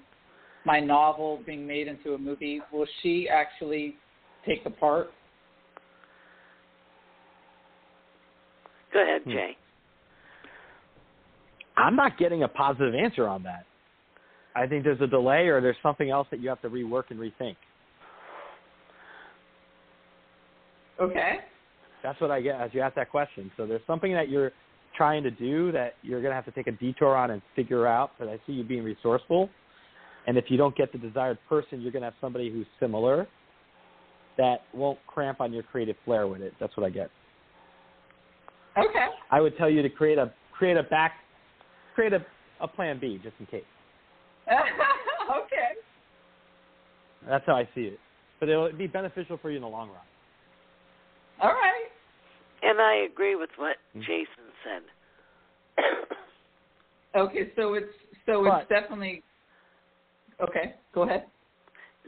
my 0.66 0.80
novel 0.80 1.42
being 1.46 1.66
made 1.66 1.88
into 1.88 2.14
a 2.14 2.18
movie, 2.18 2.62
will 2.72 2.86
she 3.02 3.28
actually 3.28 3.96
take 4.46 4.64
the 4.64 4.70
part? 4.70 5.12
Go 8.94 9.02
ahead, 9.02 9.24
Hmm. 9.24 9.32
Jay. 9.32 9.58
I'm 11.78 11.96
not 11.96 12.18
getting 12.18 12.44
a 12.44 12.48
positive 12.48 12.94
answer 12.94 13.28
on 13.28 13.44
that. 13.44 13.66
I 14.54 14.68
think 14.68 14.84
there's 14.84 15.02
a 15.02 15.08
delay 15.08 15.48
or 15.48 15.62
there's 15.62 15.80
something 15.82 16.10
else 16.10 16.28
that 16.30 16.42
you 16.42 16.50
have 16.50 16.62
to 16.62 16.70
rework 16.70 17.10
and 17.10 17.20
rethink. 17.20 17.56
Okay. 21.02 21.38
That's 22.04 22.20
what 22.22 22.32
I 22.32 22.42
get 22.42 22.60
as 22.60 22.72
you 22.74 22.82
ask 22.82 22.96
that 22.96 23.10
question. 23.10 23.52
So 23.58 23.66
there's 23.66 23.82
something 23.88 24.14
that 24.14 24.30
you're 24.30 24.52
trying 24.96 25.24
to 25.24 25.32
do 25.32 25.72
that 25.72 25.94
you're 26.02 26.22
going 26.22 26.32
to 26.32 26.36
have 26.36 26.46
to 26.46 26.52
take 26.52 26.68
a 26.68 26.72
detour 26.72 27.16
on 27.16 27.32
and 27.32 27.42
figure 27.56 27.88
out. 27.88 28.12
But 28.20 28.28
I 28.28 28.40
see 28.46 28.54
you 28.54 28.64
being 28.64 28.84
resourceful. 28.84 29.50
And 30.28 30.38
if 30.38 30.46
you 30.50 30.58
don't 30.58 30.76
get 30.76 30.92
the 30.92 31.00
desired 31.00 31.38
person, 31.50 31.82
you're 31.82 31.92
going 31.92 32.02
to 32.02 32.08
have 32.08 32.16
somebody 32.22 32.52
who's 32.52 32.68
similar 32.80 33.28
that 34.38 34.62
won't 34.74 35.00
cramp 35.08 35.42
on 35.42 35.52
your 35.52 35.64
creative 35.64 35.96
flair 36.06 36.28
with 36.28 36.42
it. 36.42 36.54
That's 36.60 36.76
what 36.78 36.86
I 36.86 36.90
get. 36.90 37.10
Okay. 38.78 39.08
I 39.30 39.42
would 39.42 39.58
tell 39.58 39.70
you 39.70 39.82
to 39.82 39.90
create 39.90 40.18
a 40.18 40.32
create 40.54 40.78
a 40.78 40.84
back 40.84 41.14
create 41.96 42.14
a, 42.14 42.26
a 42.62 42.68
plan 42.68 43.00
B 43.00 43.20
just 43.22 43.36
in 43.40 43.46
case. 43.48 43.64
okay. 44.48 45.72
That's 47.28 47.46
how 47.46 47.56
I 47.56 47.68
see 47.76 47.82
it. 47.82 48.00
But 48.40 48.50
it'll 48.50 48.72
be 48.72 48.88
beneficial 48.88 49.38
for 49.42 49.50
you 49.50 49.58
in 49.58 49.62
the 49.62 49.68
long 49.68 49.90
run. 49.90 49.98
All 51.42 51.50
right. 51.50 51.88
And 52.64 52.80
I 52.80 53.08
agree 53.12 53.36
with 53.36 53.50
what 53.58 53.78
Mm-hmm. 53.96 54.02
Jason 54.02 54.46
said. 54.64 54.82
Okay, 57.14 57.52
so 57.58 57.74
it's 57.74 57.88
so 58.26 58.44
But- 58.44 58.62
it's 58.62 58.70
definitely 58.70 59.24
okay. 60.42 60.76
Go 60.94 61.02
ahead. 61.04 61.26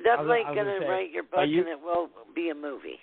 Definitely 0.04 0.44
going 0.46 0.56
gonna 0.56 0.74
to 0.76 0.80
say, 0.80 0.88
write 0.90 1.12
your 1.12 1.24
book, 1.24 1.46
you- 1.48 1.60
and 1.60 1.68
it 1.70 1.80
will 1.82 2.10
be 2.34 2.50
a 2.50 2.56
movie. 2.56 3.00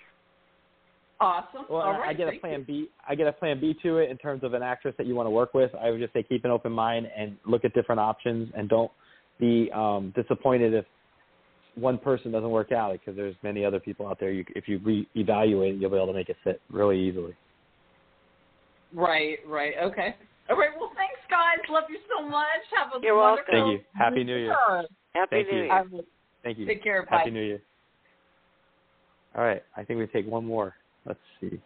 Awesome. 1.19 1.65
Well, 1.69 1.81
All 1.83 1.91
and 1.91 1.99
right. 1.99 2.09
I 2.09 2.13
get 2.13 2.33
a 2.33 2.39
plan 2.39 2.61
you. 2.61 2.65
B. 2.65 2.89
I 3.07 3.13
get 3.13 3.27
a 3.27 3.31
plan 3.31 3.59
B 3.59 3.75
to 3.83 3.97
it 3.99 4.09
in 4.09 4.17
terms 4.17 4.43
of 4.43 4.53
an 4.55 4.63
actress 4.63 4.95
that 4.97 5.05
you 5.05 5.13
want 5.13 5.27
to 5.27 5.31
work 5.31 5.53
with. 5.53 5.69
I 5.75 5.91
would 5.91 5.99
just 5.99 6.11
say 6.13 6.23
keep 6.23 6.43
an 6.45 6.49
open 6.51 6.71
mind 6.71 7.07
and 7.15 7.37
look 7.45 7.63
at 7.63 7.73
different 7.75 7.99
options, 7.99 8.51
and 8.57 8.67
don't 8.67 8.91
be 9.39 9.69
um, 9.71 10.11
disappointed 10.15 10.73
if 10.73 10.85
one 11.75 11.97
person 11.97 12.31
doesn't 12.31 12.49
work 12.49 12.71
out 12.71 12.93
because 12.93 13.15
there's 13.15 13.35
many 13.43 13.63
other 13.63 13.79
people 13.79 14.07
out 14.07 14.19
there. 14.19 14.31
You, 14.31 14.43
if 14.55 14.67
you 14.67 14.79
re-evaluate, 14.79 15.75
you'll 15.75 15.89
be 15.89 15.95
able 15.95 16.07
to 16.07 16.13
make 16.13 16.29
it 16.29 16.37
fit 16.43 16.61
really 16.69 16.99
easily. 16.99 17.33
Right. 18.93 19.37
Right. 19.47 19.73
Okay. 19.81 20.15
All 20.49 20.57
right. 20.57 20.69
Well, 20.77 20.91
thanks, 20.95 21.19
guys. 21.29 21.59
Love 21.69 21.85
you 21.89 21.99
so 22.09 22.27
much. 22.27 22.45
Have 22.75 22.89
a 23.01 23.05
You're 23.05 23.17
welcome. 23.17 23.45
Thank 23.49 23.71
you. 23.71 23.79
Happy 23.93 24.23
New 24.23 24.35
Year. 24.35 24.47
Year. 24.47 24.85
Happy 25.13 25.27
Thank 25.31 25.47
New 25.47 25.57
you. 25.57 25.63
Year. 25.63 25.71
I 25.73 25.81
will- 25.83 26.05
Thank 26.43 26.57
you. 26.57 26.65
Take 26.65 26.83
care. 26.83 27.05
Happy 27.09 27.29
New 27.29 27.41
Year. 27.43 27.61
All 29.35 29.43
right. 29.45 29.63
I 29.77 29.83
think 29.83 29.99
we 29.99 30.07
take 30.07 30.25
one 30.27 30.43
more. 30.45 30.75
Let's 31.05 31.19
see. 31.39 31.61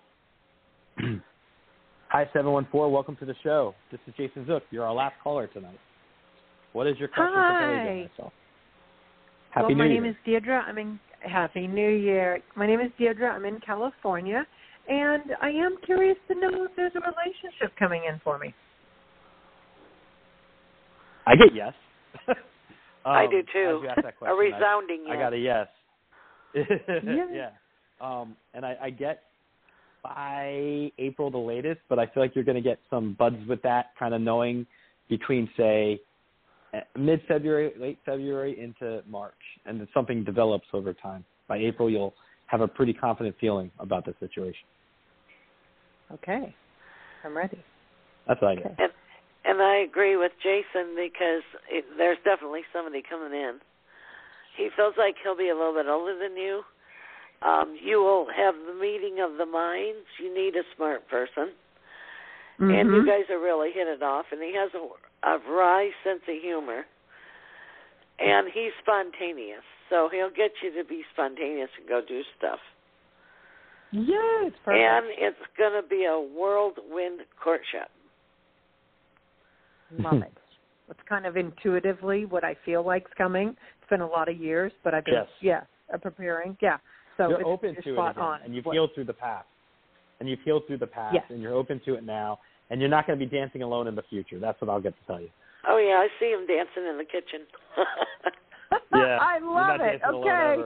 Hi, 2.09 2.25
714. 2.33 2.91
Welcome 2.91 3.15
to 3.17 3.25
the 3.25 3.35
show. 3.41 3.73
This 3.91 3.99
is 4.07 4.13
Jason 4.17 4.45
Zuk. 4.45 4.61
You're 4.69 4.85
our 4.85 4.93
last 4.93 5.15
caller 5.23 5.47
tonight. 5.47 5.79
What 6.73 6.87
is 6.87 6.97
your 6.99 7.07
question 7.07 7.33
for 7.33 7.59
Kelly 7.59 7.77
Hi. 7.77 8.09
Myself? 8.17 8.33
Happy 9.55 9.67
well, 9.67 9.69
New 9.69 9.75
my 9.77 9.85
Year. 9.85 10.01
name 10.01 10.05
is 10.11 10.15
Deirdre. 10.25 10.63
I'm 10.67 10.77
in 10.77 10.99
Happy 11.21 11.65
New 11.65 11.89
Year. 11.89 12.39
My 12.57 12.67
name 12.67 12.81
is 12.81 12.91
Deirdre. 12.97 13.29
I'm 13.29 13.45
in 13.45 13.59
California, 13.61 14.45
and 14.89 15.23
I 15.41 15.47
am 15.49 15.77
curious 15.85 16.17
to 16.27 16.35
know 16.35 16.65
if 16.65 16.71
there's 16.75 16.91
a 16.95 16.99
relationship 16.99 17.75
coming 17.79 18.01
in 18.07 18.19
for 18.21 18.37
me. 18.37 18.53
I 21.25 21.35
get 21.37 21.55
yes. 21.55 21.73
I 23.05 23.23
Um, 23.23 23.31
do 23.31 23.41
too. 23.53 23.81
you 23.83 23.87
a 23.87 23.93
resounding 23.95 24.27
I- 24.27 24.31
resounding 24.31 25.05
I, 25.09 25.15
got 25.15 25.33
a 25.33 25.37
yes. 25.37 25.67
Yeah. 27.03 27.25
yeah. 27.33 27.49
Um, 28.01 28.35
and 28.53 28.65
I, 28.65 28.75
I 28.83 28.89
get 28.89 29.21
by 30.03 30.91
April 30.99 31.31
the 31.31 31.37
latest, 31.37 31.79
but 31.87 31.97
I 31.97 32.07
feel 32.07 32.21
like 32.21 32.35
you're 32.35 32.43
going 32.43 32.55
to 32.55 32.61
get 32.61 32.79
some 32.89 33.15
buds 33.17 33.37
with 33.47 33.61
that, 33.61 33.87
kind 33.97 34.13
of 34.13 34.19
knowing 34.21 34.67
between 35.09 35.49
say 35.55 36.01
mid 36.97 37.21
February, 37.27 37.73
late 37.79 37.99
February 38.05 38.59
into 38.59 39.01
March, 39.07 39.33
and 39.65 39.79
then 39.79 39.87
something 39.93 40.23
develops 40.23 40.67
over 40.73 40.93
time. 40.93 41.23
By 41.47 41.57
April, 41.57 41.89
you'll 41.89 42.13
have 42.47 42.61
a 42.61 42.67
pretty 42.67 42.93
confident 42.93 43.35
feeling 43.39 43.71
about 43.79 44.05
the 44.05 44.13
situation. 44.19 44.67
Okay, 46.11 46.55
I'm 47.23 47.35
ready. 47.35 47.63
That's 48.27 48.41
what 48.41 48.51
I 48.51 48.55
get. 48.55 48.75
And 48.77 48.91
and 49.45 49.61
I 49.61 49.77
agree 49.77 50.17
with 50.17 50.31
Jason 50.41 50.95
because 50.95 51.43
it, 51.69 51.85
there's 51.97 52.17
definitely 52.23 52.61
somebody 52.73 53.03
coming 53.07 53.31
in. 53.31 53.59
He 54.57 54.69
feels 54.75 54.95
like 54.97 55.15
he'll 55.21 55.37
be 55.37 55.49
a 55.49 55.55
little 55.55 55.73
bit 55.73 55.87
older 55.87 56.17
than 56.17 56.35
you, 56.35 56.63
Um, 57.41 57.77
you 57.81 57.99
will 57.99 58.27
have 58.35 58.55
the 58.55 58.73
meeting 58.73 59.19
of 59.19 59.37
the 59.37 59.45
minds. 59.45 60.07
You 60.21 60.33
need 60.33 60.55
a 60.55 60.63
smart 60.75 61.07
person. 61.09 61.53
Mm-hmm. 62.59 62.71
And 62.71 62.89
you 62.95 63.05
guys 63.05 63.29
are 63.29 63.39
really 63.39 63.71
hit 63.73 63.87
it 63.87 64.01
off. 64.01 64.25
And 64.31 64.41
he 64.41 64.55
has 64.55 64.71
a, 64.73 64.81
a 65.25 65.37
wry 65.51 65.89
sense 66.03 66.21
of 66.27 66.35
humor. 66.41 66.83
And 68.19 68.47
he's 68.53 68.71
spontaneous. 68.81 69.63
So 69.89 70.09
he'll 70.11 70.29
get 70.29 70.51
you 70.63 70.71
to 70.81 70.87
be 70.87 71.01
spontaneous 71.13 71.69
and 71.79 71.87
go 71.87 72.01
do 72.07 72.21
stuff. 72.37 72.59
Yes, 73.91 74.51
perfect. 74.63 74.81
And 74.83 75.05
it's 75.17 75.37
going 75.57 75.81
to 75.81 75.87
be 75.87 76.05
a 76.05 76.17
whirlwind 76.19 77.21
courtship. 77.41 77.89
Love 79.99 80.21
it. 80.21 80.33
It's 80.87 80.99
kind 81.09 81.25
of 81.25 81.35
intuitively 81.35 82.25
what 82.25 82.43
I 82.43 82.55
feel 82.63 82.85
like's 82.85 83.09
coming. 83.17 83.47
It's 83.49 83.89
been 83.89 84.01
a 84.01 84.07
lot 84.07 84.29
of 84.29 84.37
years, 84.37 84.71
but 84.83 84.93
I've 84.93 85.03
been 85.03 85.15
Yes. 85.15 85.27
yeah, 85.41 85.61
uh, 85.91 85.97
preparing. 85.97 86.55
Yeah. 86.61 86.77
So 87.17 87.27
you're 87.29 87.39
it's, 87.39 87.47
open 87.49 87.73
you're 87.73 87.81
to 87.81 87.89
it 87.89 87.95
spot 87.95 88.11
again, 88.11 88.23
on. 88.23 88.41
and 88.43 88.53
you've 88.55 88.65
What- 88.67 88.73
healed 88.73 88.91
through 88.93 89.05
the 89.05 89.13
past, 89.13 89.47
and 90.19 90.29
you've 90.29 90.41
healed 90.41 90.67
through 90.67 90.77
the 90.77 90.85
past, 90.85 91.15
Yes. 91.15 91.25
and 91.29 91.41
you're 91.41 91.55
open 91.55 91.79
to 91.85 91.95
it 91.95 92.03
now, 92.03 92.37
and 92.69 92.79
you're 92.79 92.89
not 92.89 93.05
going 93.07 93.19
to 93.19 93.25
be 93.25 93.29
dancing 93.29 93.61
alone 93.61 93.87
in 93.87 93.95
the 93.95 94.03
future. 94.09 94.39
That's 94.39 94.59
what 94.61 94.69
I'll 94.69 94.81
get 94.81 94.93
to 94.99 95.05
tell 95.07 95.19
you. 95.21 95.29
Oh, 95.67 95.77
yeah, 95.77 95.95
I 95.95 96.07
see 96.19 96.29
him 96.31 96.45
dancing 96.47 96.85
in 96.89 96.97
the 96.97 97.05
kitchen. 97.05 97.41
Yeah, 98.93 99.17
I 99.21 99.37
love 99.43 99.79
it. 99.79 100.01
Okay. 100.03 100.63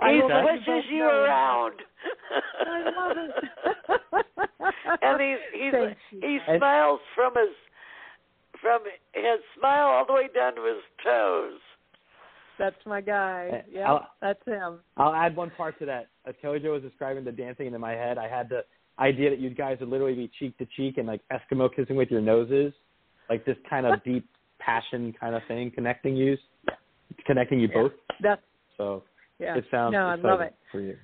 I 0.00 0.12
he 0.12 0.20
will 0.22 0.28
you 0.28 0.58
pushes 0.58 0.84
you 0.90 1.04
around. 1.04 1.72
I 2.66 2.82
love 2.84 3.16
it. 3.16 3.44
and 5.02 5.20
he's 5.20 5.38
he's 5.54 5.72
Thank 5.72 5.96
you. 6.12 6.20
he 6.20 6.38
And- 6.46 6.58
smiles 6.60 7.00
from 7.14 7.32
his 7.34 7.54
from 8.60 8.80
his 9.14 9.40
smile 9.58 9.86
all 9.86 10.06
the 10.06 10.12
way 10.12 10.28
down 10.34 10.54
to 10.56 10.64
his 10.64 10.82
toes. 11.02 11.58
That's 12.58 12.76
my 12.86 13.00
guy. 13.00 13.64
Yeah, 13.70 13.90
I'll- 13.90 14.10
that's 14.20 14.44
him. 14.46 14.80
I'll 14.96 15.14
add 15.14 15.34
one 15.34 15.50
part 15.56 15.78
to 15.80 15.86
that. 15.86 16.08
As 16.26 16.34
Kelly 16.42 16.60
Jo 16.60 16.72
was 16.72 16.82
describing 16.82 17.24
the 17.24 17.32
dancing, 17.32 17.72
in 17.72 17.80
my 17.80 17.92
head, 17.92 18.18
I 18.18 18.28
had 18.28 18.48
the 18.50 18.64
idea 18.98 19.30
that 19.30 19.38
you 19.38 19.50
guys 19.50 19.78
would 19.80 19.88
literally 19.88 20.14
be 20.14 20.30
cheek 20.38 20.56
to 20.58 20.66
cheek 20.76 20.98
and 20.98 21.06
like 21.06 21.20
Eskimo 21.32 21.68
kissing 21.74 21.96
with 21.96 22.10
your 22.10 22.20
noses, 22.20 22.72
like 23.28 23.44
this 23.44 23.56
kind 23.68 23.86
of 23.86 24.02
deep 24.04 24.26
passion 24.58 25.14
kind 25.18 25.34
of 25.34 25.42
thing, 25.48 25.70
connecting 25.70 26.16
you, 26.16 26.36
connecting 27.26 27.60
you 27.60 27.68
both. 27.68 27.92
That's 28.20 28.40
So 28.76 29.02
yeah. 29.38 29.56
it 29.56 29.64
sounds 29.70 29.92
no, 29.92 30.06
I 30.06 30.14
love 30.14 30.40
it. 30.40 30.54
for 30.72 30.80
you. 30.80 30.96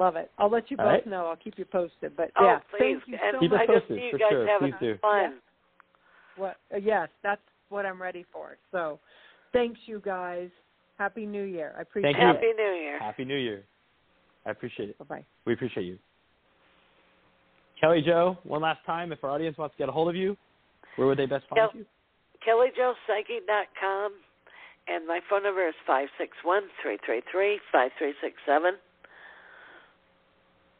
Love 0.00 0.16
it. 0.16 0.30
I'll 0.38 0.50
let 0.50 0.70
you 0.70 0.76
both 0.76 0.86
right. 0.86 1.06
know. 1.06 1.26
I'll 1.26 1.36
keep 1.36 1.58
you 1.58 1.64
posted. 1.64 2.16
But 2.16 2.32
Oh, 2.38 2.44
yeah, 2.44 2.58
please. 2.70 2.98
thank 2.98 3.02
you 3.06 3.18
and 3.22 3.34
so 3.34 3.40
Keep 3.40 3.50
much. 3.52 3.60
I 3.60 3.66
just 3.66 3.78
posted, 3.86 3.98
see 3.98 4.10
you 4.12 4.18
guys 4.18 4.28
sure. 4.30 4.46
having 4.48 4.72
Please 4.72 4.78
do. 4.80 4.98
fun. 5.00 5.34
What? 6.36 6.56
Uh, 6.74 6.78
yes, 6.78 7.08
that's 7.22 7.40
what 7.68 7.86
I'm 7.86 8.00
ready 8.02 8.24
for. 8.32 8.56
So, 8.72 8.98
thanks 9.52 9.78
you 9.86 10.02
guys. 10.04 10.50
Happy 10.98 11.24
New 11.24 11.44
Year. 11.44 11.74
I 11.78 11.82
appreciate 11.82 12.14
Thank 12.14 12.22
you. 12.22 12.26
Happy 12.26 12.52
New 12.56 12.72
Year. 12.74 12.98
Happy 12.98 13.24
New 13.24 13.36
Year. 13.36 13.64
I 14.44 14.50
appreciate 14.50 14.88
it. 14.88 14.96
it. 15.00 15.08
Bye 15.08 15.16
bye. 15.16 15.24
We 15.44 15.52
appreciate 15.52 15.84
you. 15.84 15.98
Kelly 17.80 18.02
Jo, 18.04 18.36
one 18.44 18.60
last 18.62 18.80
time, 18.86 19.12
if 19.12 19.22
our 19.22 19.30
audience 19.30 19.56
wants 19.58 19.74
to 19.74 19.78
get 19.78 19.88
a 19.88 19.92
hold 19.92 20.08
of 20.08 20.16
you, 20.16 20.36
where 20.96 21.06
would 21.06 21.18
they 21.18 21.26
best 21.26 21.44
find 21.48 21.60
Kel- 21.60 21.72
you? 21.74 21.86
KellyJoePsychic.com, 22.46 24.12
and 24.88 25.06
my 25.06 25.20
phone 25.28 25.42
number 25.42 25.68
is 25.68 25.74
five 25.86 26.08
six 26.18 26.32
one 26.42 26.62
three 26.82 26.96
three 27.04 27.20
three 27.30 27.60
five 27.72 27.90
three 27.98 28.14
six 28.22 28.34
seven. 28.46 28.72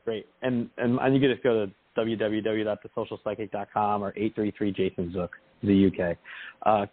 Great. 0.05 0.27
And 0.43 0.71
and, 0.79 0.99
and 1.01 1.15
you 1.15 1.21
can 1.21 1.31
just 1.31 1.43
go 1.43 1.67
to 1.67 1.73
www.thesocialpsychic.com 1.97 4.03
or 4.03 4.13
833 4.17 4.73
Jason 4.73 5.15
Zuk, 5.17 5.29
the 5.63 5.87
UK. 5.87 6.19
Uh, 6.65 6.87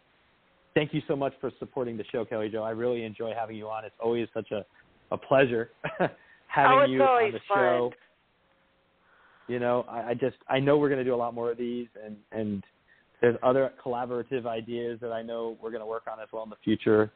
thank 0.73 0.93
you 0.93 1.01
so 1.07 1.15
much 1.15 1.33
for 1.39 1.51
supporting 1.59 1.95
the 1.97 2.03
show, 2.11 2.25
Kelly 2.25 2.49
Jo. 2.49 2.63
I 2.63 2.71
really 2.71 3.03
enjoy 3.03 3.33
having 3.37 3.57
you 3.57 3.67
on. 3.67 3.85
It's 3.85 3.95
always 4.01 4.27
such 4.33 4.49
a, 4.51 4.65
a 5.11 5.17
pleasure 5.17 5.69
having 6.47 6.79
oh, 6.79 6.85
you 6.85 6.99
on 7.01 7.31
the 7.31 7.39
fun. 7.47 7.57
show. 7.57 7.91
You 9.47 9.59
know, 9.59 9.85
I, 9.89 10.09
I 10.09 10.13
just 10.13 10.37
I 10.47 10.59
know 10.59 10.77
we're 10.77 10.89
going 10.89 10.99
to 10.99 11.05
do 11.05 11.13
a 11.13 11.17
lot 11.17 11.33
more 11.33 11.51
of 11.51 11.57
these, 11.57 11.87
and 12.03 12.15
and 12.31 12.63
there's 13.21 13.37
other 13.43 13.71
collaborative 13.83 14.45
ideas 14.45 14.99
that 15.01 15.11
I 15.11 15.21
know 15.21 15.57
we're 15.61 15.71
going 15.71 15.81
to 15.81 15.87
work 15.87 16.03
on 16.11 16.19
as 16.19 16.27
well 16.31 16.43
in 16.43 16.49
the 16.49 16.57
future. 16.63 17.11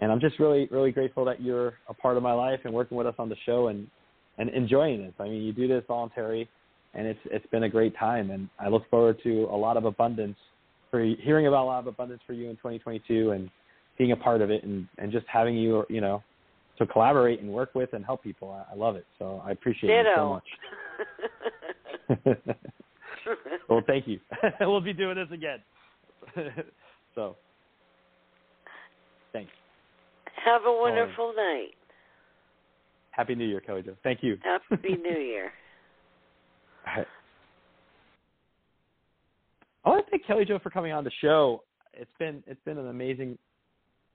And 0.00 0.10
I'm 0.10 0.20
just 0.20 0.38
really 0.38 0.68
really 0.70 0.92
grateful 0.92 1.24
that 1.24 1.40
you're 1.40 1.74
a 1.88 1.94
part 1.94 2.16
of 2.16 2.22
my 2.22 2.32
life 2.32 2.60
and 2.64 2.72
working 2.72 2.96
with 2.96 3.06
us 3.06 3.14
on 3.18 3.28
the 3.28 3.36
show 3.46 3.68
and 3.68 3.86
and 4.38 4.48
enjoying 4.50 5.02
this. 5.02 5.12
I 5.18 5.24
mean, 5.24 5.42
you 5.42 5.52
do 5.52 5.68
this 5.68 5.84
voluntary, 5.86 6.48
and 6.94 7.06
it's 7.06 7.20
it's 7.26 7.46
been 7.46 7.64
a 7.64 7.68
great 7.68 7.96
time, 7.96 8.30
and 8.30 8.48
I 8.58 8.68
look 8.68 8.88
forward 8.90 9.18
to 9.24 9.48
a 9.50 9.56
lot 9.56 9.76
of 9.76 9.84
abundance 9.84 10.36
for 10.90 11.02
hearing 11.02 11.46
about 11.46 11.64
a 11.64 11.66
lot 11.66 11.80
of 11.80 11.86
abundance 11.86 12.20
for 12.26 12.32
you 12.32 12.50
in 12.50 12.56
2022 12.56 13.30
and 13.30 13.50
being 13.98 14.12
a 14.12 14.16
part 14.16 14.40
of 14.40 14.50
it 14.50 14.62
and 14.64 14.86
and 14.98 15.12
just 15.12 15.26
having 15.26 15.56
you 15.56 15.84
you 15.88 16.00
know 16.00 16.22
to 16.78 16.86
collaborate 16.86 17.40
and 17.40 17.50
work 17.50 17.74
with 17.74 17.92
and 17.92 18.04
help 18.04 18.22
people. 18.22 18.50
I, 18.50 18.72
I 18.72 18.76
love 18.76 18.96
it, 18.96 19.06
so 19.18 19.42
I 19.44 19.52
appreciate 19.52 19.90
you 19.90 20.04
so 20.16 20.28
much. 20.30 20.44
well, 23.68 23.82
thank 23.86 24.06
you. 24.06 24.18
we'll 24.60 24.80
be 24.80 24.92
doing 24.92 25.16
this 25.16 25.28
again. 25.32 25.58
so, 27.14 27.36
thanks. 29.32 29.50
Have 30.44 30.62
a 30.66 30.72
wonderful 30.72 31.32
night. 31.36 31.74
Happy 33.10 33.34
New 33.34 33.46
Year, 33.46 33.60
Kelly 33.60 33.82
Jo. 33.82 33.94
Thank 34.02 34.22
you. 34.22 34.36
Happy 34.42 34.96
New 34.96 35.20
Year. 35.20 35.52
All 36.86 36.96
right. 36.96 37.06
I 39.84 39.88
want 39.88 40.06
to 40.06 40.10
thank 40.10 40.26
Kelly 40.26 40.44
Jo 40.44 40.58
for 40.58 40.70
coming 40.70 40.92
on 40.92 41.04
the 41.04 41.10
show. 41.20 41.62
It's 41.92 42.10
been 42.18 42.42
it's 42.46 42.60
been 42.64 42.78
an 42.78 42.88
amazing 42.88 43.36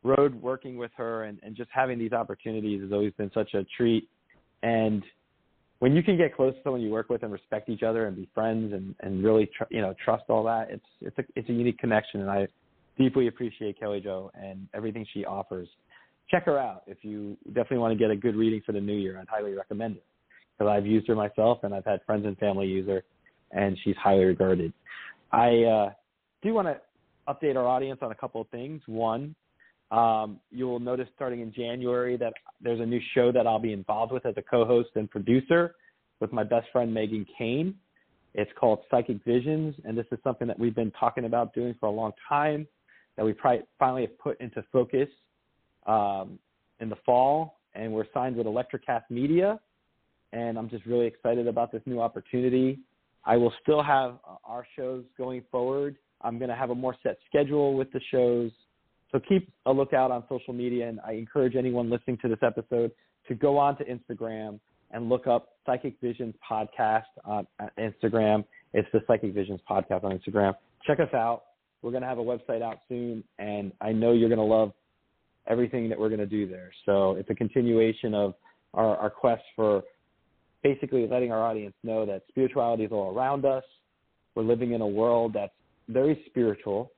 road 0.03 0.33
working 0.41 0.77
with 0.77 0.91
her, 0.97 1.25
and, 1.25 1.39
and 1.43 1.55
just 1.55 1.69
having 1.73 1.99
these 1.99 2.13
opportunities 2.13 2.81
has 2.81 2.91
always 2.91 3.13
been 3.13 3.31
such 3.33 3.53
a 3.53 3.65
treat. 3.75 4.07
And 4.63 5.03
when 5.79 5.95
you 5.95 6.01
can 6.01 6.17
get 6.17 6.35
close 6.35 6.53
to 6.55 6.59
someone 6.63 6.81
you 6.81 6.89
work 6.89 7.09
with 7.09 7.23
and 7.23 7.31
respect 7.31 7.69
each 7.69 7.83
other 7.83 8.07
and 8.07 8.15
be 8.15 8.27
friends 8.33 8.73
and 8.73 8.95
and 9.01 9.23
really 9.23 9.49
tr- 9.57 9.63
you 9.69 9.81
know 9.81 9.93
trust 10.03 10.23
all 10.29 10.43
that, 10.43 10.69
it's 10.69 10.85
it's 11.01 11.17
a 11.19 11.23
it's 11.35 11.49
a 11.49 11.53
unique 11.53 11.77
connection, 11.77 12.21
and 12.21 12.29
I 12.29 12.47
deeply 12.97 13.27
appreciate 13.27 13.79
Kelly 13.79 14.01
Jo 14.01 14.31
and 14.33 14.67
everything 14.73 15.05
she 15.13 15.25
offers. 15.25 15.67
Check 16.29 16.45
her 16.45 16.57
out 16.57 16.83
if 16.87 16.97
you 17.03 17.37
definitely 17.47 17.77
want 17.77 17.93
to 17.93 17.97
get 17.97 18.11
a 18.11 18.15
good 18.15 18.35
reading 18.35 18.61
for 18.65 18.71
the 18.71 18.81
new 18.81 18.95
year. 18.95 19.19
I'd 19.19 19.27
highly 19.29 19.53
recommend 19.53 19.97
it 19.97 20.05
because 20.57 20.69
I've 20.69 20.85
used 20.85 21.07
her 21.07 21.15
myself 21.15 21.59
and 21.63 21.73
I've 21.73 21.85
had 21.85 22.01
friends 22.05 22.25
and 22.25 22.37
family 22.37 22.67
use 22.67 22.87
her, 22.87 23.03
and 23.51 23.77
she's 23.83 23.95
highly 23.97 24.25
regarded. 24.25 24.73
I 25.31 25.63
uh, 25.63 25.89
do 26.41 26.53
want 26.53 26.67
to 26.67 26.79
update 27.27 27.55
our 27.55 27.67
audience 27.67 27.99
on 28.01 28.11
a 28.11 28.15
couple 28.15 28.41
of 28.41 28.47
things. 28.49 28.81
One, 28.87 29.35
um, 29.91 30.39
you 30.51 30.67
will 30.67 30.79
notice 30.79 31.07
starting 31.15 31.39
in 31.39 31.53
January 31.53 32.17
that 32.17 32.33
there's 32.61 32.79
a 32.79 32.85
new 32.85 32.99
show 33.13 33.31
that 33.31 33.47
I'll 33.47 33.59
be 33.59 33.73
involved 33.73 34.11
with 34.11 34.25
as 34.25 34.33
a 34.37 34.41
co-host 34.41 34.89
and 34.95 35.09
producer 35.09 35.75
with 36.19 36.33
my 36.33 36.43
best 36.43 36.67
friend 36.71 36.93
Megan 36.93 37.25
Kane. 37.37 37.75
It's 38.33 38.51
called 38.59 38.79
Psychic 38.91 39.23
Visions, 39.25 39.75
and 39.85 39.97
this 39.97 40.05
is 40.11 40.19
something 40.23 40.47
that 40.47 40.59
we've 40.59 40.75
been 40.75 40.91
talking 40.91 41.25
about 41.25 41.53
doing 41.53 41.73
for 41.79 41.87
a 41.87 41.91
long 41.91 42.11
time 42.27 42.67
that 43.15 43.25
we 43.25 43.33
finally 43.79 44.01
have 44.01 44.17
put 44.19 44.39
into 44.39 44.63
focus 44.71 45.07
um, 45.87 46.37
in 46.79 46.89
the 46.89 46.97
fall, 47.05 47.59
and 47.73 47.91
we're 47.91 48.05
signed 48.13 48.35
with 48.35 48.45
Electrocast 48.45 49.03
Media, 49.09 49.59
and 50.33 50.57
I'm 50.57 50.69
just 50.69 50.85
really 50.85 51.07
excited 51.07 51.47
about 51.47 51.71
this 51.71 51.81
new 51.85 52.01
opportunity. 52.01 52.79
I 53.25 53.37
will 53.37 53.53
still 53.61 53.81
have 53.81 54.19
uh, 54.27 54.35
our 54.45 54.65
shows 54.75 55.03
going 55.17 55.43
forward. 55.49 55.95
I'm 56.21 56.37
going 56.37 56.49
to 56.49 56.55
have 56.55 56.69
a 56.69 56.75
more 56.75 56.95
set 57.03 57.17
schedule 57.27 57.75
with 57.75 57.91
the 57.91 58.01
shows. 58.11 58.51
So 59.11 59.19
keep 59.19 59.51
a 59.65 59.71
lookout 59.71 60.11
on 60.11 60.23
social 60.27 60.53
media, 60.53 60.89
and 60.89 60.99
I 61.05 61.13
encourage 61.13 61.55
anyone 61.55 61.89
listening 61.89 62.17
to 62.23 62.27
this 62.27 62.39
episode 62.41 62.91
to 63.27 63.35
go 63.35 63.57
on 63.57 63.77
to 63.77 63.85
Instagram 63.85 64.59
and 64.91 65.09
look 65.09 65.27
up 65.27 65.49
Psychic 65.65 65.95
Visions 66.01 66.35
Podcast 66.49 67.03
on 67.25 67.47
Instagram. 67.79 68.43
It's 68.73 68.87
the 68.93 69.01
Psychic 69.07 69.33
Visions 69.33 69.59
Podcast 69.69 70.03
on 70.03 70.17
Instagram. 70.17 70.55
Check 70.85 70.99
us 70.99 71.13
out. 71.13 71.43
We're 71.81 71.91
going 71.91 72.03
to 72.03 72.09
have 72.09 72.17
a 72.17 72.23
website 72.23 72.61
out 72.61 72.79
soon, 72.89 73.23
and 73.39 73.71
I 73.81 73.91
know 73.91 74.13
you're 74.13 74.29
going 74.29 74.39
to 74.39 74.45
love 74.45 74.73
everything 75.47 75.89
that 75.89 75.99
we're 75.99 76.09
going 76.09 76.19
to 76.19 76.25
do 76.25 76.47
there. 76.47 76.71
So 76.85 77.13
it's 77.13 77.29
a 77.29 77.35
continuation 77.35 78.13
of 78.13 78.33
our, 78.73 78.97
our 78.97 79.09
quest 79.09 79.43
for 79.55 79.83
basically 80.63 81.07
letting 81.07 81.31
our 81.31 81.41
audience 81.43 81.75
know 81.83 82.05
that 82.05 82.23
spirituality 82.29 82.83
is 82.83 82.91
all 82.91 83.15
around 83.15 83.45
us. 83.45 83.63
We're 84.35 84.43
living 84.43 84.73
in 84.73 84.81
a 84.81 84.87
world 84.87 85.33
that's 85.33 85.53
very 85.87 86.21
spiritual, 86.25 86.91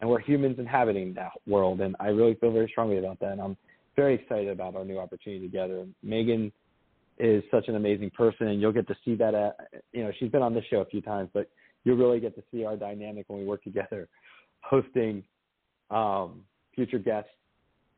and 0.00 0.10
we're 0.10 0.20
humans 0.20 0.56
inhabiting 0.58 1.14
that 1.14 1.32
world. 1.46 1.80
And 1.80 1.96
I 2.00 2.08
really 2.08 2.34
feel 2.34 2.52
very 2.52 2.68
strongly 2.70 2.98
about 2.98 3.20
that. 3.20 3.32
And 3.32 3.40
I'm 3.40 3.56
very 3.96 4.14
excited 4.14 4.48
about 4.48 4.74
our 4.76 4.84
new 4.84 4.98
opportunity 4.98 5.44
together. 5.44 5.86
Megan 6.02 6.52
is 7.18 7.42
such 7.50 7.68
an 7.68 7.76
amazing 7.76 8.10
person, 8.10 8.48
and 8.48 8.60
you'll 8.60 8.72
get 8.72 8.88
to 8.88 8.96
see 9.04 9.14
that. 9.16 9.34
At, 9.34 9.56
you 9.92 10.02
know, 10.02 10.12
she's 10.18 10.30
been 10.30 10.42
on 10.42 10.54
this 10.54 10.64
show 10.70 10.78
a 10.78 10.86
few 10.86 11.00
times, 11.00 11.30
but 11.32 11.48
you'll 11.84 11.96
really 11.96 12.20
get 12.20 12.34
to 12.34 12.42
see 12.50 12.64
our 12.64 12.76
dynamic 12.76 13.26
when 13.28 13.38
we 13.38 13.46
work 13.46 13.62
together, 13.62 14.08
hosting 14.60 15.22
um, 15.90 16.40
future 16.74 16.98
guests 16.98 17.30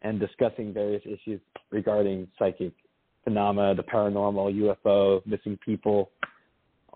and 0.02 0.20
discussing 0.20 0.72
various 0.72 1.02
issues 1.06 1.40
regarding 1.70 2.28
psychic 2.38 2.72
phenomena, 3.24 3.74
the 3.74 3.82
paranormal, 3.82 4.76
UFO, 4.84 5.24
missing 5.26 5.58
people, 5.64 6.10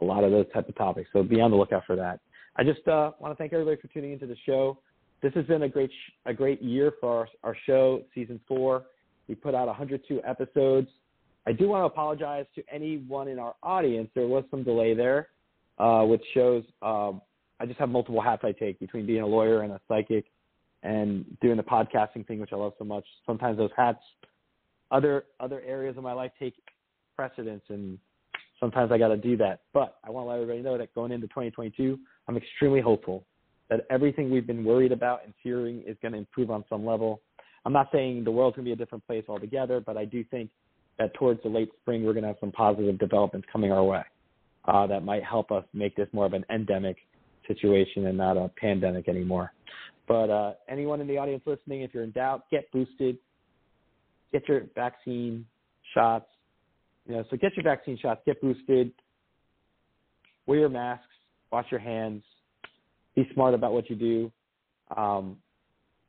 a 0.00 0.04
lot 0.04 0.24
of 0.24 0.30
those 0.30 0.46
type 0.52 0.68
of 0.68 0.76
topics. 0.76 1.08
So 1.12 1.22
be 1.22 1.40
on 1.40 1.50
the 1.50 1.56
lookout 1.56 1.82
for 1.86 1.96
that. 1.96 2.20
I 2.56 2.64
just 2.64 2.86
uh, 2.86 3.12
want 3.18 3.32
to 3.32 3.36
thank 3.36 3.52
everybody 3.52 3.80
for 3.80 3.88
tuning 3.88 4.12
into 4.12 4.26
the 4.26 4.36
show. 4.46 4.78
This 5.22 5.34
has 5.34 5.44
been 5.46 5.62
a 5.62 5.68
great 5.68 5.90
sh- 5.90 6.12
a 6.26 6.32
great 6.32 6.62
year 6.62 6.92
for 7.00 7.10
our, 7.10 7.28
our 7.44 7.56
show, 7.66 8.02
season 8.14 8.40
four. 8.48 8.84
We 9.28 9.34
put 9.34 9.54
out 9.54 9.66
102 9.66 10.20
episodes. 10.26 10.88
I 11.46 11.52
do 11.52 11.68
want 11.68 11.82
to 11.82 11.86
apologize 11.86 12.46
to 12.54 12.62
anyone 12.72 13.28
in 13.28 13.38
our 13.38 13.54
audience. 13.62 14.10
There 14.14 14.26
was 14.26 14.44
some 14.50 14.62
delay 14.62 14.94
there, 14.94 15.28
uh, 15.78 16.02
which 16.04 16.22
shows 16.34 16.64
um, 16.82 17.22
I 17.58 17.66
just 17.66 17.78
have 17.78 17.88
multiple 17.88 18.20
hats 18.20 18.42
I 18.44 18.52
take 18.52 18.78
between 18.80 19.06
being 19.06 19.22
a 19.22 19.26
lawyer 19.26 19.62
and 19.62 19.72
a 19.72 19.80
psychic 19.88 20.24
and 20.82 21.24
doing 21.40 21.56
the 21.56 21.62
podcasting 21.62 22.26
thing, 22.26 22.40
which 22.40 22.52
I 22.52 22.56
love 22.56 22.72
so 22.78 22.84
much. 22.84 23.04
Sometimes 23.26 23.58
those 23.58 23.70
hats, 23.76 24.00
other 24.90 25.24
other 25.38 25.60
areas 25.60 25.96
of 25.96 26.02
my 26.02 26.12
life 26.12 26.32
take 26.38 26.54
precedence, 27.14 27.62
and 27.68 27.98
sometimes 28.58 28.90
I 28.90 28.98
got 28.98 29.08
to 29.08 29.16
do 29.16 29.36
that. 29.36 29.60
But 29.74 29.98
I 30.02 30.10
want 30.10 30.24
to 30.26 30.30
let 30.30 30.40
everybody 30.40 30.62
know 30.62 30.78
that 30.78 30.94
going 30.94 31.12
into 31.12 31.26
2022, 31.28 31.98
I'm 32.26 32.36
extremely 32.36 32.80
hopeful 32.80 33.26
that 33.70 33.86
everything 33.88 34.30
we've 34.30 34.46
been 34.46 34.64
worried 34.64 34.92
about 34.92 35.24
and 35.24 35.32
fearing 35.42 35.82
is 35.86 35.96
going 36.02 36.12
to 36.12 36.18
improve 36.18 36.50
on 36.50 36.64
some 36.68 36.84
level. 36.84 37.22
I'm 37.64 37.72
not 37.72 37.88
saying 37.92 38.24
the 38.24 38.30
world's 38.30 38.56
going 38.56 38.64
to 38.64 38.68
be 38.68 38.72
a 38.72 38.76
different 38.76 39.06
place 39.06 39.24
altogether, 39.28 39.80
but 39.80 39.96
I 39.96 40.04
do 40.04 40.24
think 40.24 40.50
that 40.98 41.14
towards 41.14 41.42
the 41.42 41.48
late 41.48 41.70
spring, 41.80 42.04
we're 42.04 42.12
going 42.12 42.24
to 42.24 42.28
have 42.28 42.36
some 42.40 42.52
positive 42.52 42.98
developments 42.98 43.46
coming 43.50 43.72
our 43.72 43.84
way 43.84 44.02
uh, 44.66 44.86
that 44.88 45.04
might 45.04 45.24
help 45.24 45.50
us 45.52 45.64
make 45.72 45.96
this 45.96 46.08
more 46.12 46.26
of 46.26 46.32
an 46.32 46.44
endemic 46.50 46.96
situation 47.46 48.06
and 48.06 48.18
not 48.18 48.36
a 48.36 48.50
pandemic 48.60 49.08
anymore. 49.08 49.52
But 50.08 50.30
uh, 50.30 50.52
anyone 50.68 51.00
in 51.00 51.06
the 51.06 51.18
audience 51.18 51.42
listening, 51.46 51.82
if 51.82 51.94
you're 51.94 52.02
in 52.02 52.10
doubt, 52.10 52.44
get 52.50 52.70
boosted, 52.72 53.18
get 54.32 54.46
your 54.48 54.62
vaccine 54.74 55.46
shots. 55.94 56.26
You 57.06 57.16
know, 57.16 57.24
so 57.30 57.36
get 57.36 57.56
your 57.56 57.64
vaccine 57.64 57.98
shots, 57.98 58.20
get 58.26 58.40
boosted, 58.40 58.92
wear 60.46 60.58
your 60.58 60.68
masks, 60.68 61.06
wash 61.52 61.66
your 61.70 61.80
hands, 61.80 62.22
be 63.14 63.28
smart 63.34 63.54
about 63.54 63.72
what 63.72 63.90
you 63.90 63.96
do. 63.96 64.32
Um, 64.96 65.36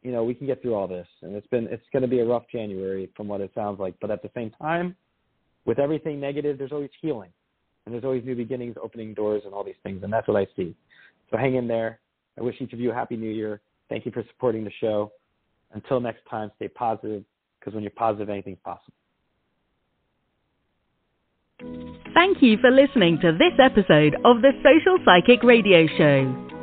you 0.02 0.12
know, 0.12 0.24
we 0.24 0.34
can 0.34 0.48
get 0.48 0.62
through 0.62 0.74
all 0.74 0.88
this, 0.88 1.08
and 1.22 1.36
it's 1.36 1.48
been 1.48 1.68
it's 1.68 1.86
going 1.94 2.02
to 2.02 2.08
be 2.08 2.20
a 2.20 2.26
rough 2.26 2.44
January 2.52 3.10
from 3.16 3.28
what 3.28 3.42
it 3.42 3.52
sounds 3.54 3.80
like. 3.80 3.96
But 4.02 4.12
at 4.12 4.22
the 4.24 4.32
same 4.36 4.52
time, 4.52 4.96
with 5.66 5.80
everything 5.80 6.20
negative, 6.20 6.58
there's 6.58 6.72
always 6.72 6.90
healing, 7.02 7.30
and 7.86 7.94
there's 7.94 8.04
always 8.04 8.26
new 8.26 8.36
beginnings, 8.36 8.76
opening 8.82 9.14
doors, 9.14 9.44
and 9.46 9.54
all 9.54 9.64
these 9.64 9.76
things, 9.84 10.02
and 10.04 10.12
that's 10.12 10.28
what 10.28 10.38
I 10.38 10.48
see. 10.56 10.76
So 11.30 11.38
hang 11.38 11.56
in 11.56 11.68
there. 11.68 12.00
I 12.38 12.42
wish 12.42 12.56
each 12.60 12.74
of 12.74 12.80
you 12.80 12.92
a 12.92 12.94
happy 12.94 13.16
New 13.16 13.30
Year. 13.30 13.62
Thank 13.90 14.06
you 14.06 14.12
for 14.12 14.24
supporting 14.30 14.64
the 14.64 14.72
show. 14.80 15.12
Until 15.74 16.00
next 16.00 16.22
time, 16.30 16.52
stay 16.56 16.68
positive, 16.68 17.24
because 17.60 17.74
when 17.74 17.84
you're 17.84 17.92
positive, 17.92 18.30
anything's 18.30 18.60
possible. 18.64 18.94
Thank 22.14 22.42
you 22.42 22.58
for 22.58 22.72
listening 22.72 23.20
to 23.22 23.32
this 23.32 23.54
episode 23.64 24.16
of 24.26 24.42
the 24.42 24.52
Social 24.64 24.98
Psychic 25.06 25.44
Radio 25.44 25.86
Show. 25.98 26.51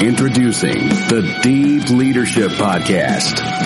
Introducing 0.00 0.88
the 1.08 1.38
Deep 1.42 1.90
Leadership 1.90 2.52
Podcast. 2.52 3.65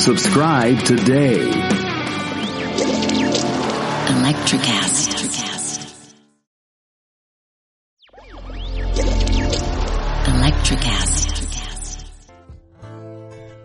Subscribe 0.00 0.78
today. 0.84 1.36
Electricast. 4.08 5.10
Electricast. 10.24 12.06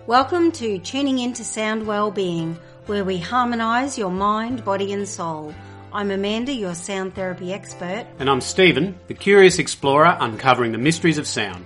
Welcome 0.07 0.51
to 0.51 0.77
Tuning 0.79 1.19
Into 1.19 1.45
Sound 1.45 1.87
Wellbeing, 1.87 2.59
where 2.87 3.05
we 3.05 3.17
harmonise 3.17 3.97
your 3.97 4.11
mind, 4.11 4.65
body, 4.65 4.91
and 4.91 5.07
soul. 5.07 5.55
I'm 5.93 6.11
Amanda, 6.11 6.51
your 6.51 6.75
sound 6.75 7.15
therapy 7.15 7.53
expert. 7.53 8.07
And 8.19 8.29
I'm 8.29 8.41
Stephen, 8.41 8.99
the 9.07 9.13
curious 9.13 9.57
explorer 9.57 10.17
uncovering 10.19 10.73
the 10.73 10.77
mysteries 10.77 11.17
of 11.17 11.27
sound. 11.27 11.65